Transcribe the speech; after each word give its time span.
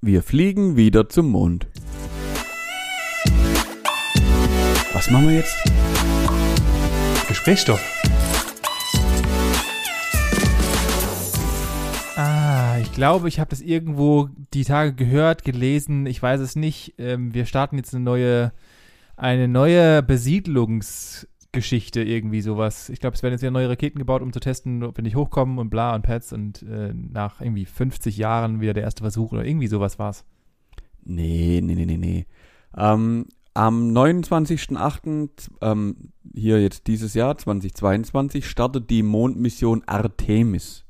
Wir 0.00 0.22
fliegen 0.22 0.76
wieder 0.76 1.08
zum 1.08 1.28
Mond. 1.32 1.66
Was 4.92 5.10
machen 5.10 5.28
wir 5.28 5.34
jetzt? 5.34 5.56
Gesprächsstoff. 7.26 7.80
Ah, 12.14 12.78
ich 12.80 12.92
glaube, 12.92 13.26
ich 13.26 13.40
habe 13.40 13.50
das 13.50 13.60
irgendwo 13.60 14.28
die 14.54 14.64
Tage 14.64 14.92
gehört, 14.94 15.42
gelesen, 15.42 16.06
ich 16.06 16.22
weiß 16.22 16.42
es 16.42 16.54
nicht. 16.54 16.94
Ähm, 16.98 17.34
wir 17.34 17.44
starten 17.44 17.76
jetzt 17.76 17.92
eine 17.92 18.04
neue, 18.04 18.52
eine 19.16 19.48
neue 19.48 20.04
Besiedlungsgeschichte, 21.58 22.02
irgendwie 22.02 22.40
sowas. 22.40 22.88
Ich 22.88 23.00
glaube, 23.00 23.14
es 23.14 23.22
werden 23.22 23.34
jetzt 23.34 23.42
wieder 23.42 23.50
neue 23.50 23.68
Raketen 23.68 23.98
gebaut, 23.98 24.22
um 24.22 24.32
zu 24.32 24.40
testen, 24.40 24.82
ob 24.82 24.96
wir 24.96 25.02
nicht 25.02 25.16
hochkommen 25.16 25.58
und 25.58 25.70
bla 25.70 25.94
und 25.94 26.02
Pads 26.02 26.32
und 26.32 26.62
äh, 26.62 26.92
nach 26.94 27.40
irgendwie 27.40 27.64
50 27.64 28.16
Jahren 28.16 28.60
wieder 28.60 28.74
der 28.74 28.84
erste 28.84 29.02
Versuch 29.02 29.32
oder 29.32 29.44
irgendwie 29.44 29.66
sowas 29.66 29.98
war's. 29.98 30.24
Nee, 31.04 31.60
nee, 31.62 31.74
nee, 31.74 31.86
nee, 31.86 31.96
nee. 31.96 32.26
Ähm, 32.76 33.26
am 33.54 33.90
29.08. 33.90 35.50
Ähm, 35.60 36.12
hier 36.34 36.62
jetzt 36.62 36.86
dieses 36.86 37.14
Jahr, 37.14 37.36
2022, 37.36 38.48
startet 38.48 38.90
die 38.90 39.02
Mondmission 39.02 39.82
Artemis. 39.86 40.84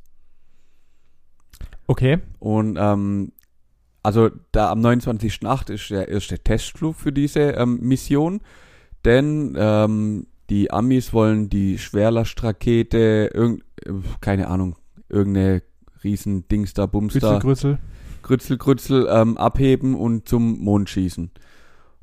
Okay. 1.87 2.19
Und 2.39 2.77
ähm, 2.79 3.33
also 4.03 4.31
da 4.53 4.71
am 4.71 4.81
29.08. 4.81 5.73
ist 5.73 5.91
der 5.91 6.09
erste 6.09 6.39
Testflug 6.39 6.97
für 6.97 7.13
diese 7.13 7.41
ähm, 7.53 7.79
Mission, 7.81 8.41
denn 9.05 9.57
ähm, 9.59 10.27
die 10.51 10.71
Amis 10.71 11.13
wollen 11.13 11.49
die 11.49 11.79
Schwerlastrakete, 11.79 13.31
irgend, 13.33 13.65
keine 14.21 14.49
Ahnung, 14.49 14.77
irgendeine 15.09 15.63
riesen 16.03 16.49
Dings 16.49 16.75
da, 16.75 16.87
Bums 16.87 17.15
da, 17.15 17.39
Grützel, 17.39 17.79
Grützel, 18.23 18.57
Grützel 18.57 19.09
ähm, 19.11 19.37
abheben 19.37 19.95
und 19.95 20.29
zum 20.29 20.59
Mond 20.61 20.89
schießen. 20.89 21.31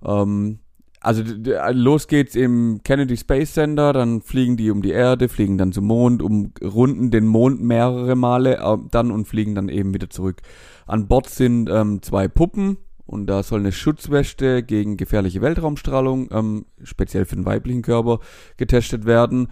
Ähm, 0.04 0.60
also 1.02 1.24
los 1.72 2.08
geht's 2.08 2.36
im 2.36 2.82
Kennedy 2.84 3.16
Space 3.16 3.54
Center, 3.54 3.94
dann 3.94 4.22
fliegen 4.22 4.58
die 4.58 4.72
um 4.72 4.82
die 4.82 4.90
Erde, 4.90 5.30
fliegen 5.30 5.58
dann 5.58 5.72
zum 5.72 5.86
Mond, 5.86 6.24
umrunden 6.24 7.12
den 7.12 7.28
Mond 7.28 7.62
mehrere 7.62 8.16
Male 8.16 8.58
äh, 8.58 8.78
dann 8.90 9.12
und 9.12 9.26
fliegen 9.28 9.54
dann 9.54 9.70
eben 9.70 9.94
wieder 9.94 10.10
zurück. 10.10 10.42
An 10.88 11.08
Bord 11.08 11.30
sind 11.30 11.70
ähm, 11.70 12.02
zwei 12.02 12.28
Puppen 12.28 12.78
und 13.06 13.28
da 13.28 13.44
soll 13.44 13.60
eine 13.60 13.72
Schutzweste 13.72 14.64
gegen 14.64 14.98
gefährliche 14.98 15.42
Weltraumstrahlung, 15.42 16.30
ähm, 16.32 16.66
speziell 16.84 17.26
für 17.26 17.36
den 17.36 17.46
weiblichen 17.46 17.82
Körper, 17.82 18.20
getestet 18.58 19.06
werden. 19.06 19.50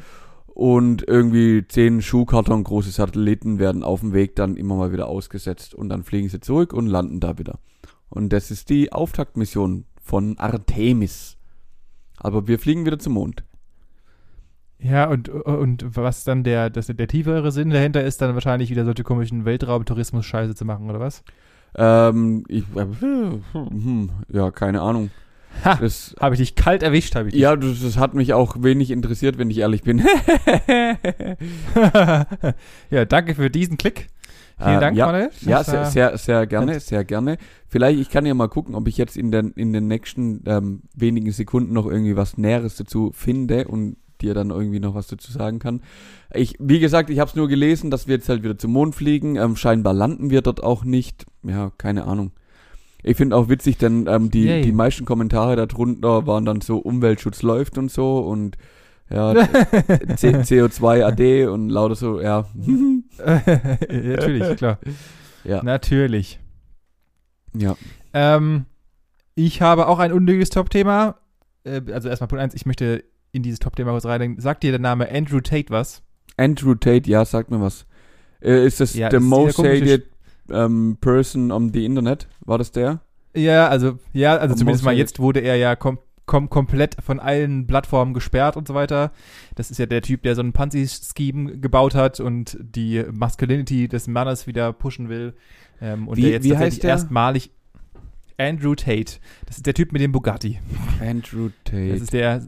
Und 0.48 1.08
irgendwie 1.08 1.68
zehn 1.68 2.02
Schuhkarton 2.02 2.64
große 2.64 2.92
Satelliten 2.92 3.58
werden 3.58 3.84
auf 3.84 4.02
dem 4.02 4.14
Weg 4.14 4.36
dann 4.36 4.56
immer 4.56 4.76
mal 4.76 4.92
wieder 4.92 5.08
ausgesetzt 5.08 5.74
und 5.74 5.90
dann 5.90 6.04
fliegen 6.04 6.30
sie 6.30 6.40
zurück 6.40 6.74
und 6.74 6.86
landen 6.86 7.20
da 7.20 7.40
wieder. 7.40 7.60
Und 8.10 8.30
das 8.34 8.52
ist 8.52 8.70
die 8.70 8.92
Auftaktmission 8.92 9.86
von 10.02 10.38
Artemis. 10.38 11.38
Aber 12.18 12.48
wir 12.48 12.60
fliegen 12.60 12.86
wieder 12.86 13.00
zum 13.00 13.14
Mond. 13.14 13.44
Ja, 14.78 15.10
und, 15.10 15.30
und 15.30 15.96
was 15.96 16.24
dann 16.24 16.44
der, 16.44 16.70
das, 16.70 16.88
der 16.88 17.08
tiefere 17.08 17.52
Sinn 17.52 17.70
dahinter 17.70 18.04
ist, 18.04 18.22
dann 18.22 18.34
wahrscheinlich 18.34 18.70
wieder 18.70 18.86
solche 18.86 19.04
komischen 19.04 19.46
Weltraumtourismus-Scheiße 19.46 20.56
zu 20.56 20.66
machen, 20.66 20.90
oder 20.90 21.00
was? 21.00 21.24
Ähm, 21.76 22.44
ich, 22.48 22.64
äh, 22.76 22.86
hm, 23.54 24.10
ja, 24.32 24.52
keine 24.52 24.82
Ahnung. 24.82 25.10
Ha! 25.64 25.76
Das, 25.76 26.16
Habe 26.20 26.34
ich 26.36 26.40
dich 26.42 26.56
kalt 26.56 26.82
erwischt, 26.82 27.16
habe 27.16 27.28
ich 27.28 27.34
dich. 27.34 27.42
ja, 27.42 27.56
das, 27.56 27.82
das 27.82 27.98
hat 27.98 28.16
mich 28.16 28.34
auch 28.34 28.56
wenig 28.64 28.90
interessiert, 28.90 29.38
wenn 29.38 29.52
ich 29.52 29.60
ehrlich 29.60 29.84
bin. 29.84 30.00
ja, 32.90 33.06
danke 33.06 33.36
für 33.36 33.50
diesen 33.50 33.78
Klick. 33.78 34.08
Vielen 34.58 34.78
Äh, 34.78 34.80
Dank, 34.80 34.98
ja, 34.98 35.06
Manuel. 35.08 35.30
Ja, 35.42 35.64
sehr, 35.64 35.86
sehr, 35.86 36.18
sehr 36.18 36.48
gerne, 36.48 36.80
sehr 36.80 37.04
gerne. 37.04 37.38
Vielleicht, 37.68 38.00
ich 38.00 38.10
kann 38.10 38.26
ja 38.26 38.34
mal 38.34 38.50
gucken, 38.50 38.76
ob 38.76 38.88
ich 38.88 38.98
jetzt 38.98 39.18
in 39.18 39.32
den, 39.32 39.52
in 39.52 39.74
den 39.74 39.88
nächsten 39.88 40.44
ähm, 40.46 40.84
wenigen 40.96 41.32
Sekunden 41.32 41.74
noch 41.74 41.86
irgendwie 41.88 42.16
was 42.16 42.38
Näheres 42.38 42.76
dazu 42.76 43.12
finde 43.14 43.68
und 43.68 43.98
dir 44.24 44.34
dann 44.34 44.50
irgendwie 44.50 44.80
noch 44.80 44.96
was 44.96 45.08
dazu 45.08 45.32
sagen 45.32 45.60
kann. 45.60 45.82
Ich, 46.34 46.56
wie 46.60 46.80
gesagt, 46.80 47.10
ich 47.10 47.20
habe 47.20 47.30
es 47.30 47.36
nur 47.36 47.48
gelesen, 47.48 47.92
dass 47.92 48.08
wir 48.08 48.16
jetzt 48.16 48.30
halt 48.30 48.44
wieder 48.44 48.58
zum 48.58 48.72
Mond 48.72 48.96
fliegen. 48.96 49.36
Ähm, 49.36 49.56
scheinbar 49.56 49.94
landen 49.94 50.30
wir 50.30 50.42
dort 50.42 50.64
auch 50.64 50.84
nicht. 50.84 51.26
Ja, 51.44 51.72
keine 51.78 52.06
Ahnung. 52.06 52.32
Ich 53.04 53.18
finde 53.18 53.36
auch 53.36 53.50
witzig, 53.50 53.78
denn 53.78 54.08
ähm, 54.08 54.32
die, 54.32 54.46
Yay. 54.46 54.62
die 54.62 54.72
meisten 54.72 55.06
Kommentare 55.06 55.56
darunter 55.56 56.26
waren 56.26 56.46
dann 56.46 56.62
so 56.62 56.78
Umweltschutz 56.78 57.42
läuft 57.42 57.78
und 57.78 57.92
so 57.92 58.20
und 58.20 58.58
ja, 59.10 59.34
C 60.16 60.30
CO2 60.38 61.04
AD 61.04 61.48
und 61.48 61.70
lauter 61.70 61.96
so, 61.96 62.22
ja. 62.22 62.46
Natürlich, 63.18 64.56
klar. 64.58 64.80
ja, 65.44 65.62
Natürlich. 65.62 66.40
ja. 67.54 67.76
Ähm, 68.14 68.66
ich 69.36 69.62
habe 69.62 69.88
auch 69.88 70.00
ein 70.00 70.14
unnötiges 70.14 70.50
Top-Thema. 70.50 71.18
Äh, 71.66 71.82
also 71.92 72.08
erstmal 72.08 72.30
Punkt 72.30 72.42
1, 72.42 72.54
ich 72.54 72.66
möchte 72.66 73.04
in 73.34 73.44
dieses 73.44 73.60
Top-Thema 73.60 73.92
kurz 73.92 74.06
rein. 74.06 74.36
Sagt 74.40 74.64
dir 74.64 74.72
der 74.72 74.80
Name 74.80 75.10
Andrew 75.12 75.42
Tate 75.42 75.70
was? 75.70 76.02
Andrew 76.38 76.76
Tate, 76.76 77.10
ja, 77.10 77.26
sag 77.26 77.52
mir 77.52 77.60
was. 77.60 77.86
Äh, 78.42 78.66
ist 78.66 78.80
das 78.80 78.94
Ja, 78.94 79.10
the 79.10 79.16
das 79.18 79.24
ist 79.24 79.30
most 79.30 79.58
hated 79.60 80.06
ähm, 80.50 80.98
person 81.02 81.52
on 81.52 81.74
the 81.74 81.84
Internet? 81.86 82.28
War 82.46 82.58
das 82.58 82.72
der? 82.72 83.02
Ja, 83.36 83.68
also, 83.68 83.98
ja, 84.14 84.38
also 84.38 84.56
zumindest 84.56 84.86
mal 84.86 84.96
jetzt 84.96 85.20
wurde 85.20 85.40
er 85.42 85.56
ja 85.58 85.76
kom 85.76 85.98
kom 86.26 86.50
komplett 86.50 86.96
von 87.04 87.20
allen 87.20 87.68
Plattformen 87.68 88.14
gesperrt 88.14 88.56
und 88.56 88.66
so 88.68 88.74
weiter. 88.74 89.12
Das 89.56 89.70
ist 89.72 89.78
ja 89.78 89.86
der 89.88 90.02
Typ, 90.02 90.22
der 90.24 90.36
so 90.36 90.42
einen 90.42 90.54
Ponzi-Scheme 90.54 91.58
gebaut 91.58 91.96
hat 91.96 92.22
und 92.22 92.58
die 92.62 93.04
Masculinity 93.12 93.90
des 93.90 94.08
Mannes 94.08 94.48
wieder 94.48 94.72
pushen 94.72 95.10
will. 95.10 95.34
Ähm, 95.82 96.08
und 96.08 96.16
Wie- 96.16 96.22
der 96.22 96.32
jetzt 96.32 96.44
wie 96.46 96.56
heißt 96.56 96.84
der? 96.84 96.92
erstmalig 96.92 97.52
Andrew 98.38 98.74
Tate. 98.76 99.20
Das 99.48 99.58
ist 99.58 99.66
der 99.66 99.74
Typ 99.74 99.92
mit 99.92 100.02
dem 100.02 100.12
Bugatti. 100.14 100.60
Andrew 101.02 101.50
Das 101.66 101.72
Tate. 101.74 101.88
ist 101.96 102.14
der, 102.14 102.48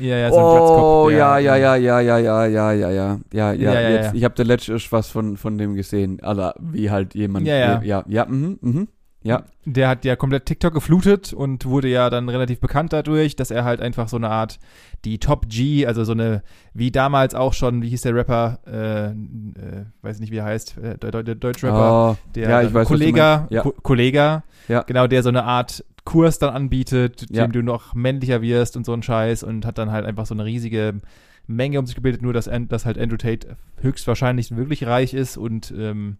ja, 0.00 0.16
ja, 0.16 0.30
so 0.30 0.38
ein 0.38 0.44
oh, 0.44 0.52
Glatzkopf. 0.52 1.12
Ja, 1.12 1.38
ja, 1.38 1.56
ja, 1.56 1.76
ja, 1.76 2.00
ja, 2.00 2.18
ja, 2.18 2.46
ja, 2.46 2.72
ja, 2.72 2.72
ja, 2.72 2.90
ja, 2.90 3.18
ja, 3.32 3.52
Ja, 3.52 3.52
ja, 3.52 3.90
jetzt, 3.90 4.06
ja. 4.06 4.12
ich 4.14 4.24
habe 4.24 4.34
der 4.34 4.44
letzte 4.44 4.72
erst 4.72 4.90
was 4.92 5.08
von, 5.08 5.36
von 5.36 5.58
dem 5.58 5.74
gesehen, 5.74 6.20
also 6.22 6.50
wie 6.60 6.90
halt 6.90 7.14
jemand, 7.14 7.46
Ja, 7.46 7.56
ja. 7.56 7.82
ja, 7.82 8.04
ja, 8.06 8.26
mhm, 8.26 8.58
mhm, 8.60 8.88
ja, 9.22 9.42
Der 9.66 9.88
hat 9.88 10.06
ja 10.06 10.16
komplett 10.16 10.46
TikTok 10.46 10.72
geflutet 10.72 11.34
und 11.34 11.66
wurde 11.66 11.88
ja 11.88 12.08
dann 12.08 12.30
relativ 12.30 12.58
bekannt 12.58 12.94
dadurch, 12.94 13.36
dass 13.36 13.50
er 13.50 13.64
halt 13.64 13.82
einfach 13.82 14.08
so 14.08 14.16
eine 14.16 14.30
Art, 14.30 14.58
die 15.04 15.18
Top 15.18 15.46
G, 15.46 15.86
also 15.86 16.04
so 16.04 16.12
eine, 16.12 16.42
wie 16.72 16.90
damals 16.90 17.34
auch 17.34 17.52
schon, 17.52 17.82
wie 17.82 17.90
hieß 17.90 18.00
der 18.00 18.14
Rapper, 18.14 18.60
äh, 18.66 19.10
äh, 19.10 19.84
weiß 20.00 20.20
nicht, 20.20 20.32
wie 20.32 20.38
er 20.38 20.44
heißt, 20.44 20.78
äh, 20.78 20.96
der, 20.96 21.22
der, 21.22 21.34
Deutschrapper, 21.34 22.12
oh, 22.12 22.16
der 22.34 22.48
ja, 22.48 22.62
ich 22.62 22.72
weiß, 22.72 22.88
Kollega. 22.88 23.46
Ja. 23.50 23.60
Ko 23.60 23.72
Kollega, 23.82 24.42
Ja. 24.68 24.82
genau, 24.84 25.06
der 25.06 25.22
so 25.22 25.28
eine 25.28 25.44
Art 25.44 25.84
Kurs 26.04 26.38
dann 26.38 26.50
anbietet, 26.54 27.26
Ja. 27.30 27.44
dem 27.46 27.52
du 27.52 27.62
noch 27.62 27.94
männlicher 27.94 28.42
wirst 28.42 28.76
und 28.76 28.84
so 28.86 28.92
ein 28.92 29.02
Scheiß 29.02 29.42
und 29.42 29.66
hat 29.66 29.78
dann 29.78 29.90
halt 29.90 30.04
einfach 30.06 30.26
so 30.26 30.34
eine 30.34 30.44
riesige 30.44 31.00
Menge 31.46 31.78
um 31.78 31.86
sich 31.86 31.94
gebildet, 31.96 32.22
nur 32.22 32.32
dass, 32.32 32.48
dass 32.68 32.86
halt 32.86 32.98
Andrew 32.98 33.16
Tate 33.16 33.56
höchstwahrscheinlich 33.80 34.54
wirklich 34.56 34.86
reich 34.86 35.14
ist 35.14 35.36
und 35.36 35.72
ähm, 35.76 36.16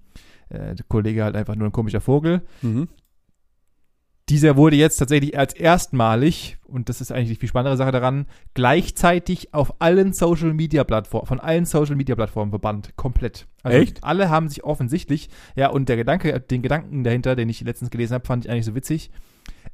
äh, 0.48 0.74
der 0.74 0.84
Kollege 0.88 1.22
halt 1.24 1.36
einfach 1.36 1.54
nur 1.54 1.68
ein 1.68 1.72
komischer 1.72 2.00
Vogel. 2.00 2.42
mhm. 2.62 2.88
Dieser 4.30 4.56
wurde 4.56 4.76
jetzt 4.76 4.96
tatsächlich 4.96 5.36
als 5.36 5.52
erstmalig, 5.54 6.56
und 6.64 6.88
das 6.88 7.00
ist 7.00 7.10
eigentlich 7.10 7.30
die 7.30 7.34
viel 7.34 7.48
spannendere 7.48 7.76
Sache 7.76 7.90
daran, 7.90 8.26
gleichzeitig 8.54 9.52
auf 9.52 9.74
allen 9.80 10.12
Social 10.12 10.54
Media 10.54 10.84
Plattformen, 10.84 11.26
von 11.26 11.40
allen 11.40 11.64
Social 11.64 11.96
Media 11.96 12.14
Plattformen 12.14 12.50
verbannt. 12.50 12.96
Komplett. 12.96 13.48
Also 13.64 13.78
Echt? 13.78 14.04
Alle 14.04 14.30
haben 14.30 14.48
sich 14.48 14.62
offensichtlich, 14.62 15.30
ja, 15.56 15.68
und 15.68 15.88
der 15.88 15.96
Gedanke, 15.96 16.40
den 16.40 16.62
Gedanken 16.62 17.02
dahinter, 17.02 17.34
den 17.34 17.48
ich 17.48 17.60
letztens 17.62 17.90
gelesen 17.90 18.14
habe, 18.14 18.24
fand 18.26 18.44
ich 18.44 18.50
eigentlich 18.50 18.66
so 18.66 18.74
witzig. 18.76 19.10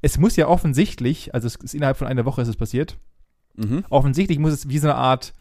Es 0.00 0.18
muss 0.18 0.36
ja 0.36 0.48
offensichtlich, 0.48 1.34
also 1.34 1.46
es 1.46 1.56
ist 1.56 1.74
innerhalb 1.74 1.98
von 1.98 2.06
einer 2.08 2.24
Woche 2.24 2.42
ist 2.42 2.48
es 2.48 2.56
passiert, 2.56 2.98
Mhm. 3.58 3.84
offensichtlich 3.88 4.38
muss 4.38 4.52
es 4.52 4.68
wie 4.68 4.78
so 4.78 4.88
eine 4.88 4.96
Art 4.96 5.32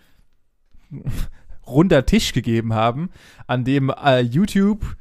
runder 1.68 2.06
Tisch 2.06 2.34
gegeben 2.34 2.74
haben, 2.74 3.10
an 3.48 3.64
dem 3.64 3.90
äh, 3.90 4.20
YouTube, 4.22 4.96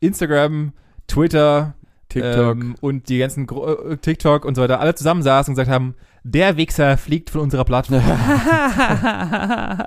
Instagram, 0.00 0.72
Twitter, 1.06 1.74
TikTok, 2.08 2.56
ähm, 2.56 2.74
und 2.80 3.08
die 3.08 3.18
ganzen 3.18 3.46
Gro 3.46 3.90
äh, 3.90 3.96
TikTok 3.98 4.44
und 4.44 4.54
so 4.54 4.62
weiter 4.62 4.80
alle 4.80 4.94
zusammensaßen 4.94 5.52
und 5.52 5.56
gesagt 5.56 5.72
haben, 5.72 5.94
der 6.24 6.56
Wichser 6.56 6.96
fliegt 6.96 7.30
von 7.30 7.42
unserer 7.42 7.64
Plattform. 7.64 8.02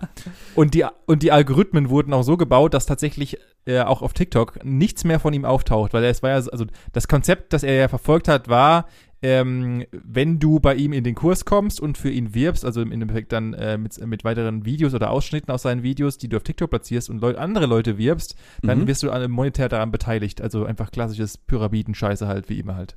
und, 0.56 0.74
die, 0.74 0.86
und 1.06 1.24
die 1.24 1.32
Algorithmen 1.32 1.90
wurden 1.90 2.14
auch 2.14 2.24
so 2.24 2.38
gebaut, 2.38 2.74
dass 2.74 2.86
tatsächlich 2.86 3.38
äh, 3.66 3.82
auch 3.82 4.02
auf 4.02 4.14
TikTok 4.14 4.64
nichts 4.64 5.04
mehr 5.04 5.20
von 5.20 5.34
ihm 5.34 5.46
auftaucht, 5.46 5.94
weil 5.94 6.04
es 6.06 6.24
war 6.24 6.32
ja, 6.32 6.36
also 6.36 6.66
das 6.94 7.08
Konzept, 7.08 7.54
das 7.54 7.64
er 7.64 7.76
ja 7.76 7.88
verfolgt 7.88 8.28
hat, 8.28 8.50
war, 8.50 8.88
ähm, 9.24 9.86
wenn 9.92 10.40
du 10.40 10.60
bei 10.60 10.74
ihm 10.76 10.94
in 10.94 11.04
den 11.04 11.14
Kurs 11.16 11.46
kommst 11.46 11.80
und 11.80 11.98
für 11.98 12.10
ihn 12.10 12.34
wirbst, 12.34 12.66
also 12.66 12.82
im 12.82 12.92
Endeffekt 12.92 13.32
dann 13.32 13.54
äh, 13.54 13.78
mit, 13.78 14.04
mit 14.08 14.24
weiteren 14.24 14.66
Videos 14.66 14.94
oder 14.96 15.12
Ausschnitten 15.12 15.52
aus 15.52 15.62
seinen 15.62 15.84
Videos, 15.84 16.18
die 16.18 16.28
du 16.28 16.38
auf 16.38 16.44
TikTok 16.44 16.70
platzierst 16.72 17.10
und 17.10 17.22
Leut, 17.22 17.36
andere 17.36 17.66
Leute 17.68 17.98
wirbst, 17.98 18.36
dann 18.64 18.80
Mhm. 18.80 18.88
wirst 18.88 19.04
du 19.04 19.12
an- 19.12 19.30
monetär 19.30 19.70
daran 19.70 19.92
beteiligt. 19.92 20.42
Also 20.42 20.66
einfach 20.66 20.92
klassisches 20.92 21.38
Pyramiden-Scheiße 21.38 22.28
halt, 22.28 22.50
wie 22.50 22.60
immer 22.60 22.76
halt. 22.76 22.96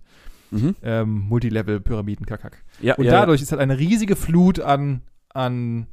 mhm. 0.51 0.75
Ähm, 0.83 1.27
Multilevel-Pyramiden-Kakack. 1.29 2.63
ja, 2.81 2.95
Und 2.95 3.05
ja, 3.05 3.13
dadurch 3.13 3.43
ist 3.43 3.51
halt 3.53 3.61
eine 3.61 3.79
riesige 3.79 4.17
Flut 4.17 4.61
an, 4.61 5.03
an 5.31 5.87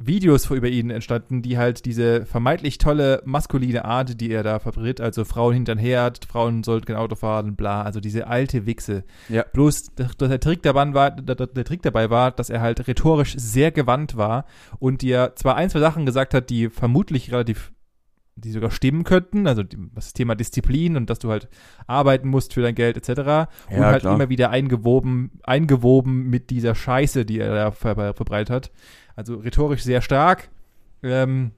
Videos 0.00 0.46
vor 0.46 0.56
über 0.56 0.68
ihn 0.68 0.90
entstanden, 0.90 1.42
die 1.42 1.58
halt 1.58 1.84
diese 1.84 2.24
vermeintlich 2.24 2.78
tolle 2.78 3.20
maskuline 3.24 3.84
Art, 3.84 4.20
die 4.20 4.30
er 4.30 4.44
da 4.44 4.60
vertritt, 4.60 5.00
also 5.00 5.24
Frauen 5.24 5.54
hinterher, 5.54 6.12
Frauen 6.28 6.62
sollten 6.62 6.86
kein 6.86 6.96
Auto 6.96 7.16
fahren, 7.16 7.56
bla, 7.56 7.82
also 7.82 7.98
diese 7.98 8.28
alte 8.28 8.64
Wichse. 8.64 9.02
Ja. 9.28 9.44
Bloß 9.52 9.94
der, 9.96 10.08
der 10.28 10.40
Trick 10.40 10.62
dabei 10.62 10.94
war, 10.94 11.10
der, 11.10 11.34
der 11.34 11.64
Trick 11.64 11.82
dabei 11.82 12.10
war, 12.10 12.30
dass 12.30 12.48
er 12.48 12.60
halt 12.60 12.86
rhetorisch 12.86 13.34
sehr 13.36 13.72
gewandt 13.72 14.16
war 14.16 14.44
und 14.78 15.02
dir 15.02 15.32
zwar 15.34 15.56
ein, 15.56 15.68
zwei 15.68 15.80
Sachen 15.80 16.06
gesagt 16.06 16.32
hat, 16.32 16.48
die 16.48 16.68
vermutlich 16.68 17.32
relativ 17.32 17.72
die 18.40 18.50
sogar 18.50 18.70
stimmen 18.70 19.04
könnten, 19.04 19.46
also 19.46 19.62
die, 19.62 19.76
das 19.94 20.12
Thema 20.12 20.34
Disziplin 20.34 20.96
und 20.96 21.10
dass 21.10 21.18
du 21.18 21.30
halt 21.30 21.48
arbeiten 21.86 22.28
musst 22.28 22.54
für 22.54 22.62
dein 22.62 22.74
Geld 22.74 22.96
etc. 22.96 23.48
und 23.70 23.84
halt 23.84 24.00
klar. 24.00 24.14
immer 24.14 24.28
wieder 24.28 24.50
eingewoben, 24.50 25.32
eingewoben 25.42 26.28
mit 26.30 26.50
dieser 26.50 26.74
Scheiße, 26.74 27.24
die 27.24 27.40
er 27.40 27.54
da 27.54 27.70
ver 27.70 28.14
verbreitet 28.14 28.50
hat. 28.50 28.72
Also 29.16 29.36
rhetorisch 29.36 29.82
sehr 29.82 30.00
stark 30.00 30.50
ähm, 31.02 31.52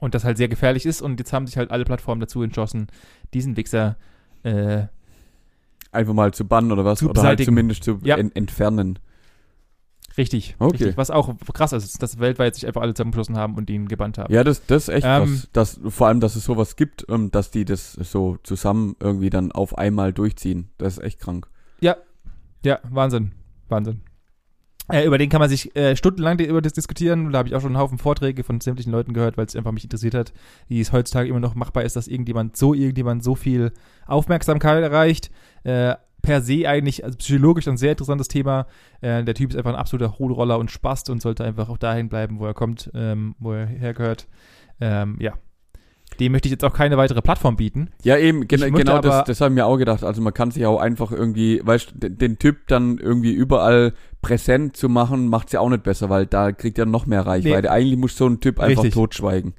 und 0.00 0.14
das 0.14 0.24
halt 0.24 0.36
sehr 0.36 0.48
gefährlich 0.48 0.86
ist 0.86 1.02
und 1.02 1.18
jetzt 1.18 1.32
haben 1.32 1.46
sich 1.46 1.56
halt 1.56 1.70
alle 1.70 1.84
Plattformen 1.84 2.20
dazu 2.20 2.42
entschlossen, 2.42 2.86
diesen 3.34 3.56
Wichser 3.56 3.96
äh, 4.42 4.84
Einfach 5.92 6.14
mal 6.14 6.32
zu 6.32 6.46
bannen 6.48 6.72
oder 6.72 6.86
was? 6.86 7.02
Oder 7.02 7.22
halt 7.22 7.44
zumindest 7.44 7.84
zu 7.84 7.98
Ja. 8.02 8.16
en 8.16 8.34
entfernen. 8.34 8.98
Richtig, 10.16 10.56
Okay. 10.58 10.76
richtig, 10.76 10.96
was 10.96 11.10
auch 11.10 11.34
krass 11.52 11.72
ist, 11.72 12.02
dass 12.02 12.18
weltweit 12.18 12.54
sich 12.54 12.66
einfach 12.66 12.82
alle 12.82 12.94
zusammengeschlossen 12.94 13.36
haben 13.36 13.54
und 13.56 13.68
ihn 13.70 13.88
gebannt 13.88 14.18
haben. 14.18 14.32
Ja, 14.32 14.44
das, 14.44 14.64
das 14.66 14.88
ist 14.88 14.94
echt 14.94 15.06
Ähm, 15.06 15.24
krass. 15.24 15.48
Dass, 15.52 15.80
vor 15.88 16.06
allem, 16.08 16.20
dass 16.20 16.36
es 16.36 16.44
sowas 16.44 16.76
gibt, 16.76 17.04
ähm, 17.08 17.30
dass 17.30 17.50
die 17.50 17.64
das 17.64 17.92
so 17.92 18.38
zusammen 18.42 18.96
irgendwie 19.00 19.30
dann 19.30 19.52
auf 19.52 19.76
einmal 19.78 20.12
durchziehen. 20.12 20.70
Das 20.78 20.98
ist 20.98 21.04
echt 21.04 21.18
krank. 21.20 21.48
Ja, 22.64 22.78
Wahnsinn. 22.90 23.32
Wahnsinn. 23.68 24.02
Äh, 24.88 25.04
über 25.04 25.18
den 25.18 25.28
kann 25.30 25.40
man 25.40 25.48
sich 25.48 25.74
äh, 25.74 25.96
stundenlang 25.96 26.38
über 26.38 26.62
das 26.62 26.72
diskutieren. 26.72 27.32
Da 27.32 27.38
habe 27.38 27.48
ich 27.48 27.56
auch 27.56 27.60
schon 27.60 27.72
einen 27.72 27.82
Haufen 27.82 27.98
Vorträge 27.98 28.44
von 28.44 28.60
sämtlichen 28.60 28.92
Leuten 28.92 29.14
gehört, 29.14 29.36
weil 29.36 29.46
es 29.46 29.56
einfach 29.56 29.72
mich 29.72 29.82
interessiert 29.82 30.14
hat, 30.14 30.32
wie 30.68 30.80
es 30.80 30.92
heutzutage 30.92 31.28
immer 31.28 31.40
noch 31.40 31.56
machbar 31.56 31.82
ist, 31.82 31.96
dass 31.96 32.06
irgendjemand 32.06 32.56
so 32.56 32.72
irgendjemand 32.72 33.24
so 33.24 33.34
viel 33.34 33.72
Aufmerksamkeit 34.06 34.82
erreicht. 34.82 35.30
Äh, 35.64 35.96
per 36.22 36.40
se 36.40 36.68
eigentlich, 36.68 37.04
also 37.04 37.18
psychologisch 37.18 37.68
ein 37.68 37.76
sehr 37.76 37.90
interessantes 37.90 38.28
Thema. 38.28 38.66
Äh, 39.00 39.24
der 39.24 39.34
Typ 39.34 39.50
ist 39.50 39.56
einfach 39.56 39.72
ein 39.72 39.76
absoluter 39.76 40.18
Hohlroller 40.18 40.58
und 40.58 40.70
Spast 40.70 41.10
und 41.10 41.20
sollte 41.20 41.44
einfach 41.44 41.68
auch 41.68 41.78
dahin 41.78 42.08
bleiben, 42.08 42.38
wo 42.38 42.46
er 42.46 42.54
kommt, 42.54 42.90
ähm, 42.94 43.34
wo 43.38 43.52
er 43.52 43.66
hergehört. 43.66 44.28
Ähm, 44.80 45.16
ja. 45.20 45.34
Dem 46.20 46.32
möchte 46.32 46.46
ich 46.46 46.52
jetzt 46.52 46.64
auch 46.64 46.74
keine 46.74 46.96
weitere 46.96 47.22
Plattform 47.22 47.56
bieten. 47.56 47.88
Ja, 48.02 48.18
eben, 48.18 48.46
gen 48.46 48.74
genau 48.74 49.00
das, 49.00 49.24
das 49.24 49.40
habe 49.40 49.52
ich 49.52 49.54
mir 49.54 49.66
auch 49.66 49.78
gedacht. 49.78 50.04
Also 50.04 50.20
man 50.20 50.34
kann 50.34 50.50
sich 50.50 50.66
auch 50.66 50.78
einfach 50.78 51.10
irgendwie, 51.10 51.60
weißt 51.64 51.94
du, 51.94 52.10
den, 52.10 52.38
Typ 52.38 52.66
dann 52.68 52.98
irgendwie 52.98 53.32
überall 53.32 53.94
präsent 54.20 54.76
zu 54.76 54.88
machen, 54.88 55.28
macht's 55.28 55.52
ja 55.52 55.60
auch 55.60 55.70
nicht 55.70 55.82
besser, 55.82 56.10
weil 56.10 56.26
da 56.26 56.52
kriegt 56.52 56.78
er 56.78 56.86
noch 56.86 57.06
mehr 57.06 57.26
Reichweite. 57.26 57.70
Eigentlich 57.70 57.98
muss 57.98 58.16
so 58.16 58.26
ein 58.26 58.40
Typ 58.40 58.60
einfach 58.60 58.82
Richtig. 58.82 58.94
totschweigen. 58.94 59.54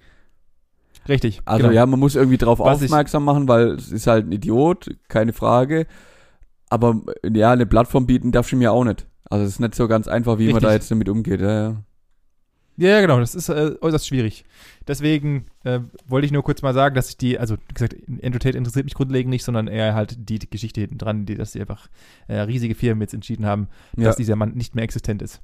Richtig. 1.09 1.41
Also 1.45 1.63
genau. 1.63 1.73
ja, 1.73 1.85
man 1.85 1.99
muss 1.99 2.15
irgendwie 2.15 2.37
drauf 2.37 2.59
Was 2.59 2.81
aufmerksam 2.81 3.25
machen, 3.25 3.47
weil 3.47 3.71
es 3.71 3.91
ist 3.91 4.07
halt 4.07 4.27
ein 4.27 4.31
Idiot, 4.31 4.89
keine 5.09 5.33
Frage. 5.33 5.87
Aber 6.73 7.03
ja, 7.23 7.51
eine 7.51 7.67
Plattform 7.67 8.07
bieten 8.07 8.31
darfst 8.31 8.51
du 8.51 8.55
mir 8.55 8.71
auch 8.71 8.83
nicht. 8.83 9.05
Also 9.29 9.45
es 9.45 9.51
ist 9.51 9.59
nicht 9.59 9.75
so 9.75 9.87
ganz 9.87 10.07
einfach, 10.07 10.39
wie 10.39 10.45
man 10.45 10.55
Richtig. 10.55 10.69
da 10.69 10.73
jetzt 10.73 10.89
damit 10.89 11.07
umgeht. 11.07 11.39
Ja, 11.39 11.69
ja. 11.69 11.83
Ja, 12.77 12.99
genau, 12.99 13.19
das 13.19 13.35
ist 13.35 13.47
äh, 13.49 13.75
äußerst 13.79 14.07
schwierig. 14.07 14.43
Deswegen 14.87 15.45
äh, 15.65 15.81
wollte 16.07 16.25
ich 16.25 16.31
nur 16.31 16.41
kurz 16.41 16.63
mal 16.63 16.73
sagen, 16.73 16.95
dass 16.95 17.09
ich 17.09 17.17
die, 17.17 17.37
also 17.37 17.57
wie 17.67 17.73
gesagt, 17.75 17.95
Endotate 18.21 18.57
interessiert 18.57 18.85
mich 18.85 18.95
grundlegend 18.95 19.29
nicht, 19.29 19.43
sondern 19.43 19.67
eher 19.67 19.93
halt 19.93 20.17
die, 20.27 20.39
Geschichte 20.39 20.81
hinten 20.81 20.97
dran, 20.97 21.27
die, 21.27 21.35
dass 21.35 21.51
sie 21.51 21.61
einfach 21.61 21.89
äh, 22.27 22.39
riesige 22.39 22.73
Firmen 22.73 23.01
jetzt 23.01 23.13
entschieden 23.13 23.45
haben, 23.45 23.67
Ja. 23.95 24.05
dass 24.05 24.15
dieser 24.15 24.35
Mann 24.35 24.55
nicht 24.55 24.73
mehr 24.73 24.83
existent 24.83 25.21
ist. 25.21 25.43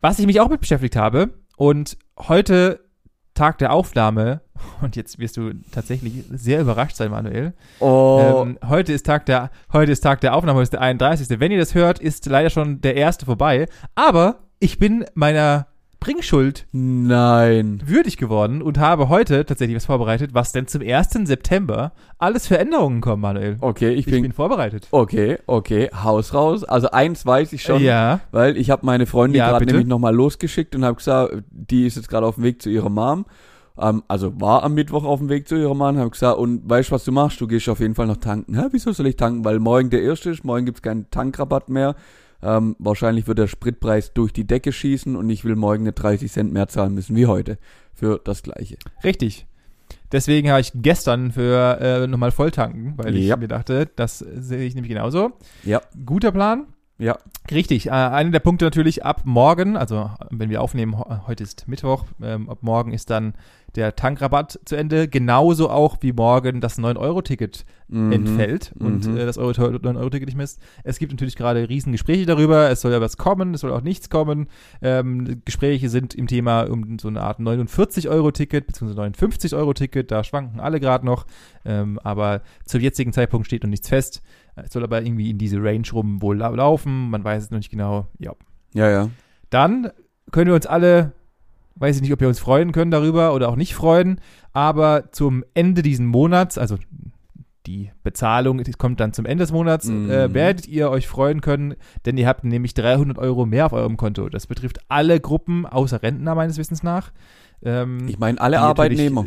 Was 0.00 0.18
ich 0.18 0.26
mich 0.26 0.40
auch 0.40 0.50
mit 0.50 0.58
beschäftigt 0.58 0.96
habe 0.96 1.34
und 1.56 1.96
heute 2.18 2.80
Tag 3.34 3.58
der 3.58 3.72
Aufnahme, 3.72 4.40
und 4.80 4.96
jetzt 4.96 5.18
wirst 5.18 5.36
du 5.36 5.52
tatsächlich 5.72 6.24
sehr 6.30 6.60
überrascht 6.60 6.96
sein, 6.96 7.10
Manuel, 7.10 7.52
Oh, 7.80 8.44
ähm, 8.44 8.58
heute 8.66 8.92
ist 8.92 9.04
Tag 9.06 9.26
der, 9.26 9.50
heute 9.72 9.92
ist 9.92 10.00
Tag 10.00 10.20
der 10.20 10.34
Aufnahme, 10.34 10.56
heute 10.56 10.64
ist 10.64 10.72
der 10.72 10.80
31. 10.80 11.40
Wenn 11.40 11.52
ihr 11.52 11.58
das 11.58 11.74
hört, 11.74 11.98
ist 11.98 12.26
leider 12.26 12.50
schon 12.50 12.80
der 12.80 12.96
erste 12.96 13.26
vorbei. 13.26 13.66
Aber 13.94 14.40
ich 14.60 14.78
bin 14.78 15.04
meiner 15.14 15.66
Bringschuld 16.04 16.66
nein. 16.72 17.82
würdig 17.86 18.18
geworden 18.18 18.60
und 18.60 18.78
habe 18.78 19.08
heute 19.08 19.46
tatsächlich 19.46 19.74
was 19.76 19.86
vorbereitet, 19.86 20.34
was 20.34 20.52
denn 20.52 20.66
zum 20.66 20.82
1. 20.82 21.12
September 21.24 21.92
alles 22.18 22.46
für 22.46 22.58
Änderungen 22.58 23.00
kommen, 23.00 23.22
Manuel. 23.22 23.56
Okay, 23.60 23.90
ich 23.92 24.00
Ich 24.00 24.12
bin, 24.12 24.20
bin 24.22 24.32
vorbereitet. 24.32 24.86
okay, 24.90 25.38
okay, 25.46 25.88
Haus 26.02 26.34
raus. 26.34 26.62
Also 26.62 26.90
eins 26.90 27.24
weiß 27.24 27.54
ich 27.54 27.62
schon, 27.62 27.82
Ja, 27.82 28.20
weil 28.32 28.58
ich 28.58 28.68
habe 28.70 28.84
meine 28.84 29.06
Freundin 29.06 29.38
Ja, 29.38 29.48
gerade 29.50 29.64
nämlich 29.64 29.86
nochmal 29.86 30.14
losgeschickt 30.14 30.74
und 30.76 30.84
habe 30.84 30.96
gesagt, 30.96 31.42
die 31.50 31.86
ist 31.86 31.96
jetzt 31.96 32.08
gerade 32.10 32.26
auf 32.26 32.34
dem 32.34 32.44
Weg 32.44 32.60
zu 32.60 32.68
ihrer 32.68 32.90
Mom. 32.90 33.24
Ähm, 33.78 34.02
also 34.06 34.38
war 34.40 34.62
am 34.62 34.74
Mittwoch 34.74 35.04
auf 35.04 35.20
dem 35.20 35.30
Weg 35.30 35.48
zu 35.48 35.56
ihrer 35.56 35.74
Mom, 35.74 35.96
habe 35.96 36.10
gesagt, 36.10 36.36
und 36.38 36.68
weißt 36.68 36.90
du, 36.90 36.94
was 36.96 37.04
du 37.04 37.12
machst? 37.12 37.40
Du 37.40 37.46
gehst 37.46 37.66
auf 37.70 37.80
jeden 37.80 37.94
Fall 37.94 38.06
noch 38.08 38.18
tanken. 38.18 38.54
Hä, 38.60 38.66
wieso 38.72 38.92
soll 38.92 39.06
ich 39.06 39.16
tanken? 39.16 39.44
Weil 39.44 39.58
morgen 39.58 39.88
der 39.88 40.02
erste 40.02 40.28
ist, 40.30 40.44
morgen 40.44 40.66
gibt's 40.66 40.82
keinen 40.82 41.10
Tankrabatt 41.10 41.70
mehr. 41.70 41.94
Ähm, 42.44 42.76
wahrscheinlich 42.78 43.26
wird 43.26 43.38
der 43.38 43.46
Spritpreis 43.46 44.12
durch 44.12 44.32
die 44.32 44.46
Decke 44.46 44.70
schießen 44.72 45.16
und 45.16 45.30
ich 45.30 45.44
will 45.44 45.56
morgen 45.56 45.84
nicht 45.84 45.94
30 45.94 46.30
Cent 46.30 46.52
mehr 46.52 46.68
zahlen 46.68 46.94
müssen 46.94 47.16
wie 47.16 47.26
heute 47.26 47.58
für 47.94 48.20
das 48.22 48.42
gleiche. 48.42 48.76
richtig. 49.02 49.46
Deswegen 50.12 50.50
habe 50.50 50.60
ich 50.60 50.70
gestern 50.74 51.32
für 51.32 51.78
äh, 51.80 52.06
nochmal 52.06 52.30
volltanken, 52.30 52.94
weil 52.96 53.16
ich 53.16 53.26
Ja. 53.26 53.36
mir 53.36 53.48
dachte, 53.48 53.86
das 53.96 54.18
sehe 54.18 54.64
ich 54.64 54.74
nämlich 54.74 54.92
genauso. 54.92 55.32
Ja. 55.64 55.80
Guter 56.06 56.30
Plan. 56.30 56.66
Ja. 56.98 57.18
Richtig. 57.50 57.86
Äh, 57.88 57.90
einer 57.90 58.30
der 58.30 58.38
Punkte 58.40 58.64
natürlich 58.64 59.04
ab 59.04 59.22
morgen, 59.24 59.76
also 59.76 60.10
wenn 60.30 60.50
wir 60.50 60.62
aufnehmen, 60.62 60.96
heute 61.26 61.42
ist 61.42 61.66
Mittwoch, 61.66 62.04
ähm, 62.22 62.48
ab 62.48 62.58
morgen 62.60 62.92
ist 62.92 63.10
dann 63.10 63.34
der 63.76 63.96
Tankrabatt 63.96 64.58
zu 64.64 64.76
Ende. 64.76 65.08
Genauso 65.08 65.70
auch 65.70 65.96
wie 66.00 66.12
morgen 66.12 66.60
das 66.60 66.78
9-Euro-Ticket 66.78 67.64
Mhm. 67.88 68.12
entfällt 68.12 68.72
und 68.78 69.06
Mhm. 69.06 69.16
äh, 69.18 69.26
das 69.26 69.36
Euro 69.36 69.50
9-Euro-Ticket 69.50 70.26
nicht 70.28 70.36
mehr 70.36 70.44
ist. 70.44 70.60
Es 70.84 70.98
gibt 70.98 71.12
natürlich 71.12 71.36
gerade 71.36 71.68
riesen 71.68 71.92
Gespräche 71.92 72.24
darüber. 72.24 72.70
Es 72.70 72.80
soll 72.80 72.92
ja 72.92 73.00
was 73.00 73.16
kommen, 73.18 73.52
es 73.54 73.60
soll 73.60 73.72
auch 73.72 73.82
nichts 73.82 74.08
kommen. 74.08 74.46
Ähm, 74.80 75.42
Gespräche 75.44 75.88
sind 75.90 76.14
im 76.14 76.26
Thema 76.26 76.62
um 76.62 76.98
so 76.98 77.08
eine 77.08 77.20
Art 77.20 77.40
49-Euro-Ticket 77.40 78.66
bzw. 78.66 78.94
59-Euro-Ticket. 78.94 80.10
Da 80.10 80.24
schwanken 80.24 80.60
alle 80.60 80.80
gerade 80.80 81.04
noch. 81.04 81.26
Ähm, 81.64 81.98
aber 82.02 82.42
zum 82.64 82.80
jetzigen 82.80 83.12
Zeitpunkt 83.12 83.46
steht 83.46 83.62
noch 83.62 83.70
nichts 83.70 83.88
fest. 83.88 84.22
Es 84.56 84.72
soll 84.72 84.82
aber 84.84 85.02
irgendwie 85.02 85.30
in 85.30 85.38
diese 85.38 85.62
Range 85.62 85.86
rum 85.92 86.22
wohl 86.22 86.38
lau 86.38 86.54
laufen. 86.54 87.10
Man 87.10 87.22
weiß 87.24 87.44
es 87.44 87.50
noch 87.50 87.58
nicht 87.58 87.70
genau. 87.70 88.06
Ja. 88.18 88.32
Ja, 88.72 88.88
ja. 88.90 89.10
Dann 89.50 89.90
können 90.32 90.46
wir 90.48 90.54
uns 90.54 90.66
alle, 90.66 91.12
weiß 91.76 91.96
ich 91.96 92.02
nicht, 92.02 92.12
ob 92.12 92.20
wir 92.20 92.28
uns 92.28 92.38
freuen 92.38 92.72
können 92.72 92.90
darüber 92.90 93.34
oder 93.34 93.48
auch 93.48 93.56
nicht 93.56 93.74
freuen, 93.74 94.20
aber 94.52 95.10
zum 95.12 95.44
Ende 95.54 95.82
diesen 95.82 96.06
Monats, 96.06 96.56
also 96.58 96.76
die 97.66 97.90
Bezahlung 98.02 98.62
die 98.62 98.72
kommt 98.72 99.00
dann 99.00 99.12
zum 99.14 99.24
Ende 99.24 99.42
des 99.42 99.50
Monats, 99.52 99.86
Mhm. 99.88 100.10
äh, 100.10 100.34
werdet 100.34 100.68
ihr 100.68 100.90
euch 100.90 101.08
freuen 101.08 101.40
können, 101.40 101.74
denn 102.04 102.16
ihr 102.18 102.28
habt 102.28 102.44
nämlich 102.44 102.74
300 102.74 103.18
Euro 103.18 103.46
mehr 103.46 103.66
auf 103.66 103.72
eurem 103.72 103.96
Konto. 103.96 104.28
Das 104.28 104.46
betrifft 104.46 104.78
alle 104.88 105.18
Gruppen, 105.18 105.64
außer 105.64 106.02
Rentner 106.02 106.34
meines 106.34 106.58
Wissens 106.58 106.82
nach. 106.82 107.10
Ähm, 107.62 108.06
Ich 108.06 108.18
meine, 108.18 108.38
alle 108.40 108.56
die 108.58 108.62
natürlich- 108.62 109.00
Arbeitnehmer. 109.00 109.24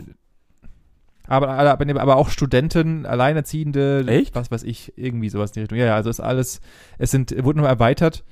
Aber, 1.30 1.50
alle 1.50 2.00
aber 2.00 2.16
auch 2.16 2.30
Studenten, 2.30 3.06
Alleinerziehende, 3.06 4.06
Echt? 4.08 4.34
was 4.36 4.50
weiß 4.50 4.64
ich, 4.64 4.94
irgendwie 4.96 5.28
sowas 5.30 5.50
in 5.52 5.54
die 5.56 5.60
Richtung. 5.62 5.78
Ja, 5.78 5.86
ja, 5.88 5.96
also 5.96 6.10
ist 6.10 6.22
alles, 6.22 6.62
es 7.00 7.12
sind, 7.12 7.44
wurde 7.44 7.60
noch 7.60 7.68
erweitert, 7.68 8.24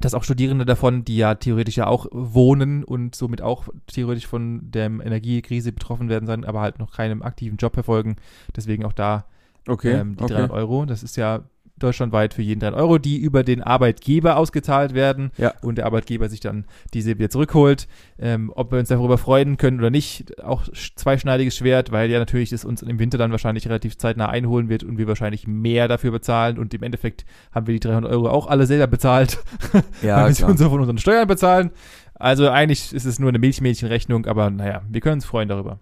dass 0.00 0.14
auch 0.14 0.24
Studierende 0.24 0.64
davon, 0.64 1.04
die 1.04 1.16
ja 1.16 1.34
theoretisch 1.34 1.76
ja 1.76 1.86
auch 1.86 2.06
wohnen 2.10 2.84
und 2.84 3.14
somit 3.14 3.42
auch 3.42 3.68
theoretisch 3.86 4.26
von 4.26 4.70
der 4.70 4.86
Energiekrise 4.86 5.72
betroffen 5.72 6.08
werden 6.08 6.26
sein, 6.26 6.44
aber 6.44 6.60
halt 6.60 6.78
noch 6.78 6.92
keinen 6.92 7.22
aktiven 7.22 7.58
Job 7.58 7.74
verfolgen. 7.74 8.16
Deswegen 8.56 8.84
auch 8.84 8.92
da 8.94 9.26
Okay. 9.68 9.92
ähm, 9.92 10.16
die 10.16 10.24
okay. 10.24 10.34
300 10.34 10.50
Euro. 10.52 10.84
Das 10.86 11.02
ist 11.02 11.16
ja 11.16 11.44
deutschlandweit 11.82 12.34
für 12.34 12.42
jeden 12.42 12.60
300 12.60 12.80
Euro, 12.80 12.98
die 12.98 13.18
über 13.18 13.42
den 13.42 13.62
Arbeitgeber 13.62 14.36
ausgezahlt 14.36 14.94
werden 14.94 15.30
Ja. 15.38 15.52
und 15.62 15.76
der 15.78 15.86
Arbeitgeber 15.86 16.28
sich 16.28 16.40
dann 16.40 16.64
diese 16.94 17.18
wieder 17.18 17.30
zurückholt. 17.30 17.88
Ähm, 18.18 18.52
ob 18.54 18.70
wir 18.72 18.78
uns 18.78 18.88
darüber 18.88 19.18
freuen 19.18 19.56
können 19.56 19.78
oder 19.80 19.90
nicht, 19.90 20.38
auch 20.44 20.64
sch- 20.64 20.92
zweischneidiges 20.96 21.56
Schwert, 21.56 21.90
weil 21.92 22.10
ja 22.10 22.18
natürlich 22.18 22.50
das 22.50 22.64
uns 22.64 22.82
im 22.82 22.98
Winter 22.98 23.18
dann 23.18 23.30
wahrscheinlich 23.32 23.66
relativ 23.66 23.96
zeitnah 23.98 24.28
einholen 24.28 24.68
wird 24.68 24.84
und 24.84 24.98
wir 24.98 25.08
wahrscheinlich 25.08 25.46
mehr 25.46 25.88
dafür 25.88 26.10
bezahlen 26.12 26.58
und 26.58 26.72
im 26.74 26.82
Endeffekt 26.82 27.24
haben 27.52 27.66
wir 27.66 27.74
die 27.74 27.80
300 27.80 28.10
Euro 28.12 28.28
auch 28.28 28.46
alle 28.46 28.66
selber 28.66 28.86
bezahlt, 28.86 29.38
Ja, 30.02 30.18
weil 30.18 30.28
wir 30.28 30.34
sie 30.34 30.44
uns 30.44 30.62
von 30.62 30.80
unseren 30.80 30.98
Steuern 30.98 31.26
bezahlen. 31.26 31.70
Also 32.14 32.48
eigentlich 32.50 32.92
ist 32.92 33.06
es 33.06 33.18
nur 33.18 33.30
eine 33.30 33.38
Milchmädchenrechnung, 33.38 34.26
aber 34.26 34.50
naja, 34.50 34.82
wir 34.90 35.00
können 35.00 35.14
uns 35.14 35.24
freuen 35.24 35.48
darüber. 35.48 35.78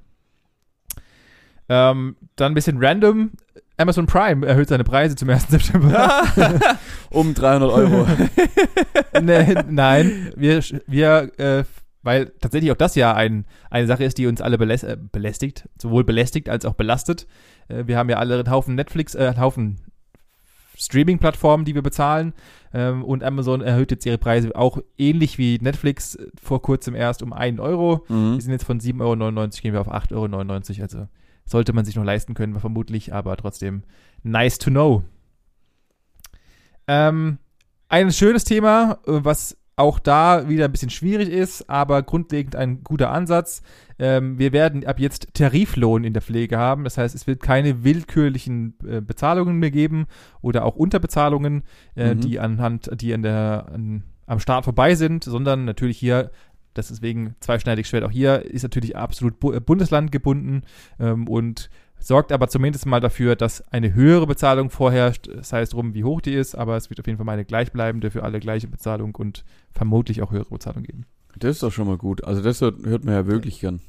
Ähm, 1.69 2.17
dann 2.37 2.52
ein 2.52 2.55
bisschen 2.55 2.78
random. 2.83 3.33
Amazon 3.78 4.06
Prime 4.06 4.44
erhöht 4.47 4.68
seine 4.68 4.85
Preise 4.85 5.16
zum 5.16 5.30
1. 5.30 5.47
September. 5.49 6.25
um 7.11 7.32
300 7.32 7.70
Euro. 7.70 8.06
ne, 9.23 9.64
nein, 9.70 10.32
wir, 10.37 10.62
wir 10.87 11.32
äh, 11.38 11.64
weil 12.02 12.32
tatsächlich 12.40 12.73
auch 12.73 12.76
das 12.76 12.94
ja 12.94 13.14
ein, 13.14 13.47
eine 13.70 13.87
Sache 13.87 14.04
ist, 14.04 14.18
die 14.18 14.26
uns 14.26 14.40
alle 14.40 14.58
beläs 14.58 14.82
äh, 14.82 14.97
belästigt, 15.12 15.68
sowohl 15.80 16.04
belästigt 16.04 16.49
als 16.49 16.64
auch 16.64 16.75
belastet. 16.75 17.26
Äh, 17.68 17.87
wir 17.87 17.97
haben 17.97 18.08
ja 18.08 18.16
alle 18.16 18.37
einen 18.38 18.50
Haufen 18.50 18.75
Netflix, 18.75 19.14
äh, 19.14 19.26
einen 19.28 19.40
Haufen 19.40 19.80
Streaming-Plattformen, 20.76 21.64
die 21.64 21.75
wir 21.75 21.82
bezahlen. 21.82 22.35
Ähm, 22.73 23.04
und 23.04 23.25
Amazon 23.25 23.61
erhöht 23.61 23.90
jetzt 23.90 24.06
ihre 24.06 24.18
Preise 24.18 24.54
auch 24.54 24.78
ähnlich 24.97 25.38
wie 25.38 25.58
Netflix 25.61 26.16
vor 26.40 26.62
kurzem 26.62 26.94
erst 26.94 27.23
um 27.23 27.32
1 27.32 27.61
Euro. 27.61 28.04
Mhm. 28.08 28.35
Wir 28.35 28.40
sind 28.40 28.52
jetzt 28.52 28.64
von 28.64 28.80
7,99 28.80 29.00
Euro, 29.02 29.49
gehen 29.62 29.73
wir 29.73 29.80
auf 29.80 29.92
8,99 29.92 30.14
Euro. 30.14 30.82
Also 30.82 31.08
sollte 31.49 31.73
man 31.73 31.85
sich 31.85 31.97
noch 31.97 32.05
leisten 32.05 32.35
können, 32.35 32.61
vermutlich, 32.61 33.12
aber 33.12 33.37
trotzdem 33.37 33.83
nice 34.23 34.59
to 34.59 34.71
know. 34.71 35.02
Ähm, 36.87 37.38
ein 37.88 38.12
schönes 38.12 38.45
Thema, 38.45 38.99
äh, 39.07 39.21
was 39.25 39.57
auch 39.76 40.00
da 40.00 40.49
wieder 40.49 40.64
ein 40.64 40.73
bisschen 40.73 40.90
schwierig 40.90 41.28
ist, 41.28 41.71
aber 41.71 42.02
grundlegend 42.02 42.57
ein 42.57 42.83
guter 42.83 43.11
Ansatz. 43.12 43.62
Ähm, 44.00 44.37
wir 44.38 44.52
werden 44.52 44.85
ab 44.85 44.99
jetzt 44.99 45.35
Tariflohn 45.35 46.02
in 46.02 46.12
der 46.12 46.23
Pflege 46.23 46.59
haben. 46.59 46.83
Das 46.83 46.99
heißt, 46.99 47.14
es 47.14 47.28
wird 47.28 47.43
keine 47.43 47.85
willkürlichen 47.85 48.75
äh, 48.85 49.00
Bezahlungen 49.00 49.57
mehr 49.59 49.71
geben 49.71 50.07
oder 50.40 50.64
auch 50.64 50.75
Unterbezahlungen, 50.75 51.62
äh, 51.95 52.14
Mhm. 52.14 52.21
die 52.21 52.40
anhand, 52.40 52.90
die 53.00 53.14
an 53.14 53.23
der, 53.23 53.67
an, 53.73 54.02
am 54.26 54.40
Start 54.40 54.64
vorbei 54.64 54.97
sind, 54.97 55.23
sondern 55.25 55.64
natürlich 55.64 55.99
hier, 55.99 56.33
das 56.78 56.90
ist 56.90 57.02
wegen 57.02 57.35
zweischneidig 57.40 57.88
Schwert 57.88 58.04
auch 58.04 58.11
hier, 58.11 58.44
ist 58.44 58.62
natürlich 58.62 58.97
absolut 58.97 59.35
äh, 59.44 59.61
Bundesland 59.61 60.12
gebunden 60.12 60.62
ähm, 60.99 61.28
und 61.28 61.70
sorgt 61.99 62.30
aber 62.30 62.49
zumindest 62.49 62.87
mal 62.87 63.00
dafür, 63.00 63.35
dass 63.35 63.66
eine 63.73 63.94
höhere 63.94 64.26
Bezahlung 64.26 64.70
vorherrscht, 64.70 65.28
sei 65.42 65.62
es 65.62 65.70
drum, 65.70 65.94
wie 65.94 66.04
hoch 66.04 66.20
die 66.20 66.35
ist, 66.35 66.54
aber 66.54 66.76
es 66.76 66.88
wird 66.88 67.00
auf 67.00 67.06
jeden 67.06 67.16
Fall 67.16 67.26
mal 67.26 67.32
eine 67.32 67.44
gleichbleibende 67.44 68.11
für 68.12 68.23
alle 68.23 68.38
gleiche 68.38 68.68
Bezahlung 68.68 69.16
und 69.16 69.44
vermutlich 69.73 70.23
auch 70.23 70.30
höhere 70.30 70.50
Bezahlung 70.50 70.85
geben. 70.85 71.06
Das 71.37 71.56
ist 71.56 71.62
doch 71.62 71.73
schon 71.73 71.88
mal 71.88 71.99
gut. 71.99 72.25
Also 72.25 72.40
das 72.40 72.61
hört, 72.61 72.85
hört 72.85 73.04
man 73.04 73.14
ja 73.14 73.26
wirklich 73.26 73.61
gern. 73.61 73.80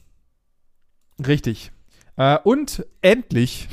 Richtig. 1.25 1.71
Äh, 2.15 2.39
und 2.43 2.85
endlich, 3.01 3.69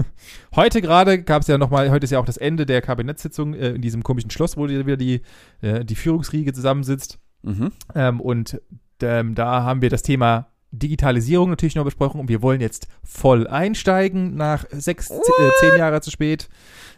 heute 0.54 0.82
gerade 0.82 1.22
gab 1.22 1.42
es 1.42 1.48
ja 1.48 1.56
nochmal, 1.56 1.90
heute 1.90 2.04
ist 2.04 2.10
ja 2.10 2.18
auch 2.18 2.26
das 2.26 2.36
Ende 2.36 2.66
der 2.66 2.82
Kabinettssitzung 2.82 3.54
äh, 3.54 3.70
in 3.70 3.80
diesem 3.80 4.02
komischen 4.02 4.30
Schloss, 4.30 4.56
wo 4.56 4.68
wieder 4.68 4.96
die, 4.96 5.22
äh, 5.62 5.84
die 5.84 5.96
Führungsriege 5.96 6.52
zusammensitzt. 6.52 7.18
Mhm. 7.48 7.72
Ähm, 7.94 8.20
und 8.20 8.60
ähm, 9.02 9.34
da 9.34 9.62
haben 9.62 9.82
wir 9.82 9.90
das 9.90 10.02
Thema 10.02 10.46
Digitalisierung 10.70 11.48
natürlich 11.48 11.76
noch 11.76 11.84
besprochen 11.84 12.20
und 12.20 12.28
wir 12.28 12.42
wollen 12.42 12.60
jetzt 12.60 12.88
voll 13.02 13.46
einsteigen 13.46 14.36
nach 14.36 14.66
sechs, 14.70 15.10
äh, 15.10 15.14
zehn 15.60 15.78
Jahre 15.78 16.02
zu 16.02 16.10
spät. 16.10 16.50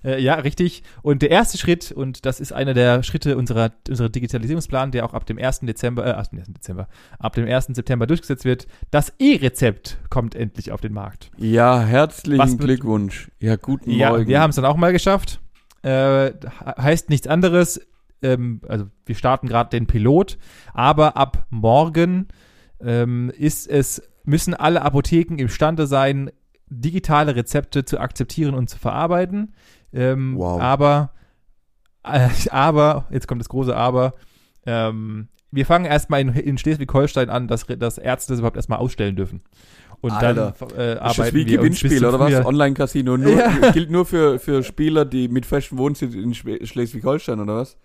Äh, 0.03 0.21
ja, 0.21 0.35
richtig. 0.35 0.83
Und 1.03 1.23
der 1.23 1.31
erste 1.31 1.57
Schritt, 1.57 1.93
und 1.93 2.27
das 2.27 2.41
ist 2.41 2.53
einer 2.53 2.75
der 2.75 3.05
Schritte 3.05 3.37
unserer, 3.37 3.71
unserer 3.89 4.09
Digitalisierungsplan, 4.09 4.91
der 4.91 5.05
auch 5.05 5.15
ab 5.15 5.25
dem 5.27 5.39
1. 5.39 5.61
Dezember, 5.61 6.05
äh, 6.05 6.11
ab 6.11 6.31
dem 6.31 6.41
1. 6.41 6.49
Dezember, 6.55 6.89
ab 7.21 7.35
dem 7.35 7.47
1. 7.47 7.67
September 7.77 8.07
durchgesetzt 8.09 8.45
wird, 8.45 8.67
das 8.91 9.13
E-Rezept 9.21 9.99
kommt 10.09 10.35
endlich 10.35 10.73
auf 10.73 10.81
den 10.81 10.93
Markt. 10.95 11.31
Ja, 11.37 11.81
herzlichen 11.81 12.49
wird- 12.49 12.61
Glückwunsch. 12.61 13.31
Ja, 13.39 13.55
guten 13.57 13.91
Ja, 13.93 14.11
Morgen. 14.11 14.27
wir 14.27 14.41
haben 14.41 14.51
es 14.51 14.57
dann 14.57 14.65
auch 14.65 14.77
mal 14.77 14.93
geschafft. 14.93 15.39
Äh, 15.83 16.31
he- 16.31 16.33
heißt 16.77 17.09
nichts 17.09 17.27
anderes. 17.29 17.81
Ähm, 18.23 18.61
also 18.69 18.87
wir 19.07 19.15
starten 19.15 19.47
gerade 19.49 19.71
den 19.71 19.87
Pilot, 19.87 20.39
aber 20.75 21.17
ab 21.17 21.47
morgen 21.51 22.29
ähm, 22.81 23.31
ist 23.37 23.67
es, 23.69 24.03
müssen 24.25 24.55
alle 24.55 24.83
Apotheken 24.83 25.37
imstande 25.39 25.87
sein, 25.87 26.31
digitale 26.69 27.35
Rezepte 27.37 27.85
zu 27.85 27.99
akzeptieren 27.99 28.55
und 28.55 28.71
zu 28.71 28.79
verarbeiten. 28.79 29.55
Ähm, 29.93 30.35
Wow. 30.37 30.61
Aber, 30.61 31.11
äh, 32.05 32.29
aber, 32.51 33.07
jetzt 33.11 33.27
kommt 33.27 33.41
das 33.41 33.49
große 33.49 33.75
Aber, 33.75 34.15
ähm, 34.67 35.29
wir 35.53 35.67
fangen 35.67 35.85
erstmal 35.85 36.21
in, 36.21 36.29
in 36.29 36.59
Schleswig-Holstein 36.59 37.29
an, 37.29 37.49
dass, 37.49 37.67
dass 37.67 37.99
Ärzte 37.99 38.33
das 38.33 38.39
überhaupt 38.39 38.57
erstmal 38.57 38.79
ausstellen 38.79 39.17
dürfen. 39.17 39.41
Und 40.01 40.13
Alter. 40.13 40.55
dann 40.59 40.71
äh, 40.79 40.93
ist 40.93 41.01
das 41.01 41.19
arbeiten 41.19 41.37
wie 41.37 41.47
wir 41.47 41.61
uns 41.61 41.71
bis 41.71 41.91
Gewinnspiel 41.91 42.07
oder 42.07 42.21
was? 42.21 42.47
Online-Casino 42.47 43.17
nur, 43.17 43.33
Ja. 43.37 43.71
gilt 43.73 43.91
nur 43.91 44.07
für, 44.07 44.39
für 44.39 44.63
Spieler, 44.63 45.05
die 45.05 45.29
mit 45.29 45.45
festem 45.45 45.77
Wohnsitz 45.77 46.15
in 46.15 46.35
Schleswig-Holstein 46.35 47.41
oder 47.41 47.57
was? 47.57 47.77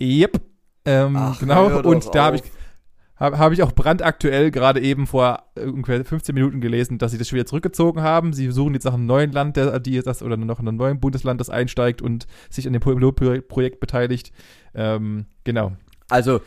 Yep. 0.00 0.40
Ähm, 0.84 1.16
Ach, 1.16 1.38
genau. 1.38 1.80
Und 1.80 2.14
da 2.14 2.26
habe 2.26 2.36
ich, 2.36 2.42
auf. 2.42 2.50
hab, 3.16 3.38
hab 3.38 3.52
ich 3.52 3.62
auch 3.62 3.72
brandaktuell 3.72 4.50
gerade 4.50 4.80
eben 4.80 5.06
vor 5.06 5.44
äh, 5.54 5.64
ungefähr 5.64 6.04
15 6.04 6.34
Minuten 6.34 6.60
gelesen, 6.60 6.98
dass 6.98 7.12
sie 7.12 7.18
das 7.18 7.28
schon 7.28 7.36
wieder 7.36 7.46
zurückgezogen 7.46 8.02
haben. 8.02 8.32
Sie 8.32 8.50
suchen 8.50 8.74
jetzt 8.74 8.84
nach 8.84 8.94
einem 8.94 9.06
neuen 9.06 9.32
Land, 9.32 9.56
der, 9.56 9.80
die 9.80 10.00
das 10.02 10.22
oder 10.22 10.36
noch 10.36 10.58
einem 10.58 10.76
neuen 10.76 11.00
Bundesland, 11.00 11.40
das 11.40 11.50
einsteigt 11.50 12.02
und 12.02 12.26
sich 12.50 12.66
an 12.66 12.72
dem 12.72 12.80
Pilotprojekt 12.80 13.80
beteiligt. 13.80 14.32
Ähm, 14.74 15.26
genau. 15.44 15.72
Also, 16.10 16.40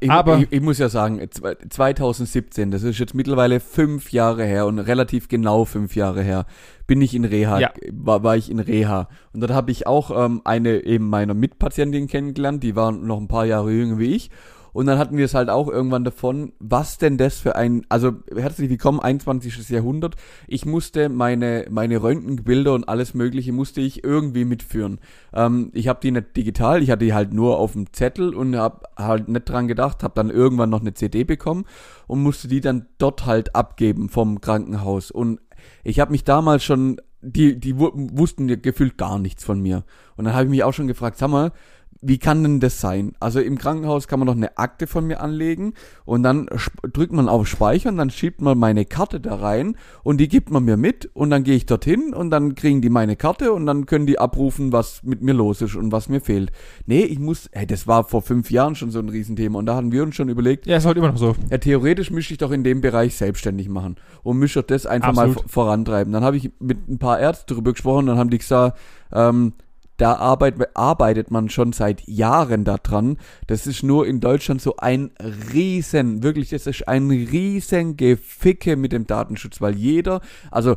ich, 0.00 0.10
Aber- 0.10 0.38
ich, 0.38 0.48
ich 0.50 0.60
muss 0.60 0.78
ja 0.78 0.88
sagen, 0.88 1.20
zwei- 1.30 1.56
2017, 1.68 2.70
das 2.70 2.82
ist 2.82 2.98
jetzt 2.98 3.14
mittlerweile 3.14 3.60
fünf 3.60 4.12
Jahre 4.12 4.44
her 4.44 4.66
und 4.66 4.78
relativ 4.78 5.28
genau 5.28 5.64
fünf 5.64 5.94
Jahre 5.96 6.22
her, 6.22 6.46
bin 6.86 7.00
ich 7.02 7.14
in 7.14 7.24
Reha, 7.24 7.58
Ja. 7.60 7.70
war, 7.92 8.22
war 8.22 8.36
ich 8.36 8.50
in 8.50 8.58
Reha. 8.58 9.08
Und 9.32 9.40
dort 9.40 9.52
habe 9.52 9.70
ich 9.70 9.86
auch 9.86 10.10
ähm, 10.24 10.40
eine 10.44 10.84
eben 10.84 11.08
meiner 11.08 11.34
Mitpatientin 11.34 12.06
kennengelernt, 12.08 12.62
die 12.62 12.74
war 12.76 12.92
noch 12.92 13.18
ein 13.20 13.28
paar 13.28 13.46
Jahre 13.46 13.70
jünger 13.72 13.98
wie 13.98 14.14
ich. 14.14 14.30
Und 14.72 14.86
dann 14.86 14.98
hatten 14.98 15.16
wir 15.16 15.24
es 15.24 15.34
halt 15.34 15.50
auch 15.50 15.68
irgendwann 15.68 16.04
davon, 16.04 16.52
was 16.58 16.98
denn 16.98 17.16
das 17.18 17.38
für 17.38 17.56
ein, 17.56 17.84
also 17.88 18.12
herzlich 18.34 18.70
willkommen, 18.70 19.00
21. 19.00 19.68
Jahrhundert. 19.68 20.16
Ich 20.46 20.64
musste 20.66 21.08
meine, 21.08 21.66
meine 21.70 22.02
Röntgenbilder 22.02 22.74
und 22.74 22.88
alles 22.88 23.14
mögliche 23.14 23.52
musste 23.52 23.80
ich 23.80 24.04
irgendwie 24.04 24.44
mitführen. 24.44 24.98
Ähm, 25.32 25.70
ich 25.74 25.88
habe 25.88 26.00
die 26.02 26.10
nicht 26.12 26.36
digital, 26.36 26.82
ich 26.82 26.90
hatte 26.90 27.04
die 27.04 27.14
halt 27.14 27.32
nur 27.32 27.58
auf 27.58 27.72
dem 27.72 27.92
Zettel 27.92 28.34
und 28.34 28.56
habe 28.56 28.82
halt 28.96 29.28
nicht 29.28 29.48
dran 29.48 29.68
gedacht, 29.68 30.02
habe 30.02 30.14
dann 30.14 30.30
irgendwann 30.30 30.70
noch 30.70 30.80
eine 30.80 30.94
CD 30.94 31.24
bekommen 31.24 31.64
und 32.06 32.22
musste 32.22 32.48
die 32.48 32.60
dann 32.60 32.86
dort 32.98 33.26
halt 33.26 33.54
abgeben 33.54 34.08
vom 34.08 34.40
Krankenhaus. 34.40 35.10
Und 35.10 35.40
ich 35.84 36.00
habe 36.00 36.12
mich 36.12 36.24
damals 36.24 36.64
schon, 36.64 37.00
die, 37.22 37.58
die 37.60 37.78
wu- 37.78 37.92
wussten 37.94 38.46
gefühlt 38.62 38.96
gar 38.96 39.18
nichts 39.18 39.44
von 39.44 39.60
mir. 39.60 39.84
Und 40.16 40.24
dann 40.24 40.34
habe 40.34 40.44
ich 40.44 40.50
mich 40.50 40.64
auch 40.64 40.72
schon 40.72 40.86
gefragt, 40.86 41.18
sag 41.18 41.28
mal, 41.28 41.52
wie 42.02 42.18
kann 42.18 42.42
denn 42.42 42.60
das 42.60 42.80
sein? 42.80 43.12
Also 43.20 43.40
im 43.40 43.58
Krankenhaus 43.58 44.08
kann 44.08 44.18
man 44.20 44.26
noch 44.26 44.34
eine 44.34 44.56
Akte 44.56 44.86
von 44.86 45.06
mir 45.06 45.20
anlegen 45.20 45.74
und 46.06 46.22
dann 46.22 46.48
drückt 46.92 47.12
man 47.12 47.28
auf 47.28 47.46
Speichern, 47.46 47.98
dann 47.98 48.08
schiebt 48.08 48.40
man 48.40 48.56
meine 48.58 48.86
Karte 48.86 49.20
da 49.20 49.34
rein 49.34 49.76
und 50.02 50.18
die 50.18 50.28
gibt 50.28 50.50
man 50.50 50.64
mir 50.64 50.78
mit 50.78 51.10
und 51.14 51.28
dann 51.28 51.44
gehe 51.44 51.56
ich 51.56 51.66
dorthin 51.66 52.14
und 52.14 52.30
dann 52.30 52.54
kriegen 52.54 52.80
die 52.80 52.88
meine 52.88 53.16
Karte 53.16 53.52
und 53.52 53.66
dann 53.66 53.84
können 53.84 54.06
die 54.06 54.18
abrufen, 54.18 54.72
was 54.72 55.02
mit 55.02 55.20
mir 55.20 55.34
los 55.34 55.60
ist 55.60 55.76
und 55.76 55.92
was 55.92 56.08
mir 56.08 56.20
fehlt. 56.22 56.52
Nee, 56.86 57.02
ich 57.02 57.18
muss, 57.18 57.50
hey, 57.52 57.66
das 57.66 57.86
war 57.86 58.04
vor 58.04 58.22
fünf 58.22 58.50
Jahren 58.50 58.74
schon 58.76 58.90
so 58.90 58.98
ein 58.98 59.08
Riesenthema 59.10 59.58
und 59.58 59.66
da 59.66 59.76
hatten 59.76 59.92
wir 59.92 60.02
uns 60.02 60.14
schon 60.14 60.30
überlegt, 60.30 60.66
Ja, 60.66 60.78
ist 60.78 60.86
halt 60.86 60.96
immer 60.96 61.08
noch 61.12 61.18
so. 61.18 61.36
ja, 61.50 61.58
theoretisch 61.58 62.10
müsste 62.10 62.32
ich 62.32 62.38
doch 62.38 62.50
in 62.50 62.64
dem 62.64 62.80
Bereich 62.80 63.14
selbstständig 63.16 63.68
machen 63.68 63.96
und 64.22 64.38
müsste 64.38 64.62
das 64.62 64.86
einfach 64.86 65.12
mal 65.12 65.26
Absolut. 65.28 65.42
v- 65.42 65.48
vorantreiben. 65.48 66.12
Dann 66.14 66.24
habe 66.24 66.38
ich 66.38 66.50
mit 66.60 66.88
ein 66.88 66.98
paar 66.98 67.20
Ärzten 67.20 67.44
darüber 67.48 67.72
gesprochen, 67.72 68.06
dann 68.06 68.16
haben 68.16 68.30
die 68.30 68.38
gesagt, 68.38 68.78
ähm, 69.12 69.52
da 70.00 70.14
arbeit, 70.14 70.54
arbeitet 70.76 71.30
man 71.30 71.48
schon 71.48 71.72
seit 71.72 72.06
Jahren 72.08 72.64
daran. 72.64 73.18
Das 73.46 73.66
ist 73.66 73.82
nur 73.82 74.06
in 74.06 74.20
Deutschland 74.20 74.62
so 74.62 74.76
ein 74.76 75.10
riesen, 75.52 76.22
wirklich, 76.22 76.50
das 76.50 76.66
ist 76.66 76.88
ein 76.88 77.10
riesen 77.10 77.96
Geficke 77.96 78.76
mit 78.76 78.92
dem 78.92 79.06
Datenschutz, 79.06 79.60
weil 79.60 79.74
jeder, 79.76 80.20
also 80.50 80.76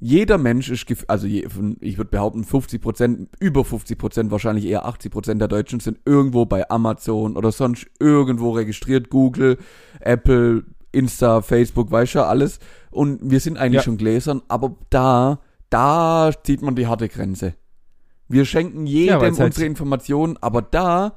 jeder 0.00 0.36
Mensch 0.38 0.70
ist, 0.70 0.86
also 1.08 1.26
ich 1.26 1.48
würde 1.96 2.10
behaupten, 2.10 2.44
50 2.44 2.82
Prozent, 2.82 3.28
über 3.40 3.64
50 3.64 3.96
Prozent, 3.96 4.30
wahrscheinlich 4.30 4.66
eher 4.66 4.84
80 4.84 5.10
Prozent 5.10 5.40
der 5.40 5.48
Deutschen 5.48 5.80
sind 5.80 5.98
irgendwo 6.04 6.44
bei 6.44 6.68
Amazon 6.68 7.36
oder 7.36 7.52
sonst 7.52 7.86
irgendwo 8.00 8.50
registriert, 8.50 9.08
Google, 9.08 9.56
Apple, 10.00 10.64
Insta, 10.92 11.40
Facebook, 11.42 11.90
weißt 11.90 12.16
du, 12.16 12.26
alles. 12.26 12.58
Und 12.90 13.18
wir 13.22 13.40
sind 13.40 13.56
eigentlich 13.56 13.76
Ja. 13.80 13.82
schon 13.82 13.96
gläsern, 13.96 14.42
aber 14.48 14.76
da, 14.90 15.40
da 15.70 16.30
zieht 16.42 16.60
man 16.60 16.74
die 16.74 16.86
harte 16.86 17.08
Grenze. 17.08 17.54
Wir 18.28 18.44
schenken 18.44 18.86
jedem 18.86 19.20
halt- 19.20 19.38
unsere 19.38 19.66
Informationen, 19.66 20.36
aber 20.40 20.62
da, 20.62 21.14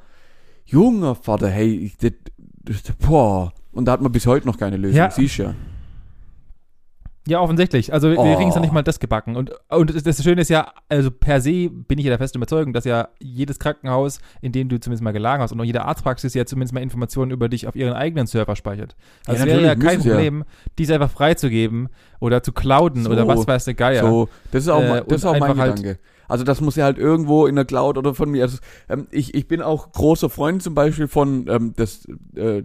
junger 0.66 1.16
Vater, 1.16 1.50
hey, 1.50 1.74
ich, 1.76 1.98
das, 1.98 2.12
das, 2.64 2.96
boah. 2.98 3.54
Und 3.72 3.86
da 3.86 3.94
hat 3.94 4.02
man 4.02 4.12
bis 4.12 4.26
heute 4.28 4.46
noch 4.48 4.58
keine 4.58 4.78
Lösung, 4.78 4.98
Ja. 4.98 5.10
siehst 5.12 5.38
ja. 5.38 5.54
Ja, 7.30 7.42
offensichtlich. 7.42 7.92
Also 7.92 8.08
wir, 8.08 8.16
wir 8.16 8.24
Oh. 8.24 8.36
kriegen 8.38 8.48
es 8.50 8.56
ja 8.56 8.62
nicht 8.62 8.72
mal 8.72 8.84
das 8.84 9.02
gebacken. 9.02 9.36
Und, 9.36 9.52
und 9.68 10.06
das, 10.08 10.24
Schöne 10.24 10.40
ist 10.42 10.50
ja, 10.50 10.72
also 10.88 11.12
per 11.12 11.42
se 11.42 11.70
bin 11.70 12.00
ich 12.00 12.06
ja 12.06 12.10
der 12.10 12.18
festen 12.20 12.38
Überzeugung, 12.38 12.72
dass 12.72 12.86
ja 12.86 13.10
jedes 13.20 13.60
Krankenhaus, 13.60 14.20
in 14.40 14.54
dem 14.54 14.70
du 14.70 14.80
zumindest 14.80 15.04
mal 15.04 15.12
gelagert 15.12 15.44
hast, 15.44 15.52
und 15.52 15.60
auch 15.60 15.66
jede 15.66 15.84
Arztpraxis 15.84 16.34
ja 16.36 16.46
zumindest 16.46 16.74
mal 16.74 16.80
Informationen 16.82 17.32
über 17.32 17.50
dich 17.50 17.68
auf 17.68 17.76
ihren 17.76 17.92
eigenen 17.94 18.28
Server 18.28 18.56
speichert. 18.56 18.96
Also 19.26 19.40
Ja, 19.46 19.52
es 19.52 19.58
wäre 19.58 19.66
ja 19.66 19.76
kein 19.76 20.00
sie 20.00 20.08
ja. 20.08 20.16
Problem, 20.16 20.46
die 20.80 20.86
selber 20.86 21.10
freizugeben 21.10 21.90
oder 22.20 22.44
zu 22.44 22.52
clouden 22.52 23.04
So. 23.04 23.10
oder 23.12 23.28
was 23.28 23.48
weiß 23.48 23.66
der 23.66 23.74
Geier. 23.74 24.04
So, 24.04 24.30
das 24.52 24.64
ist 24.64 24.70
auch, 24.70 24.82
Äh, 24.82 25.04
das 25.08 25.18
ist 25.18 25.26
auch 25.26 25.38
mein 25.40 25.58
halt- 25.58 25.76
Gedanke. 25.78 26.00
Also 26.30 26.44
das 26.44 26.60
muss 26.60 26.76
ja 26.76 26.84
halt 26.84 26.98
irgendwo 26.98 27.48
in 27.48 27.56
der 27.56 27.64
Cloud 27.64 27.98
oder 27.98 28.14
von 28.14 28.30
mir. 28.30 28.44
Also, 28.44 28.58
ähm, 28.90 29.08
ich, 29.12 29.34
ich 29.34 29.48
bin 29.48 29.62
auch 29.62 29.94
großer 29.94 30.30
Freund 30.30 30.62
zum 30.62 30.76
Beispiel 30.76 31.08
von 31.08 31.46
ähm, 31.48 31.74
das, 31.78 32.06
äh, 32.36 32.64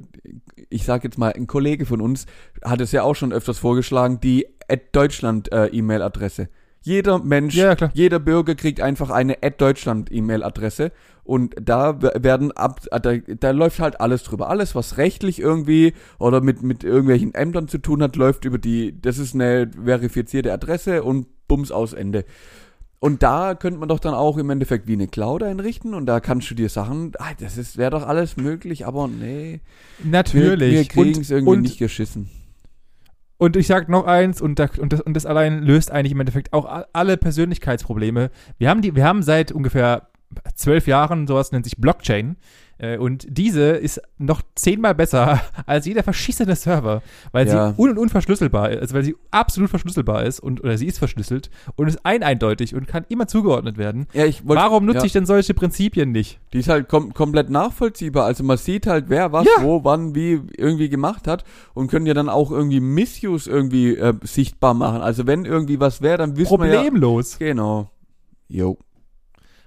ich 0.68 0.84
sag 0.84 1.04
jetzt 1.04 1.16
mal, 1.16 1.32
ein 1.32 1.46
Kollege 1.46 1.86
von 1.86 2.00
uns 2.00 2.26
hat 2.64 2.80
es 2.80 2.90
ja 2.90 3.04
auch 3.04 3.14
schon 3.14 3.32
öfters 3.32 3.58
vorgeschlagen, 3.58 4.18
die 4.20 4.46
Deutschland 4.90 5.52
äh, 5.52 5.66
E-Mail-Adresse. 5.66 6.48
Jeder 6.82 7.18
Mensch, 7.20 7.54
Ja, 7.54 7.74
ja, 7.74 7.90
jeder 7.94 8.18
Bürger 8.18 8.54
kriegt 8.54 8.80
einfach 8.80 9.10
eine 9.10 9.36
Deutschland 9.56 10.10
E-Mail-Adresse 10.12 10.92
und 11.24 11.54
da 11.60 12.02
werden 12.02 12.50
ab, 12.52 12.80
äh, 12.90 13.00
da, 13.00 13.16
da 13.16 13.50
läuft 13.52 13.78
halt 13.78 14.00
alles 14.00 14.24
drüber. 14.24 14.50
Alles, 14.50 14.74
was 14.74 14.98
rechtlich 14.98 15.38
irgendwie 15.38 15.94
oder 16.18 16.40
mit, 16.40 16.62
mit 16.62 16.82
irgendwelchen 16.82 17.34
Ämtern 17.34 17.68
zu 17.68 17.78
tun 17.78 18.02
hat, 18.02 18.16
läuft 18.16 18.44
über 18.44 18.58
die, 18.58 19.00
das 19.00 19.18
ist 19.18 19.34
eine 19.34 19.70
verifizierte 19.84 20.52
Adresse 20.52 21.04
und 21.04 21.26
bums 21.46 21.70
aus 21.70 21.92
Ende. 21.92 22.24
Und 22.98 23.22
da 23.22 23.54
könnte 23.54 23.80
man 23.80 23.88
doch 23.88 23.98
dann 23.98 24.14
auch 24.14 24.36
im 24.38 24.50
Endeffekt 24.50 24.86
wie 24.86 24.92
eine 24.92 25.08
Cloud 25.08 25.42
einrichten 25.42 25.94
und 25.94 26.06
da 26.06 26.20
kannst 26.20 26.50
du 26.50 26.54
dir 26.54 26.68
Sachen, 26.68 27.12
ah, 27.18 27.32
das 27.38 27.58
ist 27.58 27.76
wäre 27.76 27.90
doch 27.90 28.06
alles 28.06 28.36
möglich, 28.36 28.86
aber 28.86 29.08
nee, 29.08 29.60
Natürlich. 30.04 30.72
wir, 30.72 30.78
wir 30.78 30.84
kriegen 30.84 31.20
es 31.20 31.30
irgendwie 31.30 31.52
und, 31.52 31.62
nicht 31.62 31.78
geschissen. 31.78 32.30
Und 33.42 33.56
ich 33.56 33.66
sag 33.66 33.88
noch 33.88 34.06
eins, 34.06 34.40
und, 34.40 34.60
da, 34.60 34.68
und, 34.78 34.92
das, 34.92 35.00
und 35.00 35.14
das 35.14 35.26
allein 35.26 35.64
löst 35.64 35.90
eigentlich 35.90 36.12
im 36.12 36.20
Endeffekt 36.20 36.52
auch 36.52 36.84
alle 36.92 37.16
Persönlichkeitsprobleme. 37.16 38.30
Wir 38.58 38.70
haben 38.70 38.82
die, 38.82 38.94
wir 38.94 39.04
haben 39.04 39.24
seit 39.24 39.50
ungefähr 39.50 40.11
zwölf 40.54 40.86
Jahren 40.86 41.26
sowas 41.26 41.52
nennt 41.52 41.64
sich 41.64 41.76
Blockchain. 41.76 42.36
Äh, 42.78 42.96
Und 42.98 43.26
diese 43.28 43.62
ist 43.72 44.00
noch 44.18 44.42
zehnmal 44.56 44.94
besser 44.94 45.40
als 45.66 45.86
jeder 45.86 46.02
verschissene 46.02 46.56
Server, 46.56 47.02
weil 47.30 47.46
Ja. 47.46 47.68
sie 47.72 47.78
un 47.80 47.90
und 47.90 47.98
unverschlüsselbar 47.98 48.70
ist, 48.70 48.80
also 48.80 48.94
weil 48.94 49.04
sie 49.04 49.14
absolut 49.30 49.70
verschlüsselbar 49.70 50.24
ist 50.24 50.40
und 50.40 50.64
oder 50.64 50.76
sie 50.76 50.86
ist 50.86 50.98
verschlüsselt 50.98 51.50
und 51.76 51.86
ist 51.86 52.04
eineindeutig 52.04 52.74
und 52.74 52.88
kann 52.88 53.04
immer 53.08 53.28
zugeordnet 53.28 53.78
werden. 53.78 54.06
Ja, 54.14 54.24
ich 54.24 54.48
wollte, 54.48 54.62
Warum 54.62 54.86
nutze 54.86 54.98
ja, 55.00 55.04
ich 55.04 55.12
denn 55.12 55.26
solche 55.26 55.54
Prinzipien 55.54 56.10
nicht? 56.10 56.40
Die 56.52 56.58
ist 56.58 56.68
halt 56.68 56.88
kom 56.88 57.14
komplett 57.14 57.50
nachvollziehbar. 57.50 58.24
Also 58.24 58.42
man 58.42 58.56
sieht 58.56 58.86
halt, 58.88 59.04
wer 59.08 59.30
was, 59.32 59.46
wo, 59.60 59.84
wann, 59.84 60.14
wie 60.16 60.40
irgendwie 60.56 60.88
gemacht 60.88 61.28
hat 61.28 61.44
und 61.74 61.88
können 61.88 62.06
ja 62.06 62.14
dann 62.14 62.28
auch 62.30 62.50
irgendwie 62.50 62.80
Missuse 62.80 63.48
irgendwie 63.48 63.94
äh, 63.96 64.14
sichtbar 64.22 64.74
machen. 64.74 65.02
Also 65.02 65.26
wenn 65.26 65.44
irgendwie 65.44 65.78
was 65.78 66.02
wäre, 66.02 66.18
dann 66.18 66.36
wissen 66.36 66.58
wir 66.58 66.66
ja. 66.66 66.82
Problemlos. 66.82 67.38
Genau. 67.38 67.90
Jo. 68.48 68.76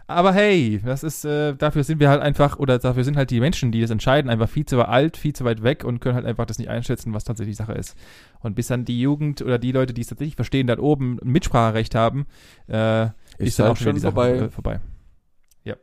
Aber 0.08 0.34
hey, 0.34 0.82
das 0.86 1.04
ist, 1.04 1.26
äh, 1.26 1.56
dafür 1.56 1.84
sind 1.84 2.00
wir 2.00 2.10
halt 2.10 2.22
einfach, 2.22 2.60
oder 2.60 2.78
dafür 2.78 3.04
sind 3.04 3.18
halt 3.18 3.32
die 3.32 3.40
Menschen, 3.40 3.72
die 3.72 3.82
das 3.82 3.90
entscheiden, 3.90 4.30
einfach 4.30 4.48
viel 4.48 4.66
zu 4.66 4.84
alt, 4.88 5.18
viel 5.18 5.34
zu 5.34 5.46
weit 5.46 5.64
weg 5.64 5.84
und 5.84 6.00
können 6.00 6.14
halt 6.14 6.28
einfach 6.28 6.46
das 6.46 6.60
nicht 6.60 6.70
einschätzen, 6.70 7.14
was 7.14 7.24
tatsächlich 7.24 7.56
Sache 7.56 7.74
ist. 7.74 7.96
Und 8.40 8.56
bis 8.56 8.68
dann 8.68 8.86
die 8.86 9.02
Jugend 9.02 9.42
oder 9.42 9.58
die 9.58 9.72
Leute, 9.72 9.96
die 9.96 10.02
es 10.02 10.08
tatsächlich 10.08 10.36
verstehen, 10.36 10.68
da 10.68 10.78
oben 10.78 11.20
ein 11.24 11.32
Mitspracherecht 11.32 11.96
haben, 11.96 12.28
äh, 12.68 13.08
ist, 13.40 13.58
dann 13.58 13.68
halt 13.68 13.78
auch 13.78 13.82
schon 13.82 13.96
die 13.96 14.02
vorbei. 14.02 14.32
Äh, 14.34 14.50
vorbei. 14.50 14.80
Ja. 15.64 15.76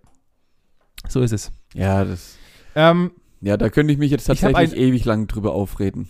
So 1.09 1.21
ist 1.21 1.33
es. 1.33 1.51
Ja, 1.75 2.05
das. 2.05 2.39
Ähm, 2.77 3.11
Ja, 3.41 3.57
da 3.57 3.71
könnte 3.71 3.93
ich 3.93 3.99
mich 3.99 4.13
jetzt 4.13 4.27
tatsächlich 4.27 4.77
ewig 4.77 5.05
lang 5.05 5.27
drüber 5.27 5.53
aufreden. 5.53 6.09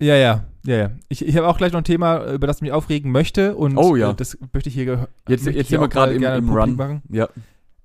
ja, 0.00 0.16
ja, 0.16 0.44
ja, 0.64 0.76
ja. 0.76 0.90
Ich, 1.08 1.24
ich 1.26 1.36
habe 1.36 1.48
auch 1.48 1.56
gleich 1.58 1.72
noch 1.72 1.80
ein 1.80 1.84
Thema, 1.84 2.32
über 2.32 2.46
das 2.46 2.56
ich 2.56 2.62
mich 2.62 2.72
aufregen 2.72 3.10
möchte 3.12 3.54
und 3.56 3.76
Oh, 3.76 3.96
ja. 3.96 4.10
äh, 4.10 4.14
das 4.14 4.36
möchte 4.52 4.68
ich 4.68 4.74
hier 4.74 5.08
Jetzt, 5.28 5.46
ich 5.46 5.54
jetzt 5.56 5.68
sind 5.70 5.80
wir 5.80 5.88
gerade 5.88 6.18
mal 6.18 6.36
im, 6.38 6.48
im 6.48 6.54
Run. 6.56 6.76
machen. 6.76 7.02
Ja. 7.10 7.28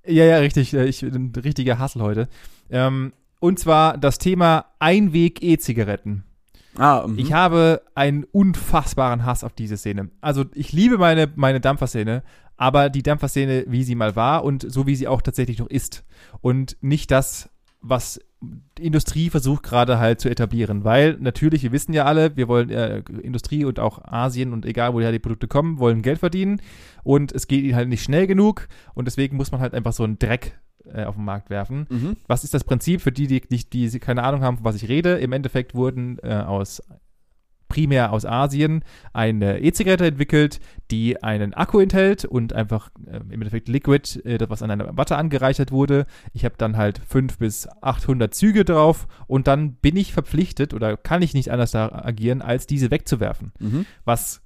Ja, 0.06 0.24
ja, 0.24 0.36
richtig. 0.38 0.74
äh, 0.74 0.84
Ich 0.86 1.00
bin 1.00 1.32
ein 1.34 1.40
richtiger 1.42 1.78
Hassel 1.78 2.02
heute. 2.02 2.28
Ähm, 2.70 3.12
und 3.40 3.58
zwar 3.58 3.96
das 3.98 4.18
Thema 4.18 4.66
Einweg-E-Zigaretten. 4.78 6.24
Ah, 6.76 7.06
mhm. 7.06 7.18
Ich 7.18 7.32
habe 7.32 7.82
einen 7.94 8.24
unfassbaren 8.24 9.24
Hass 9.24 9.44
auf 9.44 9.52
diese 9.52 9.76
Szene. 9.76 10.10
Also 10.20 10.44
ich 10.54 10.72
liebe 10.72 10.98
meine, 10.98 11.30
meine 11.36 11.60
Dampferszene, 11.60 12.22
aber 12.56 12.90
die 12.90 13.02
Dampferszene, 13.02 13.64
wie 13.68 13.84
sie 13.84 13.94
mal 13.94 14.16
war 14.16 14.44
und 14.44 14.70
so 14.70 14.86
wie 14.86 14.96
sie 14.96 15.08
auch 15.08 15.22
tatsächlich 15.22 15.58
noch 15.58 15.68
ist. 15.68 16.04
Und 16.40 16.76
nicht 16.80 17.10
das, 17.10 17.48
was 17.84 18.18
die 18.78 18.82
Industrie 18.82 19.30
versucht 19.30 19.62
gerade 19.62 19.98
halt 19.98 20.20
zu 20.20 20.28
etablieren. 20.28 20.84
Weil 20.84 21.16
natürlich, 21.20 21.62
wir 21.62 21.72
wissen 21.72 21.92
ja 21.92 22.04
alle, 22.04 22.36
wir 22.36 22.48
wollen 22.48 22.70
äh, 22.70 23.02
Industrie 23.22 23.64
und 23.64 23.78
auch 23.78 24.02
Asien 24.04 24.52
und 24.52 24.66
egal 24.66 24.94
woher 24.94 25.12
die 25.12 25.18
Produkte 25.18 25.48
kommen, 25.48 25.78
wollen 25.78 26.02
Geld 26.02 26.18
verdienen. 26.18 26.60
Und 27.02 27.32
es 27.32 27.46
geht 27.46 27.62
ihnen 27.62 27.76
halt 27.76 27.88
nicht 27.88 28.02
schnell 28.02 28.26
genug. 28.26 28.68
Und 28.94 29.06
deswegen 29.06 29.36
muss 29.36 29.52
man 29.52 29.60
halt 29.60 29.74
einfach 29.74 29.92
so 29.92 30.04
einen 30.04 30.18
Dreck 30.18 30.58
äh, 30.86 31.04
auf 31.04 31.14
den 31.14 31.24
Markt 31.24 31.50
werfen. 31.50 31.86
Mhm. 31.90 32.16
Was 32.26 32.44
ist 32.44 32.54
das 32.54 32.64
Prinzip 32.64 33.00
für 33.00 33.12
die, 33.12 33.26
die, 33.26 33.40
die, 33.40 33.88
die 33.88 33.98
keine 33.98 34.22
Ahnung 34.22 34.42
haben, 34.42 34.56
von 34.56 34.64
was 34.64 34.76
ich 34.76 34.88
rede? 34.88 35.18
Im 35.18 35.32
Endeffekt 35.32 35.74
wurden 35.74 36.18
äh, 36.22 36.34
aus 36.34 36.82
primär 37.74 38.12
aus 38.12 38.24
Asien 38.24 38.84
eine 39.12 39.58
E-Zigarette 39.60 40.06
entwickelt, 40.06 40.60
die 40.92 41.20
einen 41.22 41.54
Akku 41.54 41.80
enthält 41.80 42.24
und 42.24 42.52
einfach 42.52 42.90
äh, 43.06 43.16
im 43.16 43.32
Endeffekt 43.32 43.68
Liquid, 43.68 44.20
äh, 44.24 44.38
das 44.38 44.48
was 44.48 44.62
an 44.62 44.70
einer 44.70 44.96
Watte 44.96 45.16
angereichert 45.16 45.72
wurde. 45.72 46.06
Ich 46.32 46.44
habe 46.44 46.54
dann 46.56 46.76
halt 46.76 47.00
5 47.08 47.38
bis 47.38 47.68
800 47.82 48.32
Züge 48.32 48.64
drauf 48.64 49.08
und 49.26 49.48
dann 49.48 49.74
bin 49.74 49.96
ich 49.96 50.12
verpflichtet 50.12 50.72
oder 50.72 50.96
kann 50.96 51.22
ich 51.22 51.34
nicht 51.34 51.50
anders 51.50 51.72
da 51.72 51.88
agieren, 51.90 52.42
als 52.42 52.66
diese 52.68 52.90
wegzuwerfen 52.92 53.52
Mhm. 53.58 53.86
was 54.04 54.40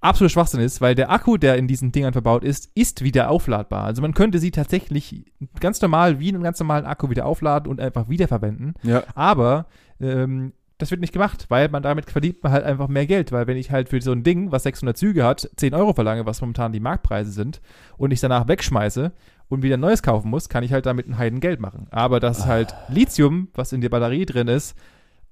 absolut 0.00 0.32
Schwachsinn 0.32 0.60
ist, 0.60 0.80
weil 0.80 0.96
der 0.96 1.10
Akku, 1.12 1.36
der 1.36 1.56
in 1.56 1.68
diesen 1.68 1.92
Dingern 1.92 2.12
verbaut 2.12 2.42
ist, 2.42 2.70
ist 2.74 3.02
wieder 3.04 3.30
aufladbar. 3.30 3.84
Also 3.84 4.02
man 4.02 4.14
könnte 4.14 4.40
sie 4.40 4.50
tatsächlich 4.50 5.24
ganz 5.60 5.80
normal 5.80 6.18
wie 6.18 6.28
einen 6.28 6.42
ganz 6.42 6.58
normalen 6.58 6.86
Akku 6.86 7.08
wieder 7.08 7.24
aufladen 7.24 7.70
und 7.70 7.80
einfach 7.80 8.08
wiederverwenden. 8.08 8.74
Ja. 8.82 9.04
Aber 9.14 9.66
ähm, 10.00 10.52
das 10.82 10.90
wird 10.90 11.00
nicht 11.00 11.12
gemacht, 11.12 11.46
weil 11.48 11.68
man 11.68 11.82
damit 11.82 12.10
verdient 12.10 12.42
man 12.42 12.52
halt 12.52 12.64
einfach 12.64 12.88
mehr 12.88 13.06
Geld. 13.06 13.32
Weil 13.32 13.46
wenn 13.46 13.56
ich 13.56 13.70
halt 13.70 13.88
für 13.88 14.00
so 14.00 14.12
ein 14.12 14.22
Ding, 14.22 14.52
was 14.52 14.64
600 14.64 14.96
Züge 14.96 15.24
hat, 15.24 15.48
10 15.56 15.74
Euro 15.74 15.94
verlange, 15.94 16.26
was 16.26 16.40
momentan 16.40 16.72
die 16.72 16.80
Marktpreise 16.80 17.32
sind, 17.32 17.60
und 17.96 18.10
ich 18.10 18.20
danach 18.20 18.48
wegschmeiße 18.48 19.12
und 19.48 19.62
wieder 19.62 19.76
ein 19.76 19.80
neues 19.80 20.02
kaufen 20.02 20.28
muss, 20.28 20.48
kann 20.48 20.64
ich 20.64 20.72
halt 20.72 20.86
damit 20.86 21.08
ein 21.08 21.18
Heiden 21.18 21.40
Geld 21.40 21.60
machen. 21.60 21.86
Aber 21.90 22.20
dass 22.20 22.46
halt 22.46 22.74
Lithium, 22.88 23.48
was 23.54 23.72
in 23.72 23.80
der 23.80 23.88
Batterie 23.88 24.26
drin 24.26 24.48
ist, 24.48 24.76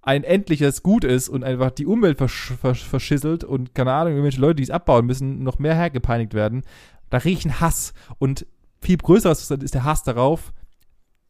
ein 0.02 0.24
endliches 0.24 0.82
Gut 0.82 1.04
ist 1.04 1.28
und 1.28 1.44
einfach 1.44 1.70
die 1.70 1.86
Umwelt 1.86 2.18
versch 2.18 2.52
versch 2.60 2.84
verschisselt 2.84 3.44
und 3.44 3.74
keine 3.74 3.92
Ahnung, 3.92 4.14
irgendwelche 4.14 4.40
Leute, 4.40 4.56
die 4.56 4.62
es 4.62 4.70
abbauen 4.70 5.06
müssen, 5.06 5.42
noch 5.42 5.58
mehr 5.58 5.74
hergepeinigt 5.74 6.32
werden, 6.32 6.62
da 7.10 7.18
riechen 7.18 7.60
Hass. 7.60 7.92
Und 8.18 8.46
viel 8.80 8.96
größer 8.96 9.30
ist 9.30 9.74
der 9.74 9.84
Hass 9.84 10.02
darauf, 10.02 10.52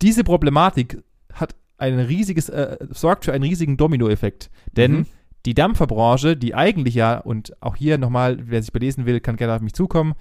diese 0.03 0.25
Problematik 0.25 1.03
hat 1.33 1.55
ein 1.81 1.99
riesiges, 1.99 2.49
äh, 2.49 2.77
sorgt 2.91 3.25
für 3.25 3.33
einen 3.33 3.45
riesigen 3.45 3.77
Dominoeffekt. 3.77 4.51
Denn 4.77 4.93
Mhm. 4.93 5.07
die 5.47 5.55
Dampferbranche, 5.55 6.37
die 6.37 6.55
eigentlich 6.55 6.95
ja, 6.95 7.19
und 7.19 7.61
auch 7.63 7.77
hier 7.77 7.99
nochmal, 7.99 8.39
wer 8.43 8.63
sich 8.63 8.73
belesen 8.73 9.07
will, 9.07 9.21
kann 9.21 9.37
gerne 9.37 9.55
auf 9.55 9.63
mich 9.63 9.75
zukommen, 9.75 10.15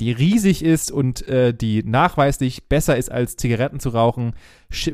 die 0.00 0.12
riesig 0.12 0.64
ist 0.64 0.92
und 0.92 1.26
äh, 1.26 1.52
die 1.52 1.82
nachweislich 1.82 2.68
besser 2.68 2.96
ist 2.96 3.10
als 3.10 3.36
Zigaretten 3.36 3.80
zu 3.80 3.88
rauchen, 3.88 4.34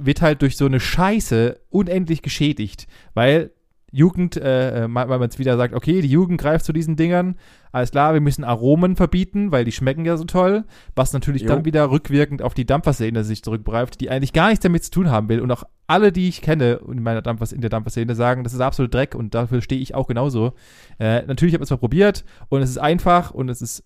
wird 0.00 0.22
halt 0.22 0.40
durch 0.40 0.56
so 0.56 0.64
eine 0.64 0.80
Scheiße 0.80 1.60
unendlich 1.68 2.22
geschädigt, 2.22 2.86
weil 3.12 3.50
Jugend, 3.94 4.36
äh, 4.36 4.84
äh, 4.84 4.88
weil 4.92 5.06
man 5.06 5.22
jetzt 5.22 5.38
wieder 5.38 5.56
sagt, 5.56 5.72
okay, 5.72 6.00
die 6.00 6.08
Jugend 6.08 6.40
greift 6.40 6.64
zu 6.64 6.72
diesen 6.72 6.96
Dingern, 6.96 7.36
alles 7.70 7.92
klar, 7.92 8.12
wir 8.12 8.20
müssen 8.20 8.42
Aromen 8.42 8.96
verbieten, 8.96 9.52
weil 9.52 9.64
die 9.64 9.70
schmecken 9.70 10.04
ja 10.04 10.16
so 10.16 10.24
toll, 10.24 10.64
was 10.96 11.12
natürlich 11.12 11.42
Jo. 11.42 11.48
dann 11.48 11.64
wieder 11.64 11.90
rückwirkend 11.90 12.42
auf 12.42 12.54
die 12.54 12.66
Dampferszene 12.66 13.22
sich 13.22 13.44
zurückgreift, 13.44 14.00
die 14.00 14.10
eigentlich 14.10 14.32
gar 14.32 14.48
nichts 14.48 14.64
damit 14.64 14.82
zu 14.82 14.90
tun 14.90 15.10
haben 15.10 15.28
will 15.28 15.40
und 15.40 15.50
auch 15.52 15.62
alle, 15.86 16.10
die 16.10 16.28
ich 16.28 16.42
kenne 16.42 16.80
in 16.90 17.02
meiner 17.04 17.22
Dampfers 17.22 17.52
in 17.52 17.60
der 17.60 17.70
Dampferszene 17.70 18.16
sagen, 18.16 18.42
das 18.42 18.52
ist 18.52 18.60
absolut 18.60 18.92
Dreck 18.92 19.14
und 19.14 19.34
dafür 19.34 19.62
stehe 19.62 19.80
ich 19.80 19.94
auch 19.94 20.08
genauso. 20.08 20.54
Äh, 20.98 21.22
natürlich 21.26 21.54
habe 21.54 21.62
ich 21.62 21.66
es 21.66 21.70
mal 21.70 21.76
probiert 21.76 22.24
und 22.48 22.62
es 22.62 22.70
ist 22.70 22.78
einfach 22.78 23.30
und 23.30 23.48
es 23.48 23.62
ist 23.62 23.84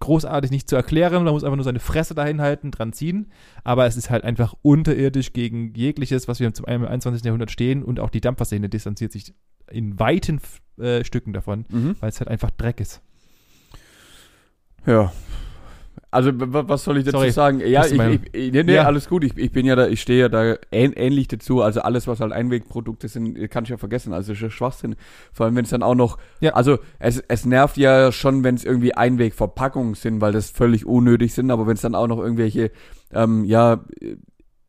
großartig 0.00 0.50
nicht 0.50 0.68
zu 0.68 0.76
erklären. 0.76 1.24
Man 1.24 1.32
muss 1.32 1.44
einfach 1.44 1.56
nur 1.56 1.64
seine 1.64 1.80
Fresse 1.80 2.14
dahin 2.14 2.40
halten, 2.40 2.70
dran 2.70 2.92
ziehen. 2.92 3.30
Aber 3.64 3.86
es 3.86 3.96
ist 3.96 4.10
halt 4.10 4.24
einfach 4.24 4.54
unterirdisch 4.62 5.32
gegen 5.32 5.74
jegliches, 5.74 6.28
was 6.28 6.40
wir 6.40 6.52
zum 6.54 6.66
21. 6.66 7.24
Jahrhundert 7.24 7.50
stehen. 7.50 7.82
Und 7.82 8.00
auch 8.00 8.10
die 8.10 8.20
Dampferszene 8.20 8.68
distanziert 8.68 9.12
sich 9.12 9.34
in 9.70 9.98
weiten 9.98 10.40
äh, 10.80 11.04
Stücken 11.04 11.32
davon, 11.32 11.66
Mhm. 11.68 11.96
weil 12.00 12.08
es 12.08 12.20
halt 12.20 12.28
einfach 12.28 12.50
Dreck 12.50 12.80
ist. 12.80 13.02
Ja. 14.86 15.12
Also 16.10 16.30
was 16.34 16.84
soll 16.84 16.96
ich 16.96 17.04
dazu 17.04 17.18
Sorry. 17.18 17.30
sagen? 17.32 17.60
Ja, 17.60 17.84
ich, 17.84 17.92
ich, 17.92 18.20
ich 18.34 18.52
nee, 18.52 18.62
nee, 18.62 18.74
Ja. 18.76 18.84
alles 18.84 19.08
gut. 19.10 19.24
Ich, 19.24 19.36
ich 19.36 19.52
bin 19.52 19.66
ja 19.66 19.76
da, 19.76 19.86
ich 19.88 20.00
stehe 20.00 20.20
ja 20.20 20.28
da 20.30 20.56
ähn, 20.72 20.94
ähnlich 20.94 21.28
dazu. 21.28 21.60
Also 21.60 21.82
alles, 21.82 22.06
was 22.06 22.20
halt 22.20 22.32
Einwegprodukte 22.32 23.08
sind, 23.08 23.50
kann 23.50 23.64
ich 23.64 23.70
ja 23.70 23.76
vergessen. 23.76 24.14
Also 24.14 24.32
ist 24.32 24.40
ja 24.40 24.48
Schwachsinn. 24.48 24.96
Vor 25.34 25.44
allem, 25.44 25.54
wenn 25.56 25.64
es 25.64 25.70
dann 25.70 25.82
auch 25.82 25.94
noch, 25.94 26.16
Ja. 26.40 26.54
also 26.54 26.78
es, 26.98 27.22
es 27.28 27.44
nervt 27.44 27.76
ja 27.76 28.10
schon, 28.10 28.42
wenn 28.42 28.54
es 28.54 28.64
irgendwie 28.64 28.94
Einwegverpackungen 28.94 29.94
sind, 29.94 30.22
weil 30.22 30.32
das 30.32 30.48
völlig 30.48 30.86
unnötig 30.86 31.34
sind. 31.34 31.50
Aber 31.50 31.66
wenn 31.66 31.74
es 31.74 31.82
dann 31.82 31.94
auch 31.94 32.06
noch 32.08 32.18
irgendwelche, 32.20 32.70
ähm, 33.12 33.44
ja, 33.44 33.84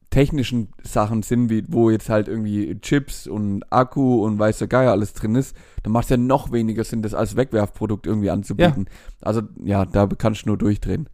technischen 0.09 0.69
Sachen 0.83 1.21
sind, 1.21 1.49
wie 1.51 1.63
wo 1.67 1.91
jetzt 1.91 2.09
halt 2.09 2.27
irgendwie 2.27 2.79
Chips 2.81 3.27
und 3.27 3.63
Akku 3.71 4.25
und 4.25 4.39
weiß 4.39 4.57
der 4.57 4.67
Geier 4.67 4.91
alles 4.91 5.13
drin 5.13 5.35
ist, 5.35 5.55
dann 5.83 5.93
macht 5.93 6.05
es 6.05 6.09
ja 6.09 6.17
noch 6.17 6.51
weniger 6.51 6.83
Sinn, 6.83 7.03
das 7.03 7.13
als 7.13 7.35
Wegwerfprodukt 7.35 8.07
irgendwie 8.07 8.31
anzubieten. 8.31 8.87
Also 9.21 9.41
ja, 9.63 9.85
da 9.85 10.07
kannst 10.07 10.43
du 10.45 10.49
nur 10.49 10.57
durchdrehen. 10.57 11.07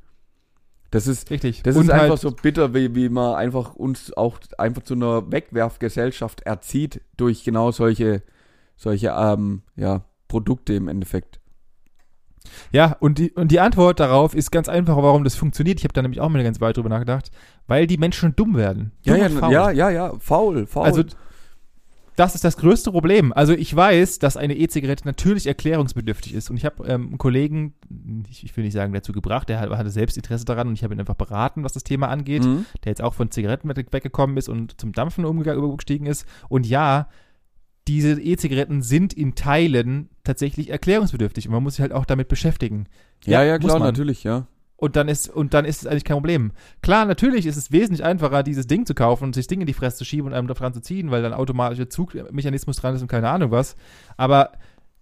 Das 0.96 1.08
ist, 1.08 1.30
Richtig. 1.30 1.62
das 1.62 1.76
Und 1.76 1.84
ist 1.84 1.90
einfach 1.90 2.12
halt, 2.12 2.20
so 2.22 2.32
bitter, 2.32 2.74
wie, 2.74 2.96
wie 2.96 3.10
man 3.10 3.36
einfach 3.36 3.76
uns 3.76 4.14
auch 4.16 4.40
einfach 4.58 4.82
zu 4.82 4.94
einer 4.94 5.30
Wegwerfgesellschaft 5.30 6.44
erzieht 6.44 7.02
durch 7.18 7.44
genau 7.44 7.72
solche, 7.72 8.24
solche 8.78 9.10
ähm, 9.10 9.64
ja, 9.76 10.06
Produkte 10.30 10.72
im 10.74 10.88
Endeffekt. 10.88 11.42
Ja, 12.72 12.96
und 13.02 13.18
die, 13.18 13.32
und 13.32 13.52
die 13.52 13.60
Antwort 13.60 14.00
darauf 14.00 14.34
ist 14.34 14.52
ganz 14.52 14.70
einfach, 14.70 14.96
warum 14.96 15.26
das 15.26 15.36
funktioniert. 15.36 15.80
Ich 15.80 15.84
habe 15.84 15.94
da 15.94 16.02
nämlich 16.02 16.22
auch 16.22 16.30
mal 16.30 16.36
eine 16.36 16.46
ganze 16.46 16.62
Weile 16.62 16.72
drüber 16.72 16.88
nachgedacht. 16.88 17.30
Weil 17.68 17.88
die 17.88 17.98
Menschen 17.98 18.34
dumm 18.34 18.56
werden. 18.56 18.94
Ja, 19.04 19.16
Dumm 19.16 19.22
ja, 19.24 19.30
faul. 19.42 19.52
ja, 19.52 19.72
ja, 19.72 19.90
ja, 19.90 20.14
faul, 20.20 20.66
faul. 20.66 20.86
Also, 20.86 21.04
das 22.16 22.34
ist 22.36 22.44
das 22.44 22.56
größte 22.58 22.92
Problem. 22.92 23.34
Also, 23.34 23.54
ich 23.54 23.76
weiß, 23.76 24.20
dass 24.20 24.38
eine 24.38 24.56
E-Zigarette 24.56 25.06
natürlich 25.06 25.48
erklärungsbedürftig 25.48 26.34
ist. 26.34 26.50
Und 26.50 26.58
ich 26.58 26.66
habe 26.66 26.88
ähm, 26.88 27.08
einen 27.08 27.18
Kollegen, 27.18 27.74
ich, 28.30 28.44
ich 28.44 28.56
will 28.56 28.64
nicht 28.64 28.74
sagen 28.74 28.94
dazu 28.94 29.12
gebracht, 29.12 29.50
der 29.50 29.60
hat- 29.60 29.70
hatte 29.72 29.90
selbst 29.90 30.16
Interesse 30.16 30.46
daran 30.46 30.68
und 30.70 30.74
ich 30.76 30.84
habe 30.84 30.94
ihn 30.94 31.00
einfach 31.00 31.16
beraten, 31.16 31.64
was 31.64 31.74
das 31.74 31.84
Thema 31.84 32.08
angeht. 32.08 32.44
Mhm. 32.46 32.66
Der 32.84 32.92
jetzt 32.92 33.02
auch 33.02 33.14
von 33.14 33.32
Zigaretten 33.32 33.68
weg- 33.76 33.92
weggekommen 33.92 34.38
ist 34.38 34.48
und 34.50 34.80
zum 34.80 34.94
Dampfen 34.94 35.26
umge- 35.26 35.54
übergestiegen 35.54 36.08
ist. 36.08 36.26
Und 36.48 36.66
ja, 36.66 37.10
diese 37.88 38.20
E-Zigaretten 38.20 38.82
sind 38.82 39.14
in 39.14 39.36
Teilen 39.36 40.10
tatsächlich 40.24 40.70
erklärungsbedürftig 40.72 41.48
und 41.48 41.54
man 41.54 41.62
muss 41.64 41.76
sich 41.76 41.82
halt 41.82 41.92
auch 41.94 42.06
damit 42.06 42.30
beschäftigen. 42.30 42.86
ja, 43.26 43.44
ja, 43.44 43.60
muss 43.60 43.66
klar, 43.66 43.80
natürlich, 43.80 44.24
ja. 44.24 44.48
Und 44.78 44.96
dann 44.96 45.08
ist, 45.08 45.30
und 45.30 45.54
dann 45.54 45.64
ist 45.64 45.82
es 45.82 45.88
eigentlich 45.88 46.04
kein 46.04 46.18
Problem. 46.18 46.52
Klar, 46.82 47.06
natürlich 47.06 47.46
ist 47.46 47.56
es 47.56 47.72
wesentlich 47.72 48.04
einfacher, 48.04 48.44
dieses 48.44 48.68
Ding 48.68 48.86
zu 48.86 48.94
kaufen 48.94 49.24
und 49.24 49.36
sich 49.36 49.46
das 49.46 49.50
Ding 49.50 49.62
in 49.62 49.68
die 49.68 49.74
Fresse 49.74 49.98
zu 49.98 50.06
schieben 50.06 50.28
und 50.28 50.34
einem 50.34 50.48
dran 50.48 50.74
zu 50.74 50.82
ziehen, 50.82 51.12
weil 51.12 51.22
dann 51.22 51.34
automatischer 51.34 51.90
Zugmechanismus 51.90 52.78
dran 52.78 52.96
ist 52.96 53.02
und 53.02 53.08
keine 53.08 53.30
Ahnung 53.30 53.52
was. 53.52 53.78
Aber 54.18 54.52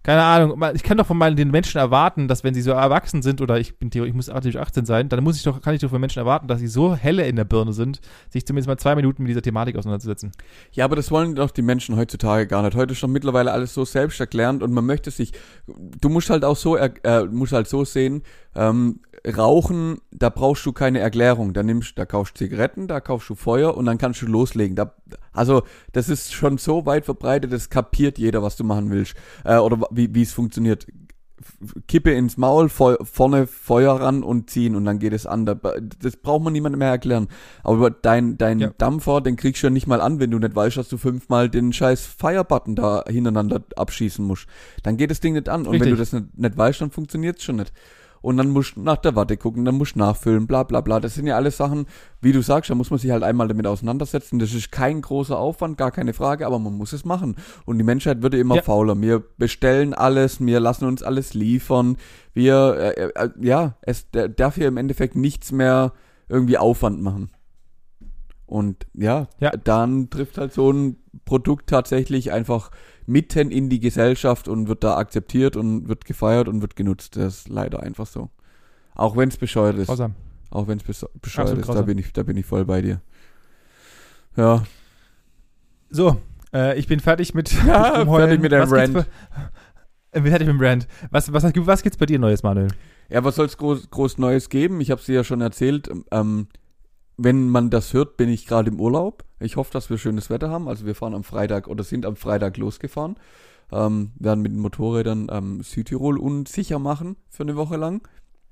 keine 0.04 0.22
Ahnung, 0.22 0.62
ich 0.74 0.82
kann 0.82 0.98
doch 0.98 1.06
von 1.06 1.16
meinen 1.16 1.34
den 1.34 1.50
Menschen 1.50 1.78
erwarten, 1.78 2.28
dass 2.28 2.44
wenn 2.44 2.52
sie 2.52 2.60
so 2.60 2.72
erwachsen 2.72 3.22
sind 3.22 3.40
oder 3.40 3.58
ich 3.58 3.78
bin 3.78 3.90
theoretisch, 3.90 4.10
ich 4.10 4.14
muss 4.14 4.26
natürlich 4.26 4.58
18 4.58 4.84
sein, 4.84 5.08
dann 5.08 5.24
muss 5.24 5.38
ich 5.38 5.44
doch, 5.44 5.62
kann 5.62 5.74
ich 5.74 5.80
doch 5.80 5.88
von 5.88 6.00
Menschen 6.00 6.18
erwarten, 6.18 6.46
dass 6.46 6.60
sie 6.60 6.66
so 6.66 6.94
helle 6.94 7.26
in 7.26 7.36
der 7.36 7.44
Birne 7.44 7.72
sind, 7.72 8.02
sich 8.28 8.46
zumindest 8.46 8.68
mal 8.68 8.76
zwei 8.76 8.96
Minuten 8.96 9.22
mit 9.22 9.30
dieser 9.30 9.40
Thematik 9.40 9.76
auseinanderzusetzen. 9.76 10.32
Ja, 10.72 10.84
aber 10.84 10.94
das 10.94 11.10
wollen 11.10 11.34
doch 11.34 11.50
die 11.50 11.62
Menschen 11.62 11.96
heutzutage 11.96 12.46
gar 12.46 12.62
nicht. 12.62 12.76
Heute 12.76 12.92
ist 12.92 12.98
schon 12.98 13.12
mittlerweile 13.12 13.50
alles 13.50 13.72
so 13.72 13.86
selbsterklärend 13.86 14.62
und 14.62 14.74
man 14.74 14.84
möchte 14.84 15.10
sich, 15.10 15.32
du 15.66 16.10
musst 16.10 16.28
halt 16.28 16.44
auch 16.44 16.56
so, 16.56 16.76
äh, 16.76 17.24
musst 17.30 17.54
halt 17.54 17.66
so 17.66 17.86
sehen, 17.86 18.24
ähm, 18.54 19.00
Rauchen, 19.26 19.98
da 20.10 20.28
brauchst 20.28 20.66
du 20.66 20.72
keine 20.72 20.98
Erklärung. 20.98 21.54
Da 21.54 21.62
nimmst, 21.62 21.98
da 21.98 22.04
kaufst 22.04 22.34
du 22.34 22.44
Zigaretten, 22.44 22.88
da 22.88 23.00
kaufst 23.00 23.30
du 23.30 23.34
Feuer 23.34 23.74
und 23.74 23.86
dann 23.86 23.96
kannst 23.96 24.20
du 24.20 24.26
loslegen. 24.26 24.76
Da, 24.76 24.94
also 25.32 25.62
das 25.92 26.10
ist 26.10 26.34
schon 26.34 26.58
so 26.58 26.84
weit 26.84 27.06
verbreitet, 27.06 27.50
das 27.52 27.70
kapiert 27.70 28.18
jeder, 28.18 28.42
was 28.42 28.56
du 28.56 28.64
machen 28.64 28.90
willst 28.90 29.14
äh, 29.44 29.56
oder 29.56 29.80
wie 29.90 30.14
wie 30.14 30.22
es 30.22 30.32
funktioniert. 30.32 30.86
Kippe 31.88 32.12
ins 32.12 32.36
Maul, 32.36 32.68
Feu 32.68 32.96
vorne 33.02 33.46
Feuer 33.46 34.00
ran 34.00 34.22
und 34.22 34.48
ziehen 34.48 34.76
und 34.76 34.84
dann 34.84 34.98
geht 34.98 35.12
es 35.12 35.26
an. 35.26 35.44
Das 35.46 36.16
braucht 36.16 36.42
man 36.42 36.52
niemandem 36.52 36.78
mehr 36.78 36.88
erklären. 36.88 37.28
Aber 37.62 37.90
dein, 37.90 38.38
dein 38.38 38.60
ja. 38.60 38.70
Dampfer, 38.76 39.20
den 39.20 39.36
kriegst 39.36 39.62
du 39.62 39.66
ja 39.66 39.70
nicht 39.70 39.86
mal 39.86 40.00
an, 40.00 40.20
wenn 40.20 40.30
du 40.30 40.38
nicht 40.38 40.54
weißt, 40.54 40.76
dass 40.76 40.88
du 40.88 40.96
fünfmal 40.96 41.50
den 41.50 41.72
scheiß 41.72 42.06
Fire-Button 42.06 42.76
da 42.76 43.04
hintereinander 43.06 43.62
abschießen 43.76 44.24
musst. 44.24 44.46
Dann 44.82 44.96
geht 44.96 45.10
das 45.10 45.20
Ding 45.20 45.34
nicht 45.34 45.48
an. 45.48 45.62
Und 45.62 45.72
Richtig. 45.72 45.82
wenn 45.82 45.90
du 45.90 45.96
das 45.96 46.12
nicht, 46.12 46.38
nicht 46.38 46.56
weißt, 46.56 46.80
dann 46.80 46.90
funktioniert's 46.90 47.44
schon 47.44 47.56
nicht 47.56 47.72
und 48.24 48.38
dann 48.38 48.48
musst 48.48 48.76
du 48.76 48.80
nach 48.80 48.96
der 48.96 49.16
Watte 49.16 49.36
gucken, 49.36 49.66
dann 49.66 49.74
musst 49.74 49.96
du 49.96 49.98
nachfüllen, 49.98 50.46
bla 50.46 50.62
bla 50.62 50.80
bla. 50.80 50.98
Das 50.98 51.14
sind 51.14 51.26
ja 51.26 51.36
alles 51.36 51.58
Sachen, 51.58 51.84
wie 52.22 52.32
du 52.32 52.40
sagst, 52.40 52.70
da 52.70 52.74
muss 52.74 52.88
man 52.88 52.98
sich 52.98 53.10
halt 53.10 53.22
einmal 53.22 53.48
damit 53.48 53.66
auseinandersetzen. 53.66 54.38
Das 54.38 54.54
ist 54.54 54.72
kein 54.72 55.02
großer 55.02 55.38
Aufwand, 55.38 55.76
gar 55.76 55.90
keine 55.90 56.14
Frage, 56.14 56.46
aber 56.46 56.58
man 56.58 56.72
muss 56.72 56.94
es 56.94 57.04
machen. 57.04 57.36
Und 57.66 57.76
die 57.76 57.84
Menschheit 57.84 58.22
wird 58.22 58.32
immer 58.32 58.56
ja. 58.56 58.62
fauler. 58.62 58.98
Wir 58.98 59.22
bestellen 59.36 59.92
alles, 59.92 60.40
wir 60.40 60.58
lassen 60.58 60.86
uns 60.86 61.02
alles 61.02 61.34
liefern. 61.34 61.98
Wir, 62.32 62.94
äh, 62.96 63.10
äh, 63.14 63.30
ja, 63.42 63.76
es 63.82 64.06
darf 64.10 64.54
hier 64.54 64.68
im 64.68 64.78
Endeffekt 64.78 65.16
nichts 65.16 65.52
mehr 65.52 65.92
irgendwie 66.26 66.56
Aufwand 66.56 67.02
machen. 67.02 67.28
Und 68.46 68.86
ja, 68.94 69.28
ja, 69.38 69.50
dann 69.50 70.08
trifft 70.08 70.38
halt 70.38 70.54
so 70.54 70.70
ein 70.70 70.96
Produkt 71.26 71.68
tatsächlich 71.68 72.32
einfach 72.32 72.70
mitten 73.06 73.50
in 73.50 73.68
die 73.68 73.80
Gesellschaft 73.80 74.48
und 74.48 74.68
wird 74.68 74.84
da 74.84 74.96
akzeptiert 74.96 75.56
und 75.56 75.88
wird 75.88 76.04
gefeiert 76.04 76.48
und 76.48 76.60
wird 76.60 76.76
genutzt. 76.76 77.16
Das 77.16 77.38
ist 77.38 77.48
leider 77.48 77.82
einfach 77.82 78.06
so. 78.06 78.30
Auch 78.94 79.16
wenn 79.16 79.28
es 79.28 79.36
bescheuert 79.36 79.76
ist. 79.76 79.88
Grausam. 79.88 80.14
Auch 80.50 80.68
wenn 80.68 80.78
es 80.78 80.84
bescheuert 80.84 81.48
Absolut 81.48 81.68
ist, 81.68 81.74
da 81.74 81.82
bin, 81.82 81.98
ich, 81.98 82.12
da 82.12 82.22
bin 82.22 82.36
ich 82.36 82.46
voll 82.46 82.64
bei 82.64 82.80
dir. 82.80 83.00
Ja. 84.36 84.62
So, 85.90 86.20
äh, 86.52 86.78
ich 86.78 86.86
bin 86.86 87.00
fertig 87.00 87.34
mit, 87.34 87.52
ja, 87.66 88.04
fertig 88.04 88.40
mit 88.40 88.52
deinem 88.52 88.72
Rant. 88.72 89.06
Äh, 90.12 90.22
fertig 90.22 90.46
mit 90.46 90.56
dem 90.56 90.60
Rant. 90.60 90.86
Was, 91.10 91.32
was, 91.32 91.44
was 91.44 91.82
gibt's 91.82 91.98
bei 91.98 92.06
dir 92.06 92.18
Neues, 92.18 92.42
Manuel? 92.42 92.68
Ja, 93.08 93.24
was 93.24 93.34
soll's 93.34 93.56
groß, 93.56 93.90
groß 93.90 94.18
Neues 94.18 94.48
geben? 94.48 94.80
Ich 94.80 94.90
habe 94.90 95.00
es 95.00 95.06
dir 95.06 95.16
ja 95.16 95.24
schon 95.24 95.40
erzählt. 95.40 95.90
Ähm, 96.10 96.48
wenn 97.16 97.48
man 97.48 97.70
das 97.70 97.92
hört, 97.92 98.16
bin 98.16 98.28
ich 98.28 98.46
gerade 98.46 98.70
im 98.70 98.80
Urlaub. 98.80 99.24
Ich 99.40 99.56
hoffe, 99.56 99.72
dass 99.72 99.90
wir 99.90 99.98
schönes 99.98 100.30
Wetter 100.30 100.50
haben. 100.50 100.68
Also 100.68 100.86
wir 100.86 100.94
fahren 100.94 101.14
am 101.14 101.24
Freitag 101.24 101.68
oder 101.68 101.84
sind 101.84 102.06
am 102.06 102.16
Freitag 102.16 102.56
losgefahren. 102.56 103.16
Ähm, 103.72 104.12
werden 104.16 104.42
mit 104.42 104.52
den 104.52 104.60
Motorrädern 104.60 105.28
ähm, 105.30 105.62
Südtirol 105.62 106.18
unsicher 106.18 106.78
machen 106.78 107.16
für 107.28 107.44
eine 107.44 107.56
Woche 107.56 107.76
lang. 107.76 108.06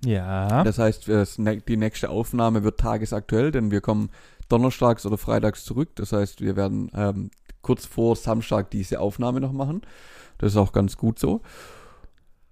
Ja. 0.04 0.64
Das 0.64 0.78
heißt, 0.78 1.08
die 1.08 1.76
nächste 1.76 2.10
Aufnahme 2.10 2.64
wird 2.64 2.80
tagesaktuell, 2.80 3.52
denn 3.52 3.70
wir 3.70 3.80
kommen 3.80 4.10
donnerstags 4.48 5.06
oder 5.06 5.16
freitags 5.16 5.64
zurück. 5.64 5.90
Das 5.94 6.12
heißt, 6.12 6.40
wir 6.40 6.56
werden 6.56 6.90
ähm, 6.94 7.30
kurz 7.62 7.86
vor 7.86 8.16
Samstag 8.16 8.70
diese 8.70 9.00
Aufnahme 9.00 9.40
noch 9.40 9.52
machen. 9.52 9.82
Das 10.38 10.52
ist 10.52 10.56
auch 10.56 10.72
ganz 10.72 10.96
gut 10.96 11.18
so. 11.18 11.40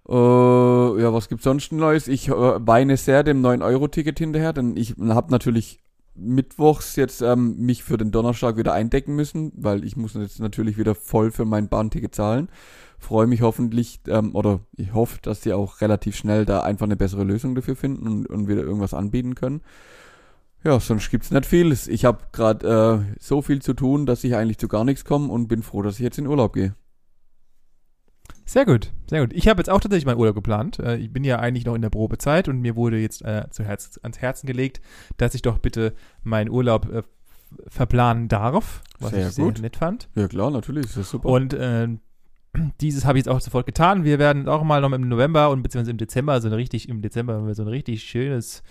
Äh, 0.09 0.13
ja, 1.03 1.13
was 1.13 1.29
gibt's 1.29 1.45
sonst 1.45 1.73
Neues? 1.73 2.09
Ich 2.09 2.29
äh, 2.29 2.33
weine 2.33 2.97
sehr 2.97 3.23
dem 3.23 3.45
9-Euro-Ticket 3.45 4.19
hinterher, 4.19 4.53
denn 4.53 4.77
ich 4.77 4.95
habe 4.99 5.31
natürlich 5.31 5.81
mittwochs 6.15 6.97
jetzt 6.97 7.23
ähm, 7.23 7.57
mich 7.57 7.83
für 7.83 7.97
den 7.97 8.11
Donnerstag 8.11 8.57
wieder 8.57 8.73
eindecken 8.73 9.15
müssen, 9.15 9.53
weil 9.57 9.85
ich 9.85 9.97
muss 9.97 10.15
jetzt 10.15 10.41
natürlich 10.41 10.77
wieder 10.77 10.95
voll 10.95 11.31
für 11.31 11.45
mein 11.45 11.69
Bahnticket 11.69 12.15
zahlen. 12.15 12.49
Freue 12.99 13.27
mich 13.27 13.43
hoffentlich, 13.43 14.01
ähm, 14.09 14.35
oder 14.35 14.61
ich 14.77 14.93
hoffe, 14.93 15.19
dass 15.23 15.41
die 15.41 15.53
auch 15.53 15.81
relativ 15.81 16.17
schnell 16.17 16.45
da 16.45 16.61
einfach 16.61 16.85
eine 16.85 16.97
bessere 16.97 17.25
Lösung 17.25 17.55
dafür 17.55 17.77
finden 17.77 18.07
und, 18.07 18.27
und 18.27 18.49
wieder 18.49 18.63
irgendwas 18.63 18.95
anbieten 18.95 19.35
können. 19.35 19.63
Ja, 20.63 20.79
sonst 20.79 21.11
gibt's 21.11 21.31
nicht 21.31 21.47
viel. 21.47 21.73
Ich 21.73 22.05
habe 22.05 22.19
gerade 22.33 23.05
äh, 23.09 23.17
so 23.19 23.41
viel 23.41 23.63
zu 23.63 23.73
tun, 23.73 24.05
dass 24.05 24.25
ich 24.25 24.37
eigentlich 24.37 24.59
zu 24.59 24.69
gar 24.69 24.85
nichts 24.85 25.07
komme 25.07 25.33
und 25.33 25.49
bin 25.49 25.63
froh, 25.63 25.81
dass 25.81 25.95
ich 25.95 26.01
jetzt 26.01 26.19
in 26.19 26.27
Urlaub 26.27 26.53
gehe. 26.53 26.75
Sehr 28.51 28.67
gut, 28.67 28.91
sehr 29.09 29.21
gut. 29.21 29.33
Ich 29.33 29.47
habe 29.47 29.61
jetzt 29.61 29.71
auch 29.71 29.79
tatsächlich 29.79 30.07
meinen 30.07 30.19
Urlaub 30.19 30.35
geplant. 30.35 30.81
Äh, 30.81 30.97
ich 30.97 31.13
bin 31.13 31.23
ja 31.23 31.39
eigentlich 31.39 31.67
noch 31.67 31.77
in 31.77 31.83
der 31.83 31.91
Probezeit 31.91 32.49
und 32.49 32.61
mir 32.61 32.75
wurde 32.75 32.99
jetzt 32.99 33.25
äh, 33.25 33.45
zu 33.51 33.63
Herz, 33.63 34.01
ans 34.03 34.19
Herzen 34.19 34.49
gelegt, 34.49 34.81
dass 35.19 35.37
ich 35.37 35.43
doch 35.43 35.59
bitte 35.59 35.95
meinen 36.25 36.51
Urlaub 36.51 36.93
äh, 36.93 37.05
verplanen 37.69 38.27
darf, 38.27 38.83
was 38.99 39.13
sehr 39.13 39.29
ich 39.29 39.35
sehr 39.35 39.45
gut. 39.45 39.61
nett 39.61 39.77
fand. 39.77 40.09
Ja 40.17 40.27
klar, 40.27 40.51
natürlich, 40.51 40.87
ist 40.87 40.97
das 40.97 41.11
super. 41.11 41.29
Und 41.29 41.55
äh, 41.55 41.87
dieses 42.81 43.05
habe 43.05 43.19
ich 43.19 43.25
jetzt 43.25 43.33
auch 43.33 43.41
sofort 43.41 43.67
getan. 43.67 44.03
Wir 44.03 44.19
werden 44.19 44.49
auch 44.49 44.65
mal 44.65 44.81
noch 44.81 44.91
im 44.91 45.09
November 45.09 45.51
und 45.51 45.63
beziehungsweise 45.63 45.93
im 45.93 45.99
Dezember 45.99 46.41
so 46.41 46.49
ein 46.49 46.55
richtig, 46.55 46.89
im 46.89 47.03
Dezember 47.03 47.35
haben 47.35 47.47
wir 47.47 47.55
so 47.55 47.63
ein 47.63 47.69
richtig 47.69 48.03
schönes 48.03 48.65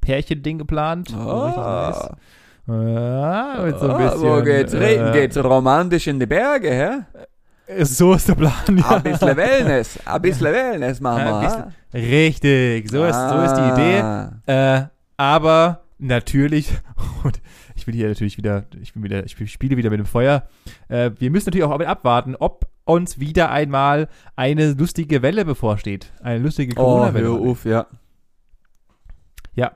Pärchending 0.00 0.56
geplant. 0.56 1.12
Ah. 1.12 2.16
Ja, 2.66 3.62
mit 3.62 3.78
so 3.78 3.90
ein 3.90 3.98
bisschen. 3.98 4.26
Ah, 4.26 4.38
wo 4.38 4.42
geht's, 4.42 4.72
äh, 4.72 5.12
geht's 5.12 5.36
romantisch 5.36 6.06
in 6.06 6.18
die 6.18 6.26
Berge, 6.26 6.70
hä? 6.70 7.26
So 7.82 8.14
ist 8.14 8.28
der 8.28 8.34
Plan. 8.34 8.52
Ja. 8.76 8.88
Ein 8.88 9.02
bisschen 9.02 9.36
Wellness, 9.36 9.98
ein 10.04 10.22
bisschen 10.22 10.52
Wellness 10.52 11.00
machen 11.00 11.24
wir. 11.24 11.72
Richtig, 11.92 12.90
so 12.90 13.04
ist, 13.04 13.14
ah. 13.14 13.28
so 13.28 13.44
ist 13.44 13.54
die 13.56 13.80
Idee. 13.80 14.00
Ah. 14.00 14.32
Äh, 14.46 14.86
aber 15.16 15.82
natürlich, 15.98 16.70
und 17.24 17.40
ich 17.74 17.86
will 17.86 17.94
hier 17.94 18.08
natürlich 18.08 18.38
wieder, 18.38 18.64
ich 18.80 18.94
bin 18.94 19.02
wieder, 19.02 19.24
ich 19.24 19.52
spiele 19.52 19.76
wieder 19.76 19.90
mit 19.90 19.98
dem 19.98 20.06
Feuer. 20.06 20.44
Äh, 20.88 21.10
wir 21.18 21.30
müssen 21.30 21.50
natürlich 21.50 21.64
auch 21.64 21.78
abwarten, 21.78 22.36
ob 22.36 22.66
uns 22.84 23.20
wieder 23.20 23.50
einmal 23.50 24.08
eine 24.34 24.72
lustige 24.72 25.20
Welle 25.20 25.44
bevorsteht. 25.44 26.10
Eine 26.22 26.38
lustige 26.38 26.72
oh, 26.78 26.82
Corona-Welle. 26.82 27.32
Oh, 27.32 27.50
auf, 27.50 27.66
ja. 27.66 27.86
Ja, 29.54 29.72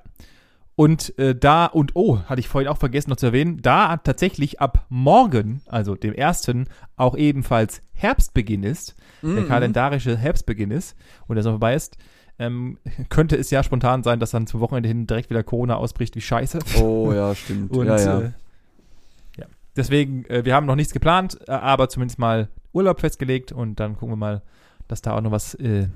und 0.75 1.19
äh, 1.19 1.35
da, 1.35 1.67
und 1.67 1.93
oh, 1.95 2.21
hatte 2.21 2.41
ich 2.41 2.49
vorhin 2.49 2.69
auch 2.69 2.79
vergessen 2.79 3.11
noch 3.11 3.17
zu 3.17 3.27
erwähnen, 3.27 3.61
da 3.61 3.99
tatsächlich 3.99 4.61
ab 4.61 4.87
morgen, 4.89 5.61
also 5.67 5.95
dem 5.95 6.15
ersten, 6.15 6.67
auch 6.97 7.17
ebenfalls 7.17 7.83
Herbstbeginn 7.93 8.63
ist, 8.63 8.97
mhm. 9.21 9.37
der 9.37 9.45
kalendarische 9.45 10.17
Herbstbeginn 10.17 10.71
ist 10.71 10.97
und 11.27 11.37
der 11.37 11.43
so 11.43 11.51
vorbei 11.51 11.75
ist, 11.75 11.99
ähm, 12.39 12.79
könnte 13.11 13.37
es 13.37 13.51
ja 13.51 13.63
spontan 13.63 14.03
sein, 14.03 14.19
dass 14.19 14.31
dann 14.31 14.47
zum 14.47 14.61
Wochenende 14.61 14.89
hin 14.89 15.07
direkt 15.07 15.29
wieder 15.29 15.43
Corona 15.43 15.77
ausbricht, 15.77 16.17
wie 16.17 16.23
scheiße. 16.23 16.61
Oh 16.81 17.13
ja, 17.13 17.35
stimmt. 17.35 17.71
und, 17.77 17.87
ja, 17.87 17.99
ja. 17.99 18.21
Äh, 18.21 18.33
ja. 19.37 19.47
Deswegen, 19.77 20.25
äh, 20.27 20.45
wir 20.45 20.55
haben 20.55 20.67
noch 20.67 20.77
nichts 20.77 20.95
geplant, 20.95 21.39
äh, 21.47 21.53
aber 21.53 21.91
zumindest 21.91 22.19
mal 22.19 22.49
Urlaub 22.73 23.01
festgelegt 23.01 23.53
und 23.53 23.79
dann 23.79 23.97
gucken 23.97 24.13
wir 24.13 24.17
mal, 24.17 24.43
dass 24.89 25.03
da 25.03 25.15
auch 25.17 25.21
noch 25.21 25.31
was 25.31 25.55
äh, 25.55 25.89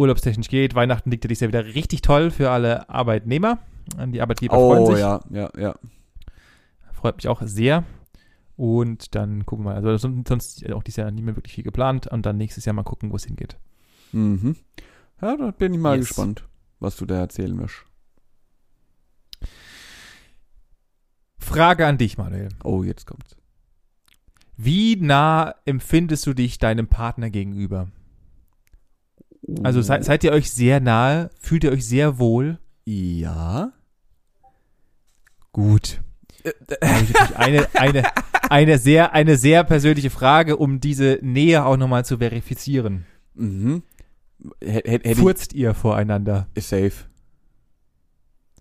urlaubstechnisch 0.00 0.48
geht. 0.48 0.74
Weihnachten 0.74 1.10
liegt 1.10 1.24
ja 1.24 1.28
dieses 1.28 1.40
Jahr 1.40 1.48
wieder 1.48 1.64
richtig 1.64 2.00
toll 2.02 2.30
für 2.30 2.50
alle 2.50 2.88
Arbeitnehmer. 2.88 3.58
Die 4.06 4.20
Arbeitgeber 4.20 4.56
oh, 4.56 4.74
freuen 4.74 4.86
sich. 4.86 4.98
ja, 4.98 5.20
ja, 5.30 5.50
ja. 5.58 5.74
Freut 6.92 7.16
mich 7.16 7.28
auch 7.28 7.42
sehr. 7.42 7.84
Und 8.56 9.14
dann 9.14 9.46
gucken 9.46 9.64
wir 9.64 9.70
mal. 9.70 9.76
Also 9.76 9.96
sonst 9.96 10.68
auch 10.70 10.82
dieses 10.82 10.96
Jahr 10.96 11.10
nicht 11.10 11.24
mehr 11.24 11.36
wirklich 11.36 11.54
viel 11.54 11.64
geplant. 11.64 12.06
Und 12.06 12.24
dann 12.26 12.36
nächstes 12.36 12.64
Jahr 12.64 12.74
mal 12.74 12.82
gucken, 12.82 13.12
wo 13.12 13.16
es 13.16 13.24
hingeht. 13.24 13.58
Mhm. 14.12 14.56
Ja, 15.20 15.36
da 15.36 15.50
bin 15.50 15.74
ich 15.74 15.80
mal 15.80 15.98
yes. 15.98 16.08
gespannt, 16.08 16.44
was 16.78 16.96
du 16.96 17.04
da 17.04 17.16
erzählen 17.18 17.58
wirst. 17.58 17.84
Frage 21.38 21.86
an 21.86 21.98
dich, 21.98 22.16
Manuel. 22.16 22.48
Oh, 22.64 22.82
jetzt 22.82 23.06
kommt's. 23.06 23.36
Wie 24.56 24.96
nah 24.96 25.54
empfindest 25.64 26.26
du 26.26 26.34
dich 26.34 26.58
deinem 26.58 26.86
Partner 26.86 27.30
gegenüber? 27.30 27.88
Also 29.62 29.82
seid, 29.82 30.04
seid 30.04 30.24
ihr 30.24 30.32
euch 30.32 30.50
sehr 30.50 30.80
nahe? 30.80 31.30
Fühlt 31.40 31.64
ihr 31.64 31.72
euch 31.72 31.86
sehr 31.86 32.18
wohl? 32.18 32.58
Ja. 32.84 33.72
Gut. 35.52 36.00
eine, 37.34 37.68
eine, 37.74 38.04
eine, 38.48 38.78
sehr, 38.78 39.12
eine 39.12 39.36
sehr 39.36 39.64
persönliche 39.64 40.10
Frage, 40.10 40.56
um 40.56 40.80
diese 40.80 41.18
Nähe 41.22 41.64
auch 41.64 41.76
nochmal 41.76 42.04
zu 42.04 42.18
verifizieren. 42.18 43.06
Mhm. 43.34 43.82
H 44.64 45.14
Furzt 45.14 45.52
ihr 45.52 45.74
voreinander? 45.74 46.46
Ist 46.54 46.70
safe. 46.70 46.92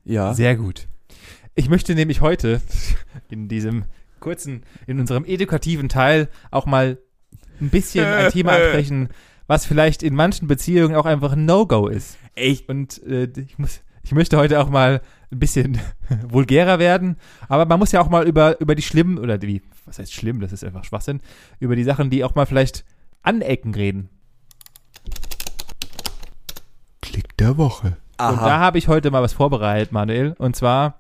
Ja. 0.04 0.34
Sehr 0.34 0.56
gut. 0.56 0.88
Ich 1.56 1.70
möchte 1.70 1.96
nämlich 1.96 2.22
heute 2.22 2.62
in 3.30 3.48
diesem 3.48 3.86
kurzen, 4.20 4.64
in 4.88 5.00
unserem 5.00 5.26
edukativen 5.26 5.90
Teil 5.90 6.30
auch 6.52 6.66
mal 6.66 6.98
ein 7.62 7.70
bisschen 7.70 8.06
ein 8.06 8.32
Thema 8.32 8.52
ansprechen, 8.56 9.10
was 9.50 9.66
vielleicht 9.66 10.04
in 10.04 10.14
manchen 10.14 10.48
Beziehungen 10.48 10.96
auch 10.96 11.08
einfach 11.08 11.32
ein 11.32 11.46
No-Go 11.46 11.88
ist. 11.88 12.20
Echt? 12.36 12.70
Und 12.70 13.02
äh, 13.02 13.28
ich 13.36 13.58
muss, 13.58 13.82
ich 14.04 14.12
möchte 14.12 14.38
heute 14.38 14.60
auch 14.60 14.70
mal 14.70 15.02
ein 15.32 15.40
bisschen 15.40 15.80
vulgärer 16.28 16.78
werden, 16.78 17.18
aber 17.48 17.66
man 17.66 17.80
muss 17.80 17.92
ja 17.92 18.00
auch 18.00 18.10
mal 18.10 18.28
über, 18.28 18.62
über 18.62 18.76
die 18.76 18.84
schlimmen, 18.84 19.18
oder 19.18 19.40
die, 19.40 19.64
was 19.86 19.98
heißt 19.98 20.14
schlimm, 20.14 20.40
das 20.40 20.54
ist 20.54 20.64
einfach 20.64 20.84
Schwachsinn, 20.84 21.20
über 21.60 21.76
die 21.76 21.84
Sachen, 21.84 22.12
die 22.12 22.24
auch 22.24 22.36
mal 22.36 22.46
vielleicht 22.46 22.86
anecken 23.24 23.74
reden. 23.74 24.10
Klick 27.02 27.36
der 27.38 27.58
Woche. 27.58 27.98
Und 28.20 28.38
da 28.42 28.60
habe 28.60 28.78
ich 28.78 28.88
heute 28.88 29.10
mal 29.10 29.24
was 29.24 29.34
vorbereitet, 29.34 29.92
Manuel, 29.92 30.36
und 30.38 30.56
zwar, 30.56 31.00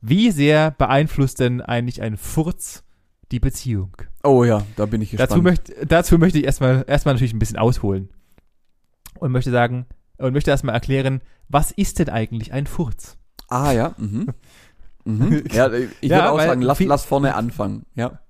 wie 0.00 0.30
sehr 0.30 0.70
beeinflusst 0.70 1.40
denn 1.40 1.60
eigentlich 1.60 2.00
ein 2.00 2.16
Furz 2.16 2.85
die 3.32 3.40
Beziehung? 3.40 3.96
Oh 4.22 4.44
ja, 4.44 4.64
da 4.76 4.86
bin 4.86 5.02
ich 5.02 5.10
gespannt. 5.10 5.30
Dazu, 5.30 5.42
möcht, 5.42 5.72
dazu 5.86 6.18
möchte 6.18 6.38
ich 6.38 6.44
erstmal, 6.44 6.84
erstmal 6.86 7.14
natürlich 7.14 7.34
ein 7.34 7.38
bisschen 7.38 7.58
ausholen. 7.58 8.10
Und 9.18 9.32
möchte 9.32 9.50
sagen, 9.50 9.86
und 10.18 10.32
möchte 10.32 10.50
erstmal 10.50 10.74
erklären, 10.74 11.20
was 11.48 11.70
ist 11.70 11.98
denn 11.98 12.08
eigentlich 12.08 12.52
ein 12.52 12.66
Furz? 12.66 13.16
ah 13.48 13.72
ja. 13.72 13.94
Mhm. 13.98 14.26
mhm. 15.04 15.44
Ja, 15.52 15.72
ich 15.72 15.88
Ja, 16.02 16.16
würde 16.16 16.30
auch 16.30 16.40
sagen, 16.40 16.62
lass, 16.62 16.80
lass 16.80 17.04
vorne 17.04 17.34
anfangen. 17.34 17.86
Ja. 17.94 18.20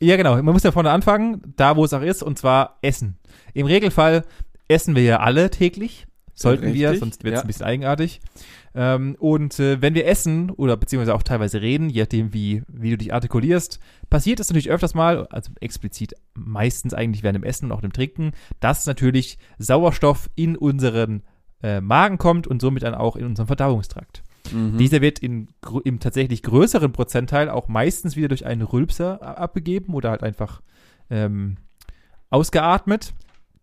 Ja, 0.00 0.16
genau. 0.16 0.34
Man 0.36 0.52
muss 0.52 0.62
ja 0.62 0.72
vorne 0.72 0.90
anfangen, 0.90 1.54
da 1.56 1.76
wo 1.76 1.84
es 1.84 1.94
auch 1.94 2.02
ist, 2.02 2.22
und 2.22 2.38
zwar 2.38 2.78
Essen. 2.82 3.18
Im 3.54 3.66
Regelfall 3.66 4.24
essen 4.68 4.94
wir 4.94 5.02
ja 5.02 5.20
alle 5.20 5.50
täglich. 5.50 6.06
Sollten 6.38 6.74
wir, 6.74 6.90
Richtig, 6.90 7.00
sonst 7.00 7.24
wird 7.24 7.34
es 7.34 7.38
ja. 7.38 7.44
ein 7.44 7.46
bisschen 7.46 7.64
eigenartig. 7.66 8.20
Ähm, 8.74 9.16
und 9.18 9.58
äh, 9.58 9.80
wenn 9.80 9.94
wir 9.94 10.06
essen 10.06 10.50
oder 10.50 10.76
beziehungsweise 10.76 11.14
auch 11.14 11.22
teilweise 11.22 11.62
reden, 11.62 11.88
je 11.88 12.02
nachdem, 12.02 12.34
wie, 12.34 12.62
wie 12.68 12.90
du 12.90 12.98
dich 12.98 13.14
artikulierst, 13.14 13.80
passiert 14.10 14.38
es 14.38 14.50
natürlich 14.50 14.70
öfters 14.70 14.94
mal, 14.94 15.26
also 15.28 15.50
explizit 15.60 16.14
meistens 16.34 16.92
eigentlich 16.92 17.22
während 17.22 17.36
dem 17.36 17.42
Essen 17.42 17.66
und 17.66 17.72
auch 17.72 17.80
dem 17.80 17.94
Trinken, 17.94 18.32
dass 18.60 18.84
natürlich 18.84 19.38
Sauerstoff 19.56 20.28
in 20.34 20.56
unseren 20.56 21.22
äh, 21.62 21.80
Magen 21.80 22.18
kommt 22.18 22.46
und 22.46 22.60
somit 22.60 22.82
dann 22.82 22.94
auch 22.94 23.16
in 23.16 23.24
unserem 23.24 23.46
Verdauungstrakt. 23.46 24.22
Mhm. 24.52 24.76
Dieser 24.76 25.00
wird 25.00 25.20
in, 25.20 25.48
im 25.84 26.00
tatsächlich 26.00 26.42
größeren 26.42 26.92
Prozentteil 26.92 27.48
auch 27.48 27.68
meistens 27.68 28.14
wieder 28.14 28.28
durch 28.28 28.44
einen 28.44 28.60
Rülpser 28.60 29.22
abgegeben 29.22 29.94
oder 29.94 30.10
halt 30.10 30.22
einfach 30.22 30.60
ähm, 31.08 31.56
ausgeatmet. 32.28 33.14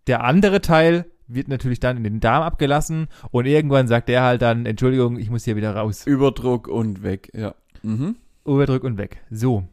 Der 0.08 0.24
andere 0.24 0.60
Teil 0.62 1.06
wird 1.28 1.48
natürlich 1.48 1.80
dann 1.80 1.98
in 1.98 2.04
den 2.04 2.20
Darm 2.20 2.44
abgelassen 2.44 3.08
und 3.32 3.46
irgendwann 3.46 3.88
sagt 3.88 4.10
der 4.10 4.22
halt 4.24 4.42
dann, 4.42 4.66
Entschuldigung, 4.66 5.18
ich 5.18 5.30
muss 5.30 5.46
hier 5.46 5.56
wieder 5.56 5.76
raus. 5.76 6.06
Überdruck 6.06 6.68
und 6.68 7.04
weg. 7.04 7.30
Ja. 7.34 7.56
Mhm. 7.82 8.16
Überdrück 8.46 8.84
und 8.84 8.98
weg. 8.98 9.18
So. 9.32 9.64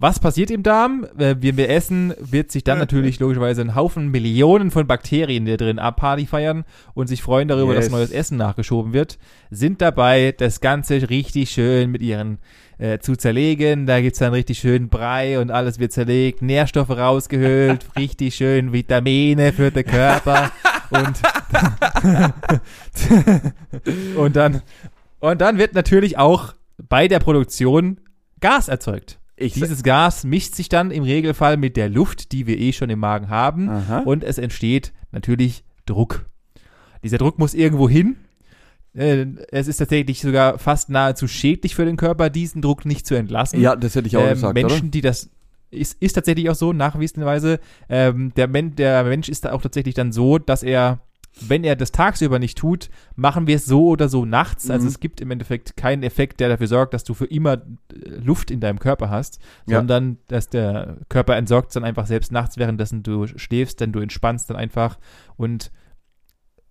Was 0.00 0.18
passiert 0.18 0.50
im 0.50 0.62
Darm? 0.64 1.06
Äh, 1.18 1.36
Wenn 1.40 1.56
wir 1.56 1.70
essen, 1.70 2.12
wird 2.18 2.50
sich 2.50 2.64
dann 2.64 2.78
natürlich 2.84 3.20
logischerweise 3.20 3.62
ein 3.62 3.74
Haufen 3.74 4.10
Millionen 4.10 4.70
von 4.70 4.86
Bakterien, 4.86 5.44
die 5.46 5.56
drin 5.56 5.76
Party 5.96 6.26
feiern 6.26 6.64
und 6.94 7.06
sich 7.06 7.22
freuen 7.22 7.48
darüber, 7.48 7.74
Yes. 7.74 7.84
dass 7.86 7.92
neues 7.92 8.10
Essen 8.10 8.36
nachgeschoben 8.36 8.92
wird, 8.92 9.18
sind 9.50 9.80
dabei, 9.80 10.34
das 10.36 10.60
Ganze 10.60 11.08
richtig 11.08 11.50
schön 11.50 11.90
mit 11.92 12.02
ihren 12.02 12.38
äh, 12.78 12.98
zu 12.98 13.14
zerlegen. 13.16 13.86
Da 13.86 14.00
gibt's 14.00 14.18
dann 14.18 14.32
richtig 14.34 14.58
schön 14.58 14.88
Brei 14.88 15.38
und 15.38 15.50
alles 15.52 15.78
wird 15.78 15.92
zerlegt, 15.92 16.42
Nährstoffe 16.42 16.90
rausgehöhlt, 16.90 17.86
richtig 17.96 18.34
schön 18.34 18.72
Vitamine 18.72 19.52
für 19.52 19.70
den 19.70 19.86
Körper 19.86 20.50
und, 20.94 21.22
und 24.16 24.36
dann 24.36 24.62
und 25.20 25.40
dann 25.40 25.58
wird 25.58 25.74
natürlich 25.74 26.18
auch 26.18 26.54
bei 26.88 27.08
der 27.08 27.18
Produktion 27.18 27.98
Gas 28.40 28.68
erzeugt. 28.68 29.18
Ich 29.36 29.54
Dieses 29.54 29.82
Gas 29.82 30.24
mischt 30.24 30.54
sich 30.54 30.68
dann 30.68 30.90
im 30.90 31.02
Regelfall 31.02 31.56
mit 31.56 31.76
der 31.76 31.88
Luft, 31.88 32.30
die 32.32 32.46
wir 32.46 32.58
eh 32.58 32.72
schon 32.72 32.90
im 32.90 32.98
Magen 33.00 33.28
haben, 33.30 33.68
Aha. 33.68 34.00
und 34.00 34.22
es 34.22 34.38
entsteht 34.38 34.92
natürlich 35.12 35.64
Druck. 35.86 36.26
Dieser 37.02 37.18
Druck 37.18 37.38
muss 37.38 37.54
irgendwo 37.54 37.88
hin. 37.88 38.16
Äh, 38.94 39.26
Es 39.50 39.66
ist 39.66 39.78
tatsächlich 39.78 40.20
sogar 40.20 40.58
fast 40.58 40.88
nahezu 40.88 41.26
schädlich 41.26 41.74
für 41.74 41.84
den 41.84 41.96
Körper, 41.96 42.30
diesen 42.30 42.62
Druck 42.62 42.84
nicht 42.84 43.06
zu 43.06 43.14
entlassen. 43.16 43.60
ja, 43.60 43.74
das 43.74 43.94
hätte 43.96 44.06
ich 44.06 44.16
auch 44.16 44.22
Ähm, 44.22 44.34
gesagt, 44.34 44.54
Menschen, 44.54 44.90
die 44.90 45.00
das 45.00 45.30
ist, 45.74 46.00
ist 46.02 46.12
tatsächlich 46.14 46.48
auch 46.50 46.54
so, 46.54 46.72
nachwiesenderweise. 46.72 47.60
Ähm, 47.88 48.32
der, 48.36 48.48
Men 48.48 48.74
der 48.76 49.04
Mensch 49.04 49.28
ist 49.28 49.44
da 49.44 49.52
auch 49.52 49.62
tatsächlich 49.62 49.94
dann 49.94 50.12
so, 50.12 50.38
dass 50.38 50.62
er, 50.62 51.00
wenn 51.40 51.64
er 51.64 51.74
das 51.76 51.90
tagsüber 51.92 52.38
nicht 52.38 52.56
tut, 52.58 52.90
machen 53.16 53.46
wir 53.46 53.56
es 53.56 53.64
so 53.66 53.88
oder 53.88 54.08
so 54.08 54.24
nachts. 54.24 54.70
Also 54.70 54.84
Mhm. 54.84 54.88
es 54.88 55.00
gibt 55.00 55.20
im 55.20 55.30
Endeffekt 55.32 55.76
keinen 55.76 56.02
Effekt, 56.04 56.38
der 56.40 56.48
dafür 56.48 56.68
sorgt, 56.68 56.94
dass 56.94 57.02
du 57.04 57.12
für 57.14 57.26
immer 57.26 57.54
äh, 57.54 57.60
Luft 58.22 58.50
in 58.50 58.60
deinem 58.60 58.78
Körper 58.78 59.10
hast, 59.10 59.40
Ja. 59.66 59.78
sondern 59.78 60.18
dass 60.28 60.48
der 60.48 60.98
Körper 61.08 61.36
entsorgt 61.36 61.74
dann 61.74 61.84
einfach 61.84 62.06
selbst 62.06 62.30
nachts, 62.32 62.56
währenddessen 62.56 63.02
du 63.02 63.26
schläfst, 63.26 63.80
denn 63.80 63.92
du 63.92 63.98
entspannst 64.00 64.48
dann 64.48 64.56
einfach 64.56 64.98
und 65.36 65.72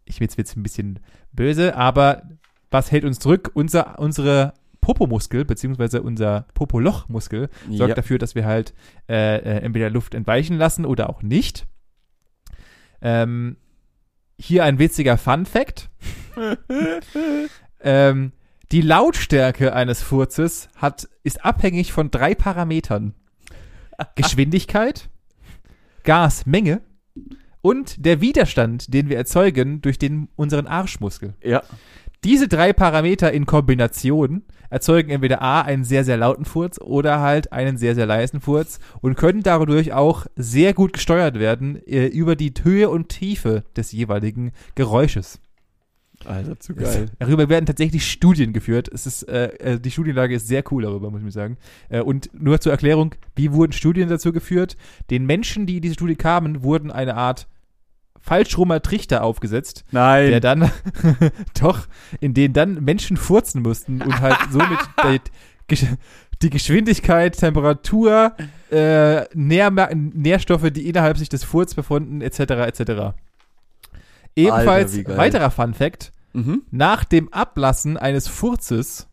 ich 0.05 0.19
will 0.19 0.27
jetzt 0.35 0.57
ein 0.57 0.63
bisschen 0.63 0.99
böse, 1.31 1.75
aber 1.75 2.23
was 2.71 2.91
hält 2.91 3.05
uns 3.05 3.19
zurück? 3.19 3.51
Unser, 3.53 3.99
unsere 3.99 4.53
Popomuskel, 4.83 5.45
beziehungsweise 5.45 6.01
unser 6.01 6.45
Popolochmuskel, 6.53 7.49
sorgt 7.69 7.89
ja. 7.89 7.95
dafür, 7.95 8.17
dass 8.17 8.35
wir 8.35 8.43
halt 8.43 8.73
äh, 9.07 9.37
äh, 9.37 9.61
entweder 9.63 9.89
Luft 9.89 10.13
entweichen 10.13 10.57
lassen 10.57 10.85
oder 10.85 11.09
auch 11.09 11.21
nicht. 11.21 11.65
Ähm, 13.01 13.55
hier 14.37 14.65
ein 14.65 14.79
witziger 14.79 15.17
Fun 15.17 15.45
Fact. 15.45 15.89
ähm, 17.81 18.33
die 18.73 18.81
Lautstärke 18.81 19.73
eines 19.73 20.01
Furzes 20.01 20.67
hat, 20.75 21.07
ist 21.23 21.45
abhängig 21.45 21.93
von 21.93 22.11
drei 22.11 22.35
Parametern. 22.35 23.13
Geschwindigkeit, 24.15 25.09
Gasmenge 26.03 26.81
und 27.61 28.05
der 28.05 28.19
Widerstand, 28.19 28.93
den 28.93 29.07
wir 29.07 29.15
erzeugen 29.15 29.81
durch 29.81 29.97
den, 29.97 30.27
unseren 30.35 30.67
Arschmuskel. 30.67 31.35
ja. 31.41 31.63
Diese 32.23 32.47
drei 32.47 32.71
Parameter 32.71 33.33
in 33.33 33.45
Kombination 33.45 34.43
erzeugen 34.73 35.11
entweder 35.11 35.41
A, 35.41 35.61
einen 35.61 35.83
sehr, 35.83 36.03
sehr 36.03 36.17
lauten 36.17 36.45
Furz 36.45 36.79
oder 36.81 37.19
halt 37.19 37.53
einen 37.53 37.77
sehr, 37.77 37.93
sehr 37.93 38.07
leisen 38.07 38.41
Furz 38.41 38.79
und 39.01 39.15
können 39.15 39.43
dadurch 39.43 39.93
auch 39.93 40.25
sehr 40.35 40.73
gut 40.73 40.93
gesteuert 40.93 41.39
werden 41.39 41.75
äh, 41.85 42.07
über 42.07 42.35
die 42.35 42.51
Höhe 42.61 42.89
und 42.89 43.09
Tiefe 43.09 43.63
des 43.77 43.91
jeweiligen 43.91 44.51
Geräusches. 44.75 45.39
Alter, 46.25 46.59
zu 46.59 46.73
geil. 46.73 47.07
Darüber 47.19 47.49
werden 47.49 47.65
tatsächlich 47.65 48.09
Studien 48.09 48.53
geführt. 48.53 48.89
Es 48.91 49.05
ist, 49.05 49.23
äh, 49.23 49.47
äh, 49.57 49.79
die 49.79 49.91
Studienlage 49.91 50.35
ist 50.35 50.47
sehr 50.47 50.63
cool 50.71 50.83
darüber, 50.83 51.11
muss 51.11 51.21
ich 51.23 51.33
sagen. 51.33 51.57
Äh, 51.89 52.01
und 52.01 52.29
nur 52.33 52.59
zur 52.59 52.71
Erklärung, 52.71 53.13
wie 53.35 53.51
wurden 53.51 53.73
Studien 53.73 54.09
dazu 54.09 54.31
geführt? 54.31 54.77
Den 55.09 55.25
Menschen, 55.25 55.65
die 55.65 55.77
in 55.77 55.81
diese 55.81 55.95
Studie 55.95 56.15
kamen, 56.15 56.63
wurden 56.63 56.91
eine 56.91 57.15
Art 57.15 57.47
falschrummer 58.23 58.81
Trichter 58.81 59.21
aufgesetzt, 59.23 59.83
Nein. 59.91 60.29
der 60.31 60.39
dann, 60.39 60.71
doch, 61.59 61.87
in 62.21 62.33
denen 62.33 62.53
dann 62.53 62.83
Menschen 62.83 63.17
furzen 63.17 63.61
mussten 63.61 64.01
und 64.01 64.21
halt 64.21 64.37
somit 64.49 64.79
die, 65.03 65.75
Gesch- 65.75 65.97
die 66.41 66.49
Geschwindigkeit, 66.49 67.37
Temperatur, 67.37 68.33
äh, 68.71 69.25
Nähr 69.35 69.71
Nährstoffe, 69.93 70.71
die 70.71 70.87
innerhalb 70.87 71.17
sich 71.17 71.27
des 71.27 71.43
Furz 71.43 71.73
befunden, 71.73 72.21
etc., 72.21 72.39
etc. 72.39 73.13
Ebenfalls, 74.35 75.03
geil. 75.03 75.17
weiterer 75.17 75.51
Fun 75.51 75.73
Fact, 75.73 76.13
mhm. 76.31 76.63
nach 76.71 77.03
dem 77.03 77.31
Ablassen 77.33 77.97
eines 77.97 78.29
Furzes 78.29 79.07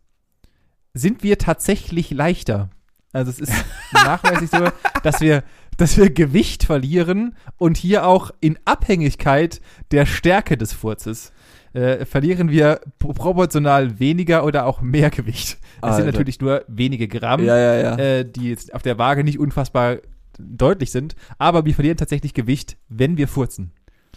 sind 0.93 1.21
wir 1.21 1.37
tatsächlich 1.37 2.11
leichter. 2.11 2.69
Also 3.11 3.29
es 3.31 3.39
ist 3.39 3.53
nachweislich 3.91 4.49
so, 4.49 4.69
dass 5.03 5.19
wir, 5.19 5.43
dass 5.81 5.97
wir 5.97 6.09
Gewicht 6.11 6.63
verlieren 6.63 7.35
und 7.57 7.75
hier 7.77 8.05
auch 8.05 8.31
in 8.39 8.57
Abhängigkeit 8.65 9.61
der 9.91 10.05
Stärke 10.05 10.55
des 10.57 10.73
Furzes 10.73 11.33
äh, 11.73 12.05
verlieren 12.05 12.49
wir 12.51 12.81
pro- 12.99 13.13
proportional 13.13 13.99
weniger 13.99 14.43
oder 14.45 14.65
auch 14.65 14.81
mehr 14.81 15.09
Gewicht. 15.09 15.57
Das 15.81 15.95
sind 15.97 16.05
natürlich 16.05 16.39
nur 16.39 16.63
wenige 16.67 17.07
Gramm, 17.07 17.43
Ja, 17.43 17.57
ja, 17.57 17.75
ja. 17.75 17.97
äh, 17.97 18.25
die 18.29 18.49
jetzt 18.49 18.73
auf 18.75 18.83
der 18.83 18.97
Waage 18.99 19.23
nicht 19.23 19.39
unfassbar 19.39 19.97
deutlich 20.37 20.91
sind, 20.91 21.15
aber 21.37 21.65
wir 21.65 21.73
verlieren 21.73 21.97
tatsächlich 21.97 22.33
Gewicht, 22.33 22.77
wenn 22.89 23.17
wir 23.17 23.27
furzen. 23.27 23.71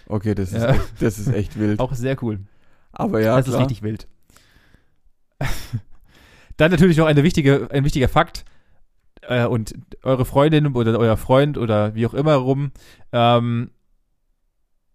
Okay, 0.06 0.34
das 0.34 0.52
ist, 0.52 0.62
echt, 0.62 0.80
das 1.00 1.18
ist 1.18 1.28
echt 1.28 1.58
wild. 1.58 1.80
Auch 1.80 1.94
sehr 1.94 2.22
cool. 2.22 2.40
Aber 2.92 3.20
ja, 3.20 3.36
das 3.36 3.46
ist 3.46 3.52
klar. 3.52 3.62
richtig 3.62 3.82
wild. 3.82 4.06
Dann 6.56 6.70
natürlich 6.70 6.96
noch 6.96 7.06
eine 7.06 7.22
wichtige, 7.22 7.68
ein 7.70 7.84
wichtiger 7.84 8.08
Fakt. 8.08 8.44
Äh, 9.28 9.46
und 9.46 9.74
eure 10.02 10.24
Freundin 10.24 10.74
oder 10.74 10.98
euer 10.98 11.16
Freund 11.16 11.58
oder 11.58 11.94
wie 11.94 12.06
auch 12.06 12.14
immer 12.14 12.34
rum, 12.34 12.72
ähm, 13.12 13.70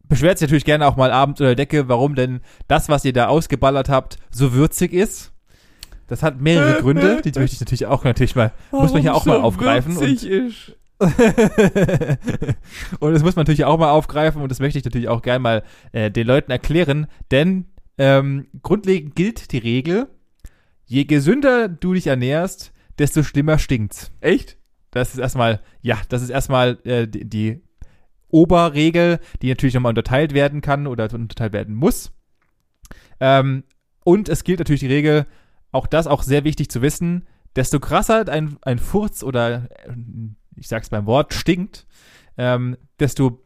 beschwert 0.03 0.39
sich 0.39 0.47
natürlich 0.47 0.65
gerne 0.65 0.87
auch 0.87 0.97
mal 0.97 1.11
abends 1.11 1.39
unter 1.39 1.55
der 1.55 1.55
Decke, 1.55 1.87
warum 1.87 2.15
denn 2.15 2.41
das, 2.67 2.89
was 2.89 3.05
ihr 3.05 3.13
da 3.13 3.27
ausgeballert 3.27 3.89
habt, 3.89 4.17
so 4.31 4.53
würzig 4.53 4.93
ist. 4.93 5.31
Das 6.07 6.23
hat 6.23 6.41
mehrere 6.41 6.81
Gründe, 6.81 7.21
die 7.21 7.39
möchte 7.39 7.53
ich 7.53 7.59
natürlich 7.59 7.85
auch 7.85 8.03
natürlich 8.03 8.35
mal, 8.35 8.51
muss 8.71 8.91
man 8.91 9.01
hier 9.01 9.13
auch 9.13 9.25
mal 9.25 9.33
Warum 9.33 9.43
so 9.43 9.47
aufgreifen 9.47 9.97
und- 9.97 10.01
würzig 10.01 10.29
ist. 10.29 10.75
und 12.99 13.13
das 13.13 13.23
muss 13.23 13.37
man 13.37 13.43
natürlich 13.43 13.63
auch 13.63 13.79
mal 13.79 13.91
aufgreifen 13.91 14.41
und 14.41 14.51
das 14.51 14.59
möchte 14.59 14.79
ich 14.79 14.83
natürlich 14.83 15.07
auch 15.07 15.21
gerne 15.21 15.39
mal 15.39 15.63
äh, 15.93 16.11
den 16.11 16.27
Leuten 16.27 16.51
erklären, 16.51 17.07
denn 17.31 17.67
ähm, 17.97 18.47
grundlegend 18.63 19.15
gilt 19.15 19.53
die 19.53 19.59
Regel, 19.59 20.09
je 20.85 21.05
gesünder 21.05 21.69
du 21.69 21.93
dich 21.93 22.07
ernährst, 22.07 22.73
desto 22.99 23.23
schlimmer 23.23 23.57
stinkt's. 23.57 24.11
Echt? 24.21 24.57
Das 24.91 25.13
ist 25.13 25.19
erstmal, 25.19 25.61
ja, 25.81 25.99
das 26.09 26.21
ist 26.21 26.29
erstmal 26.29 26.79
äh, 26.83 27.07
die, 27.07 27.25
die 27.27 27.63
Oberregel, 28.29 29.19
die 29.41 29.49
natürlich 29.49 29.73
nochmal 29.73 29.91
unterteilt 29.91 30.33
werden 30.33 30.61
kann 30.61 30.87
oder 30.87 31.11
unterteilt 31.13 31.53
werden 31.53 31.75
muss. 31.75 32.11
Ähm, 33.19 33.63
und 34.03 34.29
es 34.29 34.43
gilt 34.43 34.59
natürlich 34.59 34.81
die 34.81 34.87
Regel, 34.87 35.25
auch 35.71 35.87
das 35.87 36.07
auch 36.07 36.23
sehr 36.23 36.43
wichtig 36.43 36.69
zu 36.69 36.81
wissen, 36.81 37.27
desto 37.55 37.79
krasser 37.79 38.27
ein, 38.29 38.57
ein 38.61 38.79
Furz 38.79 39.23
oder, 39.23 39.69
äh, 39.85 39.93
ich 40.55 40.67
sag's 40.67 40.89
beim 40.89 41.05
Wort, 41.05 41.33
stinkt, 41.33 41.87
ähm, 42.37 42.77
desto 42.99 43.43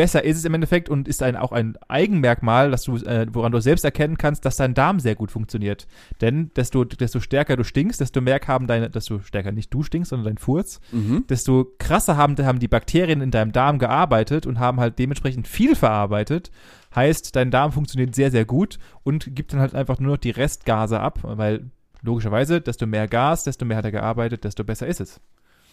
besser 0.00 0.24
ist 0.24 0.38
es 0.38 0.46
im 0.46 0.54
Endeffekt 0.54 0.88
und 0.88 1.08
ist 1.08 1.22
ein, 1.22 1.36
auch 1.36 1.52
ein 1.52 1.76
Eigenmerkmal, 1.88 2.70
dass 2.70 2.84
du, 2.84 2.96
äh, 2.96 3.26
woran 3.34 3.52
du 3.52 3.60
selbst 3.60 3.84
erkennen 3.84 4.16
kannst, 4.16 4.46
dass 4.46 4.56
dein 4.56 4.72
Darm 4.72 4.98
sehr 4.98 5.14
gut 5.14 5.30
funktioniert. 5.30 5.86
Denn 6.22 6.50
desto, 6.56 6.84
desto 6.84 7.20
stärker 7.20 7.58
du 7.58 7.64
stinkst, 7.64 8.00
desto 8.00 8.22
mehr 8.22 8.40
haben 8.46 8.66
deine, 8.66 8.88
desto 8.88 9.18
stärker 9.20 9.52
nicht 9.52 9.74
du 9.74 9.82
stinkst, 9.82 10.08
sondern 10.08 10.24
dein 10.24 10.38
Furz, 10.38 10.80
Mhm. 10.90 11.26
desto 11.28 11.66
krasser 11.78 12.16
haben, 12.16 12.34
haben 12.46 12.60
die 12.60 12.66
Bakterien 12.68 13.20
in 13.20 13.30
deinem 13.30 13.52
Darm 13.52 13.78
gearbeitet 13.78 14.46
und 14.46 14.58
haben 14.58 14.80
halt 14.80 14.98
dementsprechend 14.98 15.46
viel 15.46 15.76
verarbeitet. 15.76 16.50
Heißt, 16.94 17.36
dein 17.36 17.50
Darm 17.50 17.70
funktioniert 17.70 18.14
sehr, 18.14 18.30
sehr 18.30 18.46
gut 18.46 18.78
und 19.02 19.36
gibt 19.36 19.52
dann 19.52 19.60
halt 19.60 19.74
einfach 19.74 20.00
nur 20.00 20.12
noch 20.12 20.18
die 20.18 20.30
Restgase 20.30 20.98
ab, 20.98 21.18
weil 21.22 21.70
logischerweise, 22.00 22.62
desto 22.62 22.86
mehr 22.86 23.06
Gas, 23.06 23.44
desto 23.44 23.66
mehr 23.66 23.76
hat 23.76 23.84
er 23.84 23.92
gearbeitet, 23.92 24.44
desto 24.44 24.64
besser 24.64 24.86
ist 24.86 25.00
es. 25.02 25.20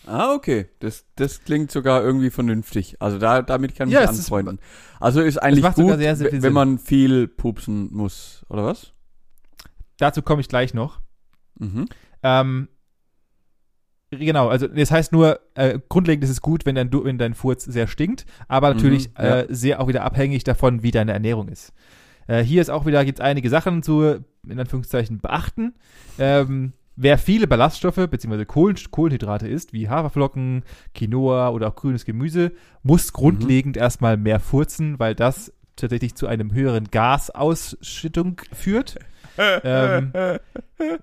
Ah, 0.08 0.34
okay. 0.34 0.68
Das, 0.80 1.06
das 1.16 1.44
klingt 1.44 1.70
sogar 1.72 2.02
irgendwie 2.04 2.30
vernünftig. 2.30 2.96
Also 3.02 3.18
da, 3.20 3.42
damit 3.42 3.76
kann 3.76 3.90
ich 3.90 3.94
Ja, 3.94 4.02
mich 4.02 4.10
es 4.12 4.20
ist- 4.20 4.26
anfreunden. 4.26 4.60
also 5.00 5.22
ist 5.22 5.38
eigentlich 5.38 5.66
gut, 5.76 5.98
sehr, 5.98 6.16
sehr 6.16 6.32
wenn 6.32 6.42
Sinn. 6.42 6.54
man 6.54 6.80
viel 6.80 7.28
pupsen 7.28 7.90
muss, 7.94 8.46
oder 8.50 8.64
was? 8.66 8.94
Dazu 9.98 10.22
komme 10.22 10.42
ich 10.42 10.48
gleich 10.48 10.74
noch. 10.74 11.02
Mhm. 11.60 11.86
Ähm, 12.24 12.68
genau, 14.12 14.48
also 14.48 14.68
das 14.68 14.92
heißt 14.92 15.12
nur, 15.12 15.40
äh, 15.56 15.80
grundlegend 15.90 16.24
ist 16.24 16.30
es 16.30 16.42
gut, 16.42 16.66
wenn 16.66 16.76
dein, 16.76 16.92
wenn 16.92 17.18
dein 17.18 17.34
Furz 17.34 17.66
sehr 17.66 17.88
stinkt, 17.88 18.26
aber 18.48 18.74
natürlich 18.74 19.10
Mhm, 19.10 19.14
ja. 19.18 19.40
äh, 19.42 19.48
sehr 19.50 19.80
auch 19.82 19.88
wieder 19.88 20.04
abhängig 20.04 20.44
davon, 20.44 20.84
wie 20.84 20.92
deine 20.92 21.14
Ernährung 21.14 21.48
ist. 21.50 21.74
Äh, 22.28 22.44
hier 22.44 22.62
ist 22.62 22.70
auch 22.70 22.86
wieder, 22.86 23.04
gibt 23.06 23.20
es 23.20 23.26
einige 23.26 23.50
Sachen 23.50 23.84
zu, 23.84 24.24
in 24.48 24.60
Anführungszeichen, 24.60 25.20
beachten. 25.20 25.74
Ähm, 26.20 26.74
wer 26.98 27.18
viele 27.18 27.48
Ballaststoffe 27.48 27.96
bzw. 28.10 28.44
Kohlen, 28.46 28.76
Kohlenhydrate 28.92 29.48
isst, 29.48 29.72
wie 29.72 29.88
Haferflocken, 29.88 30.64
Quinoa 30.94 31.50
oder 31.50 31.70
auch 31.70 31.76
grünes 31.76 32.04
Gemüse, 32.04 32.52
muss 32.84 33.14
grundlegend 33.14 33.78
erstmal 33.78 34.18
mehr 34.18 34.40
furzen, 34.42 35.00
weil 35.00 35.16
das 35.16 35.54
tatsächlich 35.78 36.16
zu 36.16 36.28
einem 36.28 36.54
höheren 36.54 36.90
Gasausschüttung 36.92 38.42
führt. 38.52 38.98
ähm, 39.38 40.12